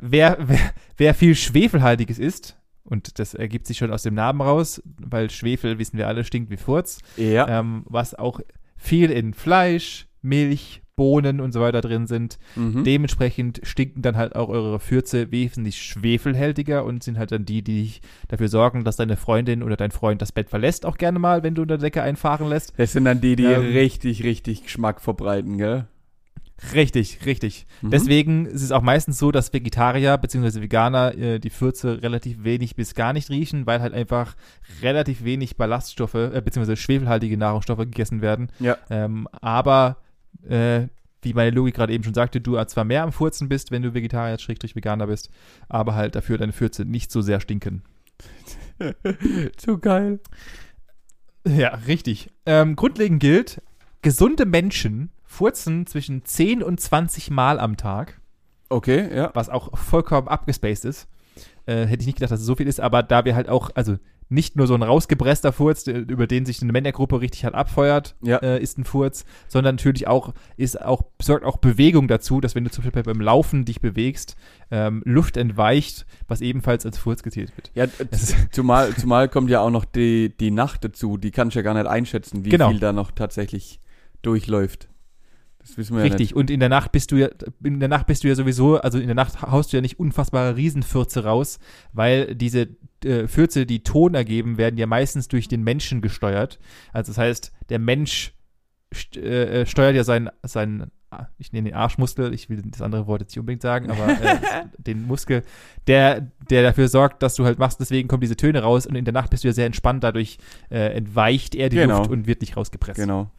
wer, 0.01 0.39
wer, 0.41 0.59
wer 0.97 1.15
viel 1.15 1.35
Schwefelhaltiges 1.37 2.19
isst, 2.19 2.59
und 2.83 3.19
das 3.19 3.33
ergibt 3.35 3.67
sich 3.67 3.79
schon 3.79 3.93
aus 3.93 4.03
dem 4.03 4.15
Namen 4.15 4.43
raus, 4.43 4.83
weil 4.99 5.31
Schwefel, 5.31 5.79
wissen 5.79 5.97
wir 5.97 6.07
alle, 6.07 6.25
stinkt 6.25 6.51
wie 6.51 6.57
Furz, 6.59 6.99
Ja. 7.17 7.61
ähm, 7.61 7.85
was 7.87 8.15
auch 8.15 8.41
viel 8.77 9.11
in 9.11 9.33
Fleisch, 9.33 10.07
Milch, 10.21 10.83
Bohnen 10.97 11.41
und 11.41 11.53
so 11.53 11.61
weiter 11.61 11.81
drin 11.81 12.07
sind. 12.07 12.39
mhm. 12.57 12.85
Dementsprechend 12.85 13.61
stinken 13.65 14.03
dann 14.03 14.17
halt 14.17 14.37
auch 14.37 14.49
eure 14.49 14.79
Fürze 14.79 15.31
wesentlich 15.31 15.83
schwefelhältiger 15.83 16.85
und 16.85 17.03
sind 17.03 17.19
halt 17.19 17.33
dann 17.33 17.45
die, 17.45 17.63
die 17.63 17.93
dafür 18.29 18.49
sorgen, 18.49 18.85
dass 18.85 18.97
deine 18.97 19.17
Freundin 19.17 19.63
oder 19.63 19.77
dein 19.77 19.91
Freund 19.91 20.23
das 20.23 20.33
Bett 20.33 20.51
verlässt, 20.51 20.87
auch 20.87 20.97
gerne 20.97 21.19
mal, 21.19 21.43
wenn 21.43 21.55
du 21.55 21.63
unter 21.63 21.79
der 21.79 21.87
Decke 21.87 22.03
einfahren 22.03 22.49
lässt. 22.49 22.73
Das 22.77 22.93
sind 22.93 23.05
dann 23.05 23.21
die, 23.21 23.37
die 23.37 23.45
Ähm, 23.45 23.73
richtig, 23.73 24.23
richtig 24.25 24.65
Geschmack 24.65 25.01
verbreiten, 25.01 25.59
gell? 25.59 25.87
Richtig, 26.73 27.27
richtig. 27.27 27.67
Mhm. 27.83 27.91
Deswegen 27.91 28.47
ist 28.47 28.63
es 28.63 28.71
auch 28.71 28.81
meistens 28.81 29.19
so, 29.19 29.33
dass 29.33 29.53
Vegetarier 29.53 30.17
bzw. 30.17 30.63
Veganer 30.63 31.15
äh, 31.17 31.39
die 31.41 31.51
Fürze 31.51 32.03
relativ 32.03 32.45
wenig 32.45 32.77
bis 32.77 32.95
gar 32.95 33.13
nicht 33.13 33.29
riechen, 33.29 33.67
weil 33.67 33.81
halt 33.81 33.93
einfach 33.93 34.37
relativ 34.81 35.25
wenig 35.25 35.57
Ballaststoffe 35.57 36.15
äh, 36.15 36.41
bzw. 36.41 36.77
schwefelhaltige 36.77 37.37
Nahrungsstoffe 37.37 37.79
gegessen 37.79 38.23
werden. 38.23 38.51
Ja. 38.61 38.79
Ähm, 38.89 39.29
aber 39.41 39.97
äh, 40.49 40.89
wie 41.23 41.33
meine 41.33 41.51
Logik 41.51 41.75
gerade 41.75 41.93
eben 41.93 42.05
schon 42.05 42.15
sagte, 42.15 42.41
du 42.41 42.63
zwar 42.67 42.85
mehr 42.85 43.03
am 43.03 43.13
Furzen 43.13 43.49
bist, 43.49 43.71
wenn 43.71 43.83
du 43.83 43.95
Vegetarier, 43.95 44.39
Schrägstrich 44.39 44.77
Veganer 44.77 45.07
bist, 45.07 45.31
aber 45.69 45.95
halt 45.95 46.15
dafür 46.15 46.39
deine 46.39 46.53
Fürze 46.53 46.85
nicht 46.85 47.11
so 47.11 47.23
sehr 47.23 47.41
stinken. 47.41 47.83
Zu 49.57 49.79
geil. 49.79 50.21
Ja, 51.47 51.71
richtig. 51.87 52.31
Ähm, 52.47 52.77
grundlegend 52.77 53.21
gilt, 53.21 53.63
gesunde 54.03 54.47
Menschen 54.47 55.11
furzen 55.25 55.87
zwischen 55.87 56.25
10 56.25 56.63
und 56.63 56.81
20 56.81 57.31
Mal 57.31 57.59
am 57.59 57.77
Tag. 57.77 58.21
Okay, 58.69 59.15
ja. 59.15 59.31
was 59.35 59.49
auch 59.49 59.77
vollkommen 59.77 60.29
abgespaced 60.29 60.85
ist. 60.85 61.09
Äh, 61.67 61.87
hätte 61.87 62.01
ich 62.03 62.07
nicht 62.07 62.17
gedacht, 62.17 62.33
dass 62.33 62.41
es 62.41 62.47
so 62.47 62.55
viel 62.55 62.67
ist, 62.67 62.81
aber 62.81 63.03
da 63.03 63.25
wir 63.25 63.35
halt 63.35 63.49
auch, 63.49 63.71
also 63.75 63.97
nicht 64.29 64.57
nur 64.57 64.67
so 64.67 64.75
ein 64.75 64.83
rausgepresster 64.83 65.53
Furz, 65.53 65.87
über 65.87 66.27
den 66.27 66.47
sich 66.47 66.61
eine 66.63 66.73
Männergruppe 66.73 67.21
richtig 67.21 67.45
halt 67.45 67.55
abfeuert, 67.55 68.17
Ja. 68.23 68.39
äh, 68.39 68.61
ist 68.63 68.79
ein 68.79 68.85
Furz, 68.85 69.25
sondern 69.49 69.77
natürlich 69.77 70.07
auch, 70.09 70.33
ist 70.57 70.81
auch, 70.81 71.03
sorgt 71.21 71.45
auch 71.45 71.59
Bewegung 71.59 72.09
dazu, 72.09 72.41
dass 72.41 72.55
wenn 72.55 72.65
du 72.65 72.71
zum 72.71 72.85
Beispiel 72.85 73.03
beim 73.03 73.21
Laufen 73.21 73.65
dich 73.65 73.81
bewegst, 73.81 74.37
ähm, 74.71 75.03
Luft 75.05 75.37
entweicht, 75.37 76.07
was 76.27 76.41
ebenfalls 76.41 76.85
als 76.87 76.99
Furz 76.99 77.23
gezählt 77.23 77.53
wird. 77.57 77.71
Ja, 77.75 77.87
zumal, 78.51 78.95
zumal 78.97 79.29
kommt 79.29 79.51
ja 79.51 79.61
auch 79.61 79.71
noch 79.71 79.85
die, 79.85 80.35
die 80.41 80.51
Nacht 80.51 80.85
dazu. 80.85 81.17
Die 81.19 81.31
kannst 81.31 81.55
du 81.55 81.59
ja 81.61 81.63
gar 81.63 81.75
nicht 81.75 81.87
einschätzen, 81.87 82.45
wie 82.45 82.49
Genau. 82.51 82.71
viel 82.71 82.81
da 82.81 82.93
noch 82.93 83.11
tatsächlich 83.11 83.81
durchläuft. 84.23 84.89
Das 85.67 85.79
wissen 85.79 85.97
wir 85.97 86.03
Richtig, 86.05 86.37
und 86.37 86.51
in 86.51 86.61
der 86.61 86.69
Nacht 86.69 86.93
bist 86.93 87.11
du 87.11 87.17
ja, 87.17 87.29
in 87.63 87.81
der 87.81 87.89
Nacht 87.89 88.07
bist 88.07 88.23
du 88.23 88.29
ja 88.29 88.35
sowieso, 88.35 88.79
also 88.81 88.99
in 88.99 89.07
der 89.07 89.15
Nacht 89.15 89.41
haust 89.41 89.73
du 89.73 89.79
ja 89.79 89.81
nicht 89.81 89.99
unfassbare 89.99 90.57
Riesenfürze 90.57 91.25
raus, 91.25 91.59
weil 91.95 92.35
diese 92.35 92.69
äh, 93.03 93.27
Fürze, 93.27 93.65
die 93.65 93.83
Ton 93.83 94.15
ergeben, 94.15 94.59
werden 94.59 94.77
ja 94.77 94.87
meistens 94.87 95.27
durch 95.29 95.49
den 95.49 95.63
Menschen 95.63 96.03
gesteuert. 96.03 96.59
Also 96.93 97.13
das 97.13 97.19
heißt, 97.19 97.53
der 97.71 97.79
Mensch 97.79 98.35
st 98.95 99.17
äh, 99.17 99.63
äh, 99.63 99.67
steuert 99.67 99.97
ja 99.97 100.05
seinen, 100.05 100.29
seinen, 100.43 100.91
ah, 101.11 101.29
ich 101.39 101.53
nenne 101.53 101.71
den 101.71 101.77
Arschmuskel, 101.77 102.35
ich 102.35 102.51
will 102.51 102.63
das 102.67 102.83
andere 102.83 103.07
Wort 103.07 103.23
jetzt 103.23 103.31
nicht 103.31 103.41
unbedingt 103.41 103.63
sagen, 103.63 103.91
aber 103.91 104.09
äh, 104.09 104.39
den 104.79 105.07
Muskel, 105.07 105.45
der, 105.87 106.31
der 106.51 106.63
dafür 106.63 106.89
sorgt, 106.89 107.23
dass 107.23 107.37
du 107.37 107.47
halt 107.47 107.59
machst, 107.59 107.81
deswegen 107.81 108.07
kommen 108.07 108.21
diese 108.21 108.37
Töne 108.37 108.61
raus 108.61 108.87
und 108.87 108.97
in 108.97 109.07
der 109.07 109.15
Nacht 109.15 109.31
bist 109.31 109.45
du 109.45 109.49
ja 109.49 109.55
sehr 109.55 109.67
entspannt, 109.67 110.05
dadurch 110.05 110.37
äh, 110.71 110.95
entweicht 110.95 111.55
er 111.55 111.71
die 111.71 111.77
Genau. 111.77 111.99
Luft 111.99 112.11
und 112.11 112.27
wird 112.27 112.43
nicht 112.43 112.57
rausgepresst. 112.57 113.01
Genau. 113.01 113.31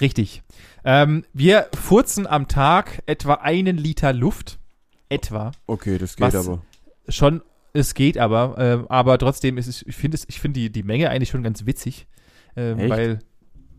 Richtig. 0.00 0.42
Ähm, 0.86 1.24
wir 1.32 1.66
furzen 1.74 2.28
am 2.28 2.46
Tag 2.46 3.02
etwa 3.06 3.34
einen 3.34 3.76
Liter 3.76 4.12
Luft. 4.12 4.60
Etwa. 5.08 5.50
Okay, 5.66 5.98
das 5.98 6.14
geht 6.14 6.32
aber. 6.34 6.62
Schon, 7.08 7.42
es 7.72 7.94
geht 7.94 8.18
aber, 8.18 8.54
ähm, 8.58 8.86
aber 8.88 9.18
trotzdem 9.18 9.58
ist 9.58 9.66
es, 9.66 9.82
ich 9.82 9.96
finde 9.96 10.16
ich 10.26 10.40
finde 10.40 10.60
die, 10.60 10.70
die 10.70 10.84
Menge 10.84 11.10
eigentlich 11.10 11.30
schon 11.30 11.42
ganz 11.42 11.66
witzig. 11.66 12.06
Ähm, 12.54 12.88
weil, 12.88 13.18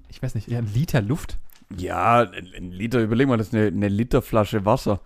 ich 0.09 0.21
weiß 0.21 0.35
nicht, 0.35 0.49
ja, 0.49 0.59
ein 0.59 0.71
Liter 0.73 1.01
Luft. 1.01 1.39
Ja, 1.75 2.29
ein 2.29 2.71
Liter, 2.71 2.99
überleg 3.01 3.27
mal, 3.27 3.37
das 3.37 3.47
ist 3.47 3.55
eine, 3.55 3.67
eine 3.67 3.87
Literflasche 3.87 4.65
Wasser. 4.65 4.99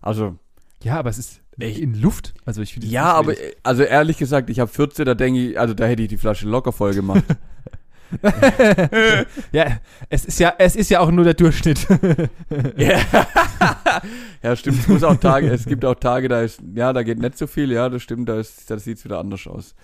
Also, 0.00 0.38
Ja, 0.82 0.98
aber 0.98 1.10
es 1.10 1.18
ist 1.18 1.40
Echt? 1.58 1.80
in 1.80 2.00
Luft. 2.00 2.34
Also 2.44 2.62
ich 2.62 2.72
finde 2.72 2.86
ja, 2.86 3.12
aber, 3.12 3.34
also 3.64 3.82
ehrlich 3.82 4.16
gesagt, 4.16 4.48
ich 4.48 4.60
habe 4.60 4.70
14, 4.70 5.04
da 5.04 5.14
denke 5.14 5.50
ich, 5.50 5.58
also 5.60 5.74
da 5.74 5.86
hätte 5.86 6.02
ich 6.02 6.08
die 6.08 6.18
Flasche 6.18 6.48
locker 6.48 6.72
voll 6.72 6.94
gemacht. 6.94 7.24
ja, 9.52 9.78
es 10.08 10.24
ist 10.24 10.40
ja, 10.40 10.54
es 10.58 10.76
ist 10.76 10.90
ja 10.90 11.00
auch 11.00 11.10
nur 11.10 11.24
der 11.24 11.34
Durchschnitt. 11.34 11.86
ja. 12.76 13.00
ja, 14.42 14.56
stimmt, 14.56 14.80
es 14.80 14.88
muss 14.88 15.02
auch 15.02 15.16
Tage, 15.16 15.48
es 15.50 15.66
gibt 15.66 15.84
auch 15.84 15.94
Tage, 15.94 16.28
da 16.28 16.42
ist, 16.42 16.60
ja, 16.74 16.92
da 16.92 17.02
geht 17.02 17.18
nicht 17.18 17.36
so 17.36 17.46
viel, 17.46 17.70
ja, 17.72 17.88
das 17.88 18.02
stimmt, 18.02 18.28
da, 18.28 18.38
ist, 18.38 18.70
da 18.70 18.78
sieht's 18.78 19.04
wieder 19.04 19.18
anders 19.18 19.46
aus. 19.46 19.74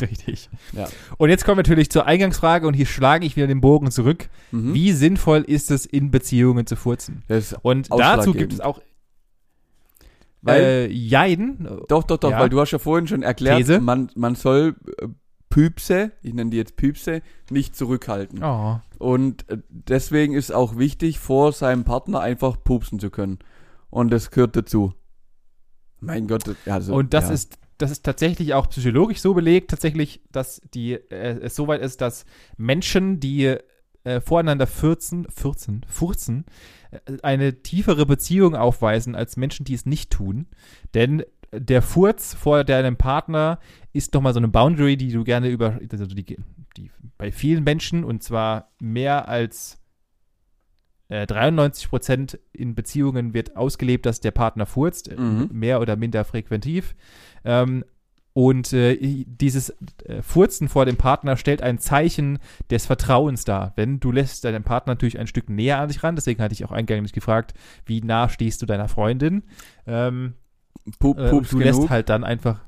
Richtig. 0.00 0.50
Ja. 0.72 0.86
Und 1.16 1.30
jetzt 1.30 1.44
kommen 1.44 1.58
wir 1.58 1.62
natürlich 1.62 1.90
zur 1.90 2.06
Eingangsfrage 2.06 2.66
und 2.66 2.74
hier 2.74 2.84
schlage 2.84 3.24
ich 3.24 3.36
wieder 3.36 3.46
den 3.46 3.60
Bogen 3.60 3.90
zurück. 3.90 4.28
Mhm. 4.50 4.74
Wie 4.74 4.92
sinnvoll 4.92 5.42
ist 5.42 5.70
es, 5.70 5.86
in 5.86 6.10
Beziehungen 6.10 6.66
zu 6.66 6.76
furzen? 6.76 7.22
Und 7.62 7.88
dazu 7.90 8.32
gibt 8.32 8.52
es 8.52 8.60
auch 8.60 8.80
weil, 10.46 10.62
äh, 10.62 10.86
Jein. 10.92 11.68
doch, 11.88 12.04
doch, 12.04 12.18
doch, 12.18 12.30
ja. 12.30 12.38
weil 12.38 12.48
du 12.48 12.60
hast 12.60 12.70
ja 12.70 12.78
vorhin 12.78 13.08
schon 13.08 13.22
erklärt, 13.22 13.58
These. 13.58 13.80
man, 13.80 14.10
man 14.14 14.36
soll 14.36 14.76
äh, 15.00 15.08
Püpse, 15.48 16.12
ich 16.22 16.34
nenne 16.34 16.50
die 16.50 16.56
jetzt 16.56 16.76
Püpse, 16.76 17.22
nicht 17.50 17.76
zurückhalten. 17.76 18.42
Oh. 18.42 18.80
Und 18.98 19.48
äh, 19.48 19.58
deswegen 19.68 20.34
ist 20.34 20.52
auch 20.52 20.76
wichtig, 20.78 21.18
vor 21.18 21.52
seinem 21.52 21.84
Partner 21.84 22.20
einfach 22.20 22.62
pupsen 22.62 22.98
zu 22.98 23.10
können. 23.10 23.38
Und 23.90 24.10
das 24.10 24.30
gehört 24.30 24.56
dazu. 24.56 24.92
Mein 26.00 26.26
Gott, 26.26 26.46
das- 26.46 26.56
also, 26.66 26.94
Und 26.94 27.14
das 27.14 27.28
ja. 27.28 27.34
ist 27.34 27.58
das 27.78 27.90
ist 27.90 28.04
tatsächlich 28.04 28.54
auch 28.54 28.70
psychologisch 28.70 29.20
so 29.20 29.34
belegt, 29.34 29.70
tatsächlich, 29.70 30.22
dass 30.32 30.62
die 30.72 30.94
äh, 30.94 31.38
es 31.42 31.54
so 31.54 31.68
weit 31.68 31.82
ist, 31.82 32.00
dass 32.00 32.24
Menschen, 32.56 33.20
die 33.20 33.54
äh, 34.04 34.20
voreinander 34.22 34.66
fürzen, 34.66 35.26
fürzen, 35.28 35.84
furzen, 35.86 36.46
äh, 36.90 36.98
eine 37.22 37.62
tiefere 37.62 38.06
Beziehung 38.06 38.54
aufweisen 38.56 39.14
als 39.14 39.36
Menschen, 39.36 39.64
die 39.64 39.74
es 39.74 39.84
nicht 39.84 40.10
tun. 40.10 40.46
Denn 40.94 41.22
der 41.52 41.82
Furz 41.82 42.34
vor 42.34 42.64
deinem 42.64 42.96
Partner 42.96 43.58
ist 43.92 44.14
doch 44.14 44.20
mal 44.20 44.32
so 44.34 44.40
eine 44.40 44.48
Boundary, 44.48 44.96
die 44.96 45.10
du 45.12 45.24
gerne 45.24 45.48
über, 45.48 45.78
also 45.90 46.06
die, 46.06 46.36
die 46.76 46.90
bei 47.18 47.32
vielen 47.32 47.64
Menschen 47.64 48.04
und 48.04 48.22
zwar 48.22 48.72
mehr 48.80 49.28
als 49.28 49.78
äh, 51.08 51.26
93 51.26 51.88
Prozent 51.88 52.38
in 52.52 52.74
Beziehungen 52.74 53.32
wird 53.32 53.56
ausgelebt, 53.56 54.06
dass 54.06 54.20
der 54.20 54.32
Partner 54.32 54.66
furzt, 54.66 55.08
äh, 55.08 55.16
Mhm. 55.16 55.48
mehr 55.52 55.80
oder 55.80 55.96
minder 55.96 56.24
frequentiv. 56.24 56.94
Ähm, 57.44 57.84
Und 58.38 58.74
äh, 58.74 59.24
dieses 59.26 59.70
äh, 60.04 60.20
Furzen 60.20 60.68
vor 60.68 60.84
dem 60.84 60.98
Partner 60.98 61.38
stellt 61.38 61.62
ein 61.62 61.78
Zeichen 61.78 62.38
des 62.70 62.84
Vertrauens 62.84 63.46
dar. 63.46 63.72
Wenn 63.76 63.98
du 63.98 64.12
lässt 64.12 64.44
deinen 64.44 64.62
Partner 64.62 64.90
natürlich 64.92 65.18
ein 65.18 65.26
Stück 65.26 65.48
näher 65.48 65.78
an 65.78 65.88
dich 65.88 66.02
ran, 66.02 66.16
deswegen 66.16 66.42
hatte 66.42 66.52
ich 66.52 66.62
auch 66.66 66.70
eingängig 66.70 67.14
gefragt, 67.14 67.54
wie 67.86 68.02
nah 68.02 68.28
stehst 68.28 68.60
du 68.60 68.66
deiner 68.66 68.88
Freundin? 68.88 69.44
Ähm, 69.86 70.34
Pup, 70.98 71.18
äh, 71.18 71.30
du 71.30 71.40
genug. 71.42 71.62
lässt 71.64 71.90
halt 71.90 72.08
dann 72.08 72.24
einfach 72.24 72.60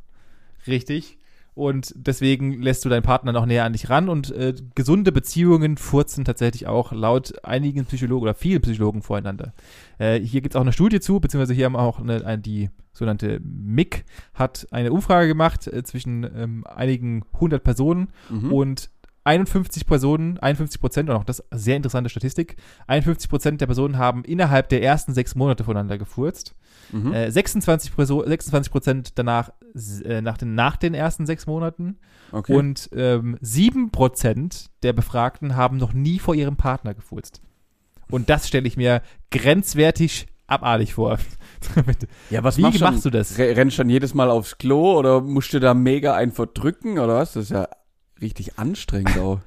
richtig. 0.67 1.17
Und 1.55 1.93
deswegen 1.97 2.63
lässt 2.63 2.85
du 2.85 2.89
deinen 2.89 3.03
Partner 3.03 3.33
noch 3.33 3.45
näher 3.45 3.65
an 3.65 3.73
dich 3.73 3.91
ran. 3.91 4.09
Und 4.09 4.31
äh, 4.31 4.55
gesunde 4.77 5.11
Beziehungen 5.11 5.77
furzen 5.77 6.25
tatsächlich 6.25 6.69
auch 6.69 6.93
laut 6.93 7.45
einigen 7.45 7.85
Psychologen 7.87 8.23
oder 8.23 8.35
vielen 8.35 8.63
Psychologen 8.63 9.03
voreinander. 9.03 9.53
Äh, 9.99 10.21
hier 10.21 10.41
gibt 10.41 10.55
es 10.55 10.57
auch 10.57 10.61
eine 10.63 10.73
Studie 10.73 11.01
zu, 11.01 11.19
beziehungsweise 11.19 11.55
hier 11.55 11.65
haben 11.65 11.75
auch 11.75 11.99
eine, 11.99 12.25
eine, 12.25 12.41
die 12.41 12.71
sogenannte 12.93 13.41
MIG 13.43 14.05
hat 14.35 14.69
eine 14.71 14.93
Umfrage 14.93 15.27
gemacht 15.27 15.67
äh, 15.67 15.83
zwischen 15.83 16.23
ähm, 16.37 16.65
einigen 16.65 17.25
hundert 17.41 17.65
Personen 17.65 18.09
Mhm. 18.31 18.53
und 18.53 18.91
51 19.25 19.87
Personen, 19.87 20.39
51 20.39 20.81
Prozent, 20.81 21.11
und 21.11 21.17
auch 21.17 21.25
das 21.25 21.43
sehr 21.51 21.77
interessante 21.77 22.09
Statistik, 22.09 22.57
51 22.87 23.29
Prozent 23.29 23.61
der 23.61 23.67
Personen 23.67 23.99
haben 23.99 24.25
innerhalb 24.25 24.69
der 24.71 24.83
ersten 24.83 25.13
sechs 25.13 25.35
Monate 25.35 25.65
voneinander 25.65 25.99
gefurzt. 25.99 26.55
Mhm. 26.93 27.13
Äh, 27.13 27.31
26 27.31 27.93
Perso- 27.93 28.27
26 28.27 28.71
Prozent 28.73 29.19
danach 29.19 29.51
äh, 30.05 30.21
nach, 30.23 30.39
den, 30.39 30.55
nach 30.55 30.77
den 30.77 30.95
ersten 30.95 31.27
sechs 31.27 31.47
Monaten. 31.47 31.99
okay. 32.33 32.55
Und 32.55 32.89
ähm, 32.95 33.37
7 33.41 33.91
Prozent 33.91 34.71
der 34.83 34.93
Befragten 34.93 35.57
haben 35.57 35.77
noch 35.77 35.93
nie 35.93 36.19
vor 36.19 36.35
ihrem 36.35 36.57
Partner 36.57 36.95
gefurzt. 36.95 37.43
Und 38.11 38.31
das 38.31 38.49
stelle 38.49 38.67
ich 38.67 38.77
mir 38.79 39.03
grenzwertig 39.31 40.29
abartig 40.47 40.95
vor. 40.95 41.19
ja, 42.31 42.43
was 42.43 42.57
Wie 42.57 42.63
machst, 42.63 42.81
machst 42.81 43.05
du? 43.05 43.11
das? 43.11 43.37
Re- 43.39 43.55
Rennst 43.57 43.77
du 43.77 43.83
dann 43.83 43.91
jedes 43.91 44.15
Mal 44.15 44.31
aufs 44.31 44.57
Klo 44.57 44.97
oder 44.99 45.21
musst 45.21 45.53
du 45.53 45.61
da 45.61 45.75
mega 45.75 46.15
einen 46.15 46.33
verdrücken 46.33 46.99
oder 46.99 47.17
was? 47.17 47.35
Das 47.35 47.45
ist 47.45 47.51
ja 47.51 47.69
richtig 48.23 48.59
anstrengend 48.59 49.19
auch. 49.19 49.41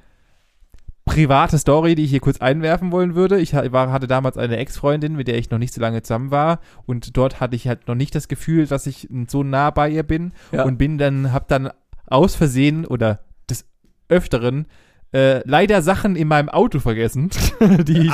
Private 1.04 1.58
Story, 1.58 1.94
die 1.94 2.04
ich 2.04 2.10
hier 2.10 2.20
kurz 2.20 2.40
einwerfen 2.40 2.92
wollen 2.92 3.14
würde. 3.14 3.38
Ich 3.40 3.54
war, 3.54 3.90
hatte 3.90 4.06
damals 4.06 4.36
eine 4.38 4.56
Ex-Freundin, 4.56 5.16
mit 5.16 5.28
der 5.28 5.36
ich 5.38 5.50
noch 5.50 5.58
nicht 5.58 5.74
so 5.74 5.80
lange 5.80 6.02
zusammen 6.02 6.30
war 6.30 6.60
und 6.86 7.16
dort 7.16 7.40
hatte 7.40 7.56
ich 7.56 7.66
halt 7.68 7.88
noch 7.88 7.94
nicht 7.96 8.14
das 8.14 8.28
Gefühl, 8.28 8.66
dass 8.66 8.86
ich 8.86 9.08
so 9.28 9.42
nah 9.42 9.70
bei 9.70 9.88
ihr 9.88 10.04
bin 10.04 10.32
Ja. 10.52 10.64
und 10.64 10.78
bin 10.78 10.98
dann, 10.98 11.32
hab 11.32 11.48
dann 11.48 11.70
aus 12.06 12.34
Versehen 12.34 12.86
oder 12.86 13.20
des 13.50 13.64
Öfteren 14.08 14.66
äh, 15.14 15.46
leider 15.46 15.82
Sachen 15.82 16.16
in 16.16 16.28
meinem 16.28 16.48
Auto 16.48 16.78
vergessen, 16.78 17.30
die 17.60 18.06
ich 18.06 18.12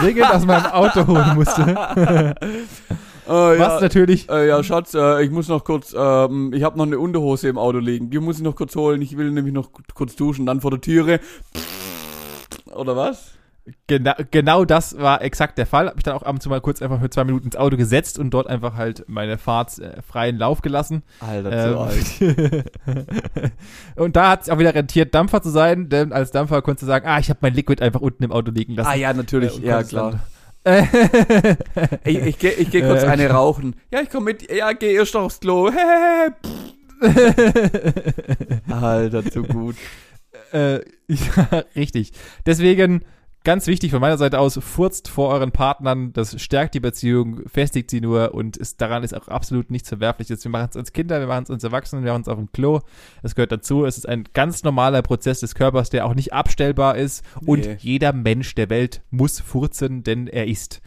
dringend 0.00 0.30
aus 0.34 0.44
meinem 0.46 0.66
Auto 0.66 1.06
holen 1.06 1.34
musste. 1.36 1.62
Äh, 1.62 2.34
ja, 3.28 3.58
Was 3.58 3.80
natürlich 3.82 4.28
äh, 4.28 4.48
ja, 4.48 4.62
Schatz, 4.64 4.94
äh, 4.94 5.22
ich 5.22 5.30
muss 5.30 5.46
noch 5.48 5.62
kurz, 5.62 5.94
ähm, 5.96 6.52
ich 6.52 6.64
habe 6.64 6.76
noch 6.76 6.86
eine 6.86 6.98
Unterhose 6.98 7.48
im 7.48 7.58
Auto 7.58 7.78
liegen. 7.78 8.10
Die 8.10 8.18
muss 8.18 8.38
ich 8.38 8.42
noch 8.42 8.56
kurz 8.56 8.74
holen. 8.74 9.00
Ich 9.02 9.16
will 9.16 9.30
nämlich 9.30 9.54
noch 9.54 9.70
kurz 9.94 10.16
duschen. 10.16 10.46
Dann 10.46 10.60
vor 10.60 10.72
der 10.72 10.80
Türe. 10.80 11.20
Oder 12.74 12.96
was? 12.96 13.32
Genau, 13.86 14.14
genau 14.30 14.64
das 14.64 14.98
war 14.98 15.22
exakt 15.22 15.58
der 15.58 15.66
Fall. 15.66 15.86
Hab 15.88 15.94
mich 15.94 16.02
dann 16.02 16.14
auch 16.16 16.22
ab 16.22 16.32
und 16.34 16.40
zu 16.42 16.48
mal 16.48 16.60
kurz 16.62 16.80
einfach 16.82 16.98
für 17.00 17.10
zwei 17.10 17.24
Minuten 17.24 17.44
ins 17.46 17.56
Auto 17.56 17.76
gesetzt 17.76 18.18
und 18.18 18.30
dort 18.30 18.46
einfach 18.48 18.74
halt 18.74 19.04
meine 19.06 19.36
Fahrt 19.38 19.78
äh, 19.78 20.00
freien 20.02 20.38
Lauf 20.38 20.62
gelassen. 20.62 21.02
Alter. 21.20 21.76
Ähm, 22.20 22.64
und 23.96 24.16
da 24.16 24.30
hat 24.30 24.42
es 24.42 24.48
auch 24.48 24.58
wieder 24.58 24.74
rentiert, 24.74 25.14
Dampfer 25.14 25.42
zu 25.42 25.50
sein, 25.50 25.88
denn 25.90 26.12
als 26.12 26.30
Dampfer 26.32 26.62
konntest 26.62 26.82
du 26.82 26.86
sagen, 26.86 27.06
ah, 27.06 27.18
ich 27.20 27.28
habe 27.28 27.38
mein 27.42 27.54
Liquid 27.54 27.82
einfach 27.84 28.00
unten 28.00 28.24
im 28.24 28.32
Auto 28.32 28.50
liegen 28.50 28.74
lassen. 28.74 28.88
Ah 28.90 28.94
ja, 28.94 29.10
Äh, 29.10 29.14
natürlich, 29.14 29.54
und 29.56 29.62
ja 29.64 29.82
klar. 29.82 30.10
dann- 30.12 30.20
Ich, 32.04 32.18
ich 32.18 32.38
gehe 32.38 32.52
ich 32.52 32.70
geh 32.70 32.82
kurz 32.82 33.02
Äh, 33.02 33.06
eine 33.08 33.30
rauchen. 33.30 33.76
Ja, 33.92 34.00
ich 34.00 34.10
komm 34.10 34.24
mit. 34.24 34.50
Ja, 34.50 34.72
geh 34.72 34.94
erst 34.94 35.14
noch 35.14 35.22
aufs 35.22 35.38
Klo. 35.40 35.70
Alter, 38.70 39.24
zu 39.24 39.42
gut. 39.42 39.76
Äh, 40.52 40.80
ja, 41.08 41.64
richtig. 41.74 42.12
Deswegen 42.46 43.04
ganz 43.42 43.66
wichtig 43.66 43.90
von 43.90 44.00
meiner 44.00 44.18
Seite 44.18 44.38
aus, 44.38 44.58
furzt 44.62 45.08
vor 45.08 45.30
euren 45.30 45.50
Partnern, 45.50 46.12
das 46.12 46.40
stärkt 46.42 46.74
die 46.74 46.80
Beziehung, 46.80 47.48
festigt 47.48 47.90
sie 47.90 48.02
nur 48.02 48.34
und 48.34 48.58
ist, 48.58 48.82
daran 48.82 49.02
ist 49.02 49.14
auch 49.14 49.28
absolut 49.28 49.70
nichts 49.70 49.88
Verwerfliches. 49.88 50.44
Wir 50.44 50.50
machen 50.50 50.68
es 50.70 50.76
als 50.76 50.92
Kinder, 50.92 51.20
wir 51.20 51.26
machen 51.26 51.44
es 51.44 51.50
als 51.50 51.64
Erwachsene, 51.64 52.04
wir 52.04 52.12
machen 52.12 52.22
es 52.22 52.28
auf 52.28 52.36
dem 52.38 52.52
Klo. 52.52 52.80
Es 53.22 53.34
gehört 53.34 53.52
dazu. 53.52 53.86
Es 53.86 53.96
ist 53.96 54.06
ein 54.08 54.24
ganz 54.34 54.62
normaler 54.62 55.00
Prozess 55.02 55.40
des 55.40 55.54
Körpers, 55.54 55.88
der 55.90 56.04
auch 56.04 56.14
nicht 56.14 56.32
abstellbar 56.34 56.96
ist. 56.96 57.24
Und 57.46 57.64
Nee. 57.66 57.76
jeder 57.80 58.12
Mensch 58.12 58.54
der 58.54 58.68
Welt 58.68 59.02
muss 59.10 59.40
furzen, 59.40 60.02
denn 60.02 60.26
er 60.26 60.46
ist. 60.46 60.82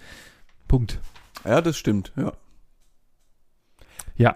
Punkt. 0.68 1.00
Ja, 1.46 1.60
das 1.60 1.78
stimmt, 1.78 2.14
ja. 2.16 2.34
Ja. 4.16 4.36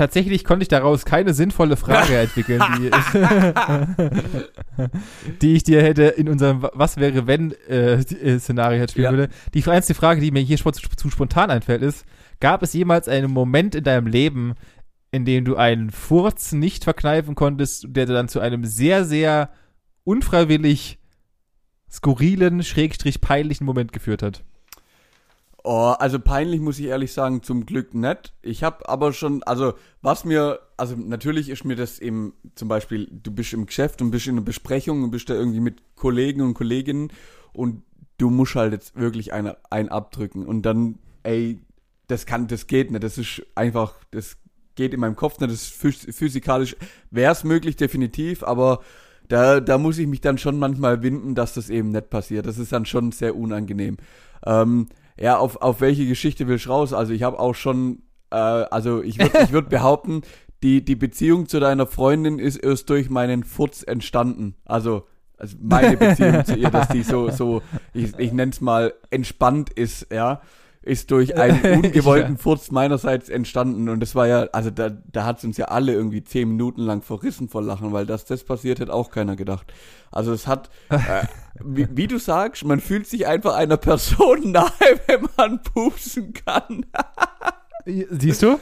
Tatsächlich 0.00 0.44
konnte 0.44 0.62
ich 0.62 0.68
daraus 0.68 1.04
keine 1.04 1.34
sinnvolle 1.34 1.76
Frage 1.76 2.16
entwickeln, 2.18 2.62
die, 2.78 2.90
die 5.42 5.56
ich 5.56 5.62
dir 5.62 5.82
hätte 5.82 6.04
in 6.04 6.26
unserem 6.26 6.66
Was 6.72 6.96
wäre 6.96 7.26
wenn 7.26 7.52
äh, 7.68 8.00
Szenario 8.38 8.80
hätte 8.80 8.92
spielen 8.92 9.04
Ja. 9.04 9.10
würde. 9.10 9.28
Die 9.52 9.62
einzige 9.66 9.94
Frage, 9.94 10.22
die 10.22 10.30
mir 10.30 10.40
hier 10.40 10.56
zu, 10.56 10.70
zu 10.70 11.10
spontan 11.10 11.50
einfällt, 11.50 11.82
ist: 11.82 12.06
Gab 12.40 12.62
es 12.62 12.72
jemals 12.72 13.08
einen 13.08 13.30
Moment 13.30 13.74
in 13.74 13.84
deinem 13.84 14.06
Leben, 14.06 14.54
in 15.10 15.26
dem 15.26 15.44
du 15.44 15.56
einen 15.56 15.90
Furz 15.90 16.52
nicht 16.52 16.84
verkneifen 16.84 17.34
konntest, 17.34 17.84
der 17.90 18.06
dann 18.06 18.28
zu 18.28 18.40
einem 18.40 18.64
sehr, 18.64 19.04
sehr 19.04 19.50
unfreiwillig 20.04 20.98
skurrilen, 21.90 22.62
schrägstrich 22.62 23.20
peinlichen 23.20 23.66
Moment 23.66 23.92
geführt 23.92 24.22
hat? 24.22 24.44
Oh, 25.62 25.94
also 25.98 26.18
peinlich 26.18 26.60
muss 26.60 26.78
ich 26.78 26.86
ehrlich 26.86 27.12
sagen, 27.12 27.42
zum 27.42 27.66
Glück 27.66 27.94
nicht. 27.94 28.32
Ich 28.40 28.62
habe 28.62 28.88
aber 28.88 29.12
schon, 29.12 29.42
also 29.42 29.74
was 30.00 30.24
mir, 30.24 30.60
also 30.78 30.96
natürlich 30.96 31.50
ist 31.50 31.64
mir 31.64 31.76
das 31.76 31.98
eben 31.98 32.32
zum 32.54 32.68
Beispiel, 32.68 33.08
du 33.10 33.30
bist 33.30 33.52
im 33.52 33.66
Geschäft 33.66 34.00
und 34.00 34.10
bist 34.10 34.26
in 34.26 34.36
einer 34.36 34.44
Besprechung 34.44 35.02
und 35.02 35.10
bist 35.10 35.28
da 35.28 35.34
irgendwie 35.34 35.60
mit 35.60 35.82
Kollegen 35.96 36.40
und 36.40 36.54
Kolleginnen 36.54 37.12
und 37.52 37.82
du 38.16 38.30
musst 38.30 38.54
halt 38.54 38.72
jetzt 38.72 38.96
wirklich 38.96 39.34
einen, 39.34 39.54
einen 39.68 39.90
abdrücken 39.90 40.46
und 40.46 40.62
dann, 40.62 40.98
ey, 41.24 41.60
das 42.06 42.24
kann, 42.24 42.46
das 42.46 42.66
geht 42.66 42.90
nicht, 42.90 43.02
das 43.02 43.18
ist 43.18 43.42
einfach, 43.54 43.94
das 44.12 44.38
geht 44.76 44.94
in 44.94 45.00
meinem 45.00 45.16
Kopf 45.16 45.40
nicht, 45.40 45.52
das 45.52 45.62
ist 45.62 45.74
phys 45.74 46.06
physikalisch, 46.10 46.74
wäre 47.10 47.32
es 47.32 47.44
möglich, 47.44 47.76
definitiv, 47.76 48.42
aber 48.42 48.80
da, 49.28 49.60
da 49.60 49.78
muss 49.78 49.98
ich 49.98 50.06
mich 50.06 50.20
dann 50.20 50.38
schon 50.38 50.58
manchmal 50.58 51.02
winden, 51.02 51.34
dass 51.34 51.54
das 51.54 51.70
eben 51.70 51.90
nicht 51.90 52.10
passiert. 52.10 52.46
Das 52.46 52.58
ist 52.58 52.72
dann 52.72 52.84
schon 52.84 53.12
sehr 53.12 53.36
unangenehm. 53.36 53.96
Ähm, 54.44 54.88
ja, 55.20 55.36
auf, 55.36 55.60
auf 55.60 55.80
welche 55.80 56.06
Geschichte 56.06 56.48
willst 56.48 56.66
du 56.66 56.70
raus? 56.70 56.92
Also 56.92 57.12
ich 57.12 57.22
habe 57.22 57.38
auch 57.38 57.54
schon, 57.54 58.02
äh, 58.30 58.36
also 58.36 59.02
ich 59.02 59.18
würde 59.18 59.38
ich 59.42 59.52
würd 59.52 59.68
behaupten, 59.68 60.22
die, 60.62 60.84
die 60.84 60.96
Beziehung 60.96 61.46
zu 61.46 61.60
deiner 61.60 61.86
Freundin 61.86 62.38
ist 62.38 62.56
erst 62.56 62.90
durch 62.90 63.10
meinen 63.10 63.44
Furz 63.44 63.82
entstanden. 63.82 64.54
Also, 64.64 65.06
also 65.36 65.56
meine 65.60 65.96
Beziehung 65.96 66.44
zu 66.44 66.56
ihr, 66.56 66.70
dass 66.70 66.88
die 66.88 67.02
so, 67.02 67.30
so 67.30 67.62
ich, 67.94 68.18
ich 68.18 68.32
nenne 68.32 68.52
es 68.52 68.60
mal, 68.60 68.94
entspannt 69.10 69.70
ist, 69.70 70.06
ja, 70.12 70.40
ist 70.82 71.10
durch 71.10 71.36
einen 71.38 71.84
ungewollten 71.84 72.38
Furz 72.38 72.70
meinerseits 72.70 73.28
entstanden. 73.28 73.88
Und 73.88 74.00
das 74.00 74.14
war 74.14 74.26
ja, 74.26 74.48
also 74.52 74.70
da, 74.70 74.88
da 74.90 75.24
hat 75.24 75.38
es 75.38 75.44
uns 75.44 75.56
ja 75.56 75.66
alle 75.66 75.92
irgendwie 75.92 76.24
zehn 76.24 76.48
Minuten 76.48 76.82
lang 76.82 77.02
verrissen 77.02 77.48
vor 77.48 77.62
Lachen, 77.62 77.92
weil 77.92 78.06
dass 78.06 78.24
das 78.24 78.44
passiert, 78.44 78.80
hätte 78.80 78.92
auch 78.94 79.10
keiner 79.10 79.36
gedacht. 79.36 79.72
Also 80.10 80.32
es 80.32 80.46
hat, 80.46 80.70
äh, 80.88 80.98
wie, 81.62 81.86
wie 81.94 82.06
du 82.06 82.18
sagst, 82.18 82.64
man 82.64 82.80
fühlt 82.80 83.06
sich 83.06 83.26
einfach 83.26 83.54
einer 83.54 83.76
Person 83.76 84.52
nahe, 84.52 84.70
wenn 85.06 85.26
man 85.36 85.62
pupsen 85.62 86.32
kann. 86.32 86.86
Siehst 87.86 88.42
du? 88.42 88.58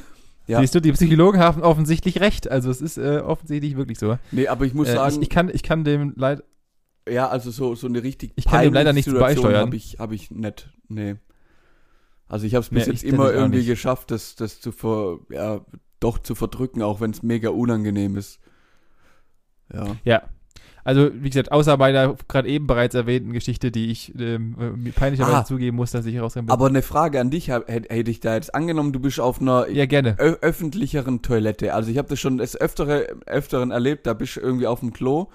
Ja. 0.46 0.60
Siehst 0.60 0.74
du, 0.74 0.80
die 0.80 0.92
Psychologen 0.92 1.40
haben 1.40 1.62
offensichtlich 1.62 2.20
recht. 2.20 2.50
Also 2.50 2.70
es 2.70 2.80
ist 2.80 2.96
äh, 2.96 3.18
offensichtlich 3.18 3.76
wirklich 3.76 3.98
so. 3.98 4.16
Nee, 4.32 4.48
aber 4.48 4.64
ich 4.64 4.72
muss 4.74 4.88
Äh, 4.88 4.94
sagen, 4.94 5.16
ich, 5.16 5.22
ich, 5.22 5.28
kann, 5.30 5.50
ich 5.52 5.62
kann 5.62 5.84
dem 5.84 6.14
leid. 6.16 6.42
ja, 7.08 7.28
also 7.28 7.50
so, 7.50 7.74
so 7.74 7.86
eine 7.86 8.02
richtig 8.02 8.32
Ich 8.36 8.46
kann 8.46 8.62
dem 8.62 8.72
leider 8.72 8.92
nichts 8.92 9.12
beisteuern. 9.12 9.66
habe 9.66 9.76
ich, 9.76 9.98
hab 9.98 10.10
ich 10.12 10.30
nicht, 10.30 10.70
nee. 10.88 11.16
Also 12.28 12.46
ich 12.46 12.54
habe 12.54 12.62
es 12.62 12.70
bis 12.70 12.86
jetzt 12.86 13.04
immer 13.04 13.32
irgendwie 13.32 13.64
geschafft, 13.64 14.10
das, 14.10 14.36
das 14.36 14.60
zu 14.60 14.72
ver, 14.72 15.18
ja, 15.30 15.60
doch 16.00 16.18
zu 16.18 16.34
verdrücken, 16.34 16.82
auch 16.82 17.00
wenn 17.00 17.10
es 17.10 17.22
mega 17.22 17.50
unangenehm 17.50 18.16
ist. 18.16 18.40
Ja. 19.72 19.96
Ja. 20.04 20.22
Also, 20.84 21.10
wie 21.12 21.28
gesagt, 21.28 21.52
außer 21.52 21.76
meiner 21.76 22.16
gerade 22.28 22.48
eben 22.48 22.66
bereits 22.66 22.94
erwähnten 22.94 23.34
Geschichte, 23.34 23.70
die 23.70 23.90
ich 23.90 24.18
ähm, 24.18 24.86
äh, 24.86 24.90
peinlicherweise 24.92 25.36
Ah. 25.36 25.44
zugeben 25.44 25.76
muss, 25.76 25.90
dass 25.90 26.06
ich 26.06 26.14
herausgegangen 26.14 26.46
bin. 26.46 26.52
Aber 26.52 26.66
eine 26.66 26.80
Frage 26.80 27.20
an 27.20 27.30
dich 27.30 27.48
hätte 27.48 28.10
ich 28.10 28.20
da 28.20 28.34
jetzt 28.34 28.54
angenommen, 28.54 28.92
du 28.92 29.00
bist 29.00 29.20
auf 29.20 29.38
einer 29.38 29.68
ja, 29.68 29.84
öffentlicheren 29.84 31.20
Toilette. 31.20 31.74
Also 31.74 31.90
ich 31.90 31.98
habe 31.98 32.08
das 32.08 32.18
schon 32.20 32.38
des 32.38 32.58
Öftere, 32.58 33.06
Öfteren 33.26 33.70
erlebt, 33.70 34.06
da 34.06 34.14
bist 34.14 34.36
du 34.36 34.40
irgendwie 34.40 34.66
auf 34.66 34.80
dem 34.80 34.94
Klo 34.94 35.28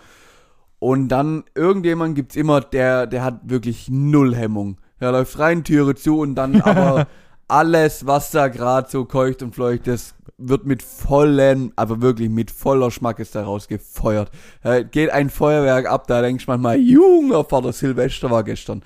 und 0.79 1.09
dann 1.09 1.43
irgendjemand 1.53 2.15
gibt's 2.15 2.35
immer, 2.35 2.59
der, 2.59 3.05
der 3.05 3.23
hat 3.23 3.41
wirklich 3.43 3.89
null 3.91 4.35
Hemmung. 4.35 4.77
Der 4.99 5.11
läuft 5.11 5.37
rein, 5.39 5.63
Türe 5.63 5.95
zu 5.95 6.19
und 6.19 6.35
dann 6.35 6.61
aber 6.61 7.07
alles, 7.47 8.05
was 8.05 8.31
da 8.31 8.47
gerade 8.47 8.89
so 8.89 9.05
keucht 9.05 9.43
und 9.43 9.53
fleucht, 9.53 9.87
das 9.87 10.15
wird 10.37 10.65
mit 10.65 10.81
vollen, 10.81 11.71
aber 11.75 12.01
wirklich 12.01 12.29
mit 12.29 12.49
voller 12.51 12.89
Schmackes 12.89 13.31
daraus 13.31 13.67
gefeuert. 13.67 14.31
Äh, 14.63 14.83
geht 14.85 15.09
ein 15.11 15.29
Feuerwerk 15.29 15.85
ab, 15.85 16.07
da 16.07 16.21
denkst 16.21 16.45
du 16.45 16.51
manchmal, 16.51 16.79
junger 16.79 17.43
Vater 17.43 17.71
Silvester 17.73 18.31
war 18.31 18.43
gestern. 18.43 18.81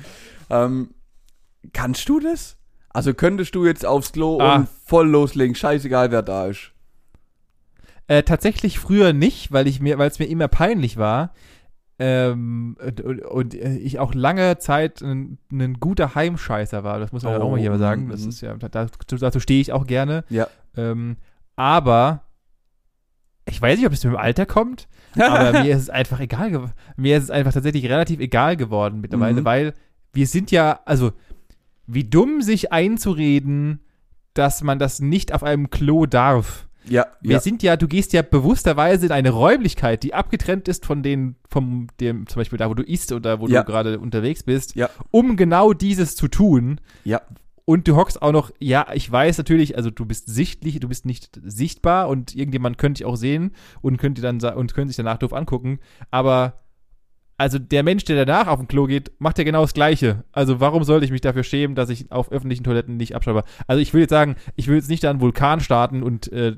Ähm, 0.49 0.89
kannst 1.73 2.09
du 2.09 2.19
das? 2.19 2.57
Also 2.89 3.13
könntest 3.13 3.53
du 3.55 3.65
jetzt 3.65 3.85
aufs 3.85 4.11
Klo 4.11 4.39
Ah. 4.41 4.55
und 4.55 4.69
voll 4.85 5.07
loslegen, 5.07 5.55
scheißegal 5.55 6.11
wer 6.11 6.23
da 6.23 6.47
ist. 6.47 6.71
Äh, 8.07 8.23
tatsächlich 8.23 8.79
früher 8.79 9.13
nicht, 9.13 9.51
weil 9.51 9.67
ich 9.67 9.79
mir, 9.81 9.97
weil 9.97 10.09
es 10.09 10.19
mir 10.19 10.25
immer 10.29 10.47
peinlich 10.47 10.97
war. 10.97 11.33
Ähm, 11.99 12.77
und, 13.03 13.25
und 13.25 13.53
ich 13.55 13.97
auch 13.99 14.13
lange 14.13 14.59
Zeit 14.59 15.01
ein, 15.01 15.39
ein 15.51 15.75
guter 15.79 16.13
Heimscheißer 16.15 16.83
war. 16.83 16.99
Das 16.99 17.11
muss 17.11 17.23
man 17.23 17.41
Oh, 17.41 17.45
auch 17.45 17.51
mal 17.51 17.59
hier 17.59 17.71
mal 17.71 17.79
sagen. 17.79 18.09
Das 18.09 18.21
mhm. 18.23 18.29
ist 18.29 18.41
ja, 18.41 18.55
da, 18.55 18.87
dazu 19.19 19.39
stehe 19.39 19.59
ich 19.61 19.73
auch 19.73 19.87
gerne. 19.87 20.23
Ja. 20.29 20.47
Ähm, 20.75 21.17
aber 21.55 22.23
ich 23.49 23.59
weiß 23.61 23.77
nicht, 23.77 23.87
ob 23.87 23.93
es 23.93 24.03
mit 24.03 24.13
dem 24.13 24.19
Alter 24.19 24.45
kommt, 24.45 24.87
aber 25.15 25.51
mir 25.63 25.75
ist 25.75 25.83
es 25.83 25.89
einfach 25.89 26.19
egal. 26.19 26.71
Mir 26.97 27.17
ist 27.17 27.23
es 27.23 27.31
einfach 27.31 27.53
tatsächlich 27.53 27.85
relativ 27.85 28.19
egal 28.19 28.57
geworden 28.57 29.01
mittlerweile, 29.01 29.41
Mhm. 29.41 29.45
weil 29.45 29.73
wir 30.13 30.27
sind 30.27 30.51
ja, 30.51 30.79
also 30.85 31.13
wie 31.87 32.03
dumm 32.03 32.41
sich 32.41 32.71
einzureden, 32.71 33.79
dass 34.33 34.61
man 34.61 34.77
das 34.77 34.99
nicht 34.99 35.33
auf 35.33 35.43
einem 35.43 35.69
Klo 35.71 36.05
darf. 36.05 36.66
Ja, 36.89 37.05
Wir 37.21 37.33
ja. 37.33 37.39
sind 37.39 37.63
ja, 37.63 37.75
du 37.77 37.87
gehst 37.87 38.13
ja 38.13 38.21
bewussterweise 38.21 39.05
in 39.07 39.11
eine 39.11 39.29
Räumlichkeit, 39.31 40.03
die 40.03 40.13
abgetrennt 40.13 40.67
ist 40.67 40.85
von 40.85 41.03
den, 41.03 41.35
vom, 41.49 41.87
dem, 41.99 42.27
zum 42.27 42.39
Beispiel 42.39 42.57
da, 42.57 42.69
wo 42.69 42.73
du 42.73 42.83
isst 42.83 43.11
oder 43.11 43.39
wo 43.39 43.47
Ja. 43.47 43.61
du 43.63 43.65
gerade 43.71 43.99
unterwegs 43.99 44.43
bist, 44.43 44.75
Ja. 44.75 44.89
um 45.11 45.35
genau 45.37 45.73
dieses 45.73 46.15
zu 46.15 46.27
tun. 46.27 46.79
Ja. 47.03 47.21
Und 47.65 47.87
du 47.89 47.97
hockst 47.97 48.21
auch 48.21 48.31
noch, 48.31 48.51
ja, 48.59 48.87
ich 48.93 49.11
weiß 49.11 49.37
natürlich, 49.39 49.75
also 49.75 49.89
du 49.89 50.05
bist 50.05 50.27
sichtlich, 50.27 50.79
du 50.79 50.87
bist 50.87 51.05
nicht 51.05 51.39
sichtbar 51.43 52.07
und 52.07 52.33
irgendjemand 52.33 52.77
könnte 52.77 52.99
dich 52.99 53.05
auch 53.05 53.17
sehen 53.17 53.51
und 53.81 53.97
könnte 53.97 54.21
dann 54.21 54.39
und 54.55 54.73
könnte 54.73 54.87
sich 54.87 54.95
danach 54.97 55.17
doof 55.17 55.33
angucken. 55.33 55.79
Aber 56.09 56.53
also 57.37 57.59
der 57.59 57.83
Mensch, 57.83 58.03
der 58.05 58.25
danach 58.25 58.47
auf 58.47 58.59
dem 58.59 58.67
Klo 58.67 58.85
geht, 58.85 59.11
macht 59.19 59.37
ja 59.37 59.43
genau 59.43 59.61
das 59.61 59.73
Gleiche. 59.73 60.23
Also 60.31 60.59
warum 60.59 60.83
sollte 60.83 61.05
ich 61.05 61.11
mich 61.11 61.21
dafür 61.21 61.43
schämen, 61.43 61.75
dass 61.75 61.89
ich 61.89 62.11
auf 62.11 62.31
öffentlichen 62.31 62.63
Toiletten 62.63 62.97
nicht 62.97 63.15
abschreibe? 63.15 63.43
Also 63.67 63.81
ich 63.81 63.93
will 63.93 64.01
jetzt 64.01 64.09
sagen, 64.09 64.35
ich 64.55 64.67
will 64.67 64.75
jetzt 64.75 64.89
nicht 64.89 65.03
da 65.03 65.09
einen 65.11 65.21
Vulkan 65.21 65.59
starten 65.59 66.01
und 66.03 66.31
äh, 66.31 66.55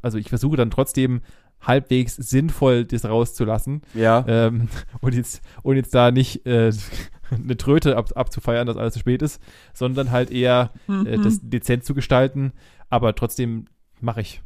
also 0.00 0.18
ich 0.18 0.28
versuche 0.30 0.56
dann 0.56 0.70
trotzdem 0.70 1.20
halbwegs 1.60 2.16
sinnvoll 2.16 2.84
das 2.84 3.04
rauszulassen 3.04 3.82
ja. 3.94 4.24
ähm, 4.26 4.68
und 5.00 5.14
jetzt 5.14 5.42
und 5.62 5.76
jetzt 5.76 5.94
da 5.94 6.10
nicht 6.10 6.44
äh, 6.46 6.72
eine 7.30 7.56
Tröte 7.56 7.96
ab, 7.96 8.10
abzufeiern, 8.14 8.66
dass 8.66 8.76
alles 8.76 8.94
zu 8.94 9.00
spät 9.00 9.22
ist, 9.22 9.40
sondern 9.72 10.10
halt 10.10 10.30
eher 10.30 10.70
äh, 10.88 10.92
Mhm. 10.92 11.22
das 11.22 11.40
dezent 11.42 11.84
zu 11.84 11.94
gestalten. 11.94 12.52
Aber 12.88 13.14
trotzdem 13.14 13.66
mache 14.00 14.22
ich. 14.22 14.42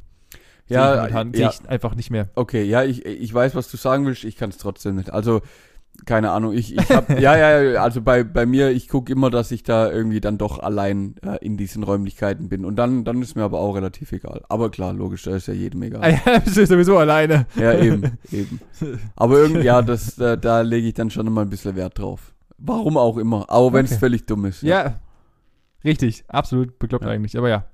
Ja, 0.68 1.06
ich 1.06 1.12
momentan, 1.12 1.32
ja. 1.32 1.50
sehe 1.50 1.60
ich 1.62 1.70
einfach 1.70 1.94
nicht 1.94 2.10
mehr. 2.10 2.28
Okay, 2.34 2.64
ja, 2.64 2.82
ich, 2.84 3.04
ich 3.06 3.32
weiß, 3.32 3.54
was 3.54 3.70
du 3.70 3.76
sagen 3.76 4.04
willst, 4.04 4.24
ich 4.24 4.36
kann 4.36 4.50
es 4.50 4.58
trotzdem 4.58 4.96
nicht. 4.96 5.10
Also, 5.10 5.40
keine 6.04 6.30
Ahnung, 6.32 6.52
ich, 6.52 6.76
ich 6.76 6.90
hab, 6.90 7.08
ja, 7.10 7.36
ja, 7.36 7.60
ja, 7.62 7.82
also 7.82 8.02
bei, 8.02 8.22
bei 8.24 8.44
mir, 8.46 8.70
ich 8.70 8.88
gucke 8.88 9.10
immer, 9.12 9.30
dass 9.30 9.50
ich 9.50 9.62
da 9.62 9.90
irgendwie 9.90 10.20
dann 10.20 10.38
doch 10.38 10.58
allein 10.58 11.14
äh, 11.22 11.36
in 11.44 11.56
diesen 11.56 11.82
Räumlichkeiten 11.82 12.48
bin. 12.48 12.64
Und 12.64 12.76
dann, 12.76 13.04
dann 13.04 13.22
ist 13.22 13.34
mir 13.36 13.42
aber 13.44 13.58
auch 13.60 13.74
relativ 13.74 14.12
egal. 14.12 14.42
Aber 14.48 14.70
klar, 14.70 14.92
logisch, 14.92 15.22
da 15.22 15.34
ist 15.34 15.48
ja 15.48 15.54
jedem 15.54 15.82
Ah, 15.82 15.86
egal. 15.86 16.12
ja, 16.26 16.38
bist 16.44 16.56
du 16.56 16.66
sowieso 16.66 16.98
alleine. 16.98 17.46
Ja, 17.56 17.72
eben, 17.78 18.18
eben. 18.30 18.60
Aber 19.16 19.38
irgendwie, 19.38 19.62
ja, 19.64 19.82
das, 19.82 20.18
äh, 20.18 20.36
da 20.36 20.60
lege 20.60 20.88
ich 20.88 20.94
dann 20.94 21.10
schon 21.10 21.32
mal 21.32 21.42
ein 21.42 21.50
bisschen 21.50 21.74
Wert 21.76 21.98
drauf. 21.98 22.34
Warum 22.58 22.96
auch 22.96 23.16
immer, 23.18 23.46
auch 23.50 23.72
wenn 23.72 23.84
es 23.84 23.92
Okay. 23.92 24.00
völlig 24.00 24.26
dumm 24.26 24.44
ist. 24.46 24.62
Ja. 24.62 25.00
Richtig, 25.84 26.24
absolut 26.28 26.78
bekloppt 26.78 27.04
Ja. 27.04 27.10
eigentlich. 27.10 27.36
Aber 27.38 27.48
ja. 27.48 27.64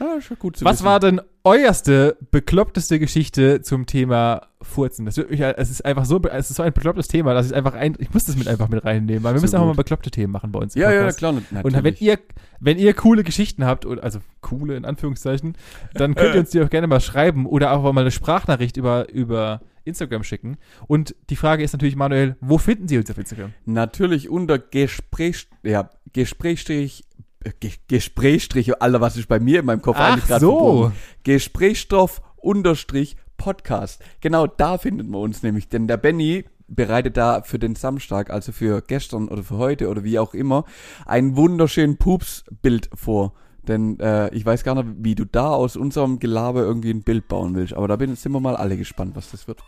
Ja 0.00 0.20
schon 0.20 0.38
gut 0.38 0.56
zu 0.56 0.64
Was 0.64 0.74
wissen. 0.78 0.84
war 0.86 1.00
denn 1.00 1.20
euerste 1.44 2.16
bekloppteste 2.30 2.98
Geschichte 2.98 3.62
zum 3.62 3.86
Thema 3.86 4.48
Furzen? 4.62 5.06
Das 5.06 5.16
wird 5.16 5.30
mich, 5.30 5.40
es 5.40 5.70
ist 5.70 5.84
einfach 5.84 6.04
so, 6.04 6.20
es 6.22 6.50
ist 6.50 6.56
so 6.56 6.62
ein 6.62 6.72
beklopptes 6.72 7.08
Thema, 7.08 7.34
dass 7.34 7.46
ich 7.46 7.54
einfach 7.54 7.74
ein, 7.74 7.96
ich 7.98 8.12
muss 8.12 8.24
das 8.24 8.36
mit 8.36 8.48
einfach 8.48 8.68
mit 8.68 8.84
reinnehmen, 8.84 9.22
weil 9.22 9.34
wir 9.34 9.38
So 9.40 9.44
müssen 9.44 9.56
auch 9.56 9.60
mal 9.64 9.68
gut. 9.68 9.76
bekloppte 9.78 10.10
Themen 10.10 10.32
machen 10.32 10.52
bei 10.52 10.60
uns. 10.60 10.74
Ja, 10.74 10.90
ja, 10.92 11.10
klar, 11.12 11.32
natürlich. 11.32 11.64
Und 11.64 11.84
wenn 11.84 11.94
ihr, 11.98 12.18
wenn 12.60 12.78
ihr 12.78 12.94
coole 12.94 13.22
Geschichten 13.24 13.64
habt, 13.64 13.86
also 13.86 14.20
coole 14.40 14.76
in 14.76 14.84
Anführungszeichen, 14.84 15.56
dann 15.94 16.14
könnt 16.14 16.34
ihr 16.34 16.40
uns 16.40 16.50
die 16.50 16.60
auch 16.62 16.70
gerne 16.70 16.86
mal 16.86 17.00
schreiben 17.00 17.46
oder 17.46 17.72
auch 17.72 17.90
mal 17.92 18.00
eine 18.00 18.10
Sprachnachricht 18.10 18.76
über, 18.76 19.10
über 19.10 19.60
Instagram 19.84 20.24
schicken. 20.24 20.56
Und 20.86 21.14
die 21.30 21.36
Frage 21.36 21.64
ist 21.64 21.72
natürlich, 21.72 21.96
Manuel, 21.96 22.36
wo 22.40 22.58
finden 22.58 22.86
Sie 22.86 22.98
uns 22.98 23.10
auf 23.10 23.16
Instagram? 23.18 23.54
Natürlich 23.64 24.28
unter 24.28 24.58
Gespräch, 24.58 25.48
ja, 25.62 25.88
Gesprächstrich, 26.12 27.04
äh, 27.44 27.50
Ge 27.58 27.72
Gesprächstrich, 27.88 28.80
Alter, 28.80 29.00
was 29.00 29.16
ist 29.16 29.28
bei 29.28 29.40
mir 29.40 29.60
in 29.60 29.66
meinem 29.66 29.82
Kopf 29.82 29.96
eigentlich 29.96 30.26
gerade 30.26 30.40
so. 30.40 30.92
Gesprächsstoff 31.24 32.22
unterstrich 32.36 33.16
Podcast. 33.36 34.02
Genau 34.20 34.46
da 34.46 34.78
findet 34.78 35.08
man 35.08 35.22
uns 35.22 35.42
nämlich, 35.42 35.68
denn 35.68 35.88
der 35.88 35.96
Benny 35.96 36.44
bereitet 36.68 37.16
da 37.16 37.42
für 37.42 37.58
den 37.58 37.74
Samstag, 37.74 38.30
also 38.30 38.52
für 38.52 38.82
gestern 38.82 39.28
oder 39.28 39.42
für 39.42 39.58
heute 39.58 39.88
oder 39.88 40.04
wie 40.04 40.18
auch 40.18 40.34
immer, 40.34 40.64
ein 41.04 41.36
wunderschönen 41.36 41.96
Pups-Bild 41.96 42.90
vor. 42.94 43.32
Denn 43.62 43.98
äh, 44.00 44.32
ich 44.34 44.46
weiß 44.46 44.64
gar 44.64 44.74
nicht, 44.74 44.96
wie 44.98 45.14
du 45.14 45.24
da 45.24 45.50
aus 45.50 45.76
unserem 45.76 46.18
Gelaber 46.18 46.62
irgendwie 46.62 46.90
ein 46.90 47.02
Bild 47.02 47.28
bauen 47.28 47.54
willst. 47.54 47.74
Aber 47.74 47.88
da 47.88 47.96
bin, 47.96 48.14
sind 48.16 48.32
wir 48.32 48.40
mal 48.40 48.56
alle 48.56 48.76
gespannt, 48.76 49.16
was 49.16 49.30
das 49.30 49.48
wird. 49.48 49.60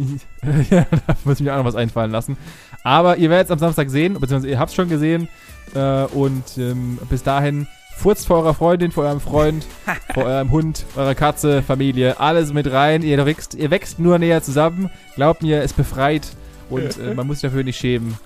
ja, 0.70 0.86
da 0.90 1.16
muss 1.24 1.40
ich 1.40 1.44
mir 1.44 1.52
auch 1.52 1.58
noch 1.58 1.64
was 1.64 1.76
einfallen 1.76 2.10
lassen. 2.10 2.36
Aber 2.82 3.16
ihr 3.16 3.30
werdet 3.30 3.46
es 3.46 3.50
am 3.50 3.58
Samstag 3.58 3.90
sehen, 3.90 4.14
beziehungsweise 4.14 4.48
ihr 4.48 4.58
habt 4.58 4.70
es 4.70 4.74
schon 4.74 4.88
gesehen. 4.88 5.28
Äh, 5.74 6.04
und 6.04 6.58
ähm, 6.58 6.98
bis 7.08 7.22
dahin 7.22 7.66
furzt 7.96 8.26
vor 8.26 8.38
eurer 8.38 8.54
Freundin, 8.54 8.92
vor 8.92 9.04
eurem 9.04 9.20
Freund, 9.20 9.66
vor 10.14 10.24
eurem 10.24 10.50
Hund, 10.50 10.84
eurer 10.96 11.14
Katze, 11.14 11.62
Familie, 11.62 12.18
alles 12.18 12.52
mit 12.52 12.70
rein. 12.70 13.02
Ihr 13.02 13.24
wächst, 13.26 13.54
ihr 13.54 13.70
wächst 13.70 13.98
nur 13.98 14.18
näher 14.18 14.42
zusammen. 14.42 14.90
Glaubt 15.14 15.42
mir, 15.42 15.62
es 15.62 15.72
befreit 15.72 16.28
und 16.70 16.98
äh, 16.98 17.14
man 17.14 17.26
muss 17.26 17.40
sich 17.40 17.50
dafür 17.50 17.64
nicht 17.64 17.78
schämen. 17.78 18.16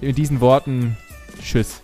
In 0.00 0.14
diesen 0.14 0.40
Worten, 0.40 0.96
tschüss. 1.42 1.82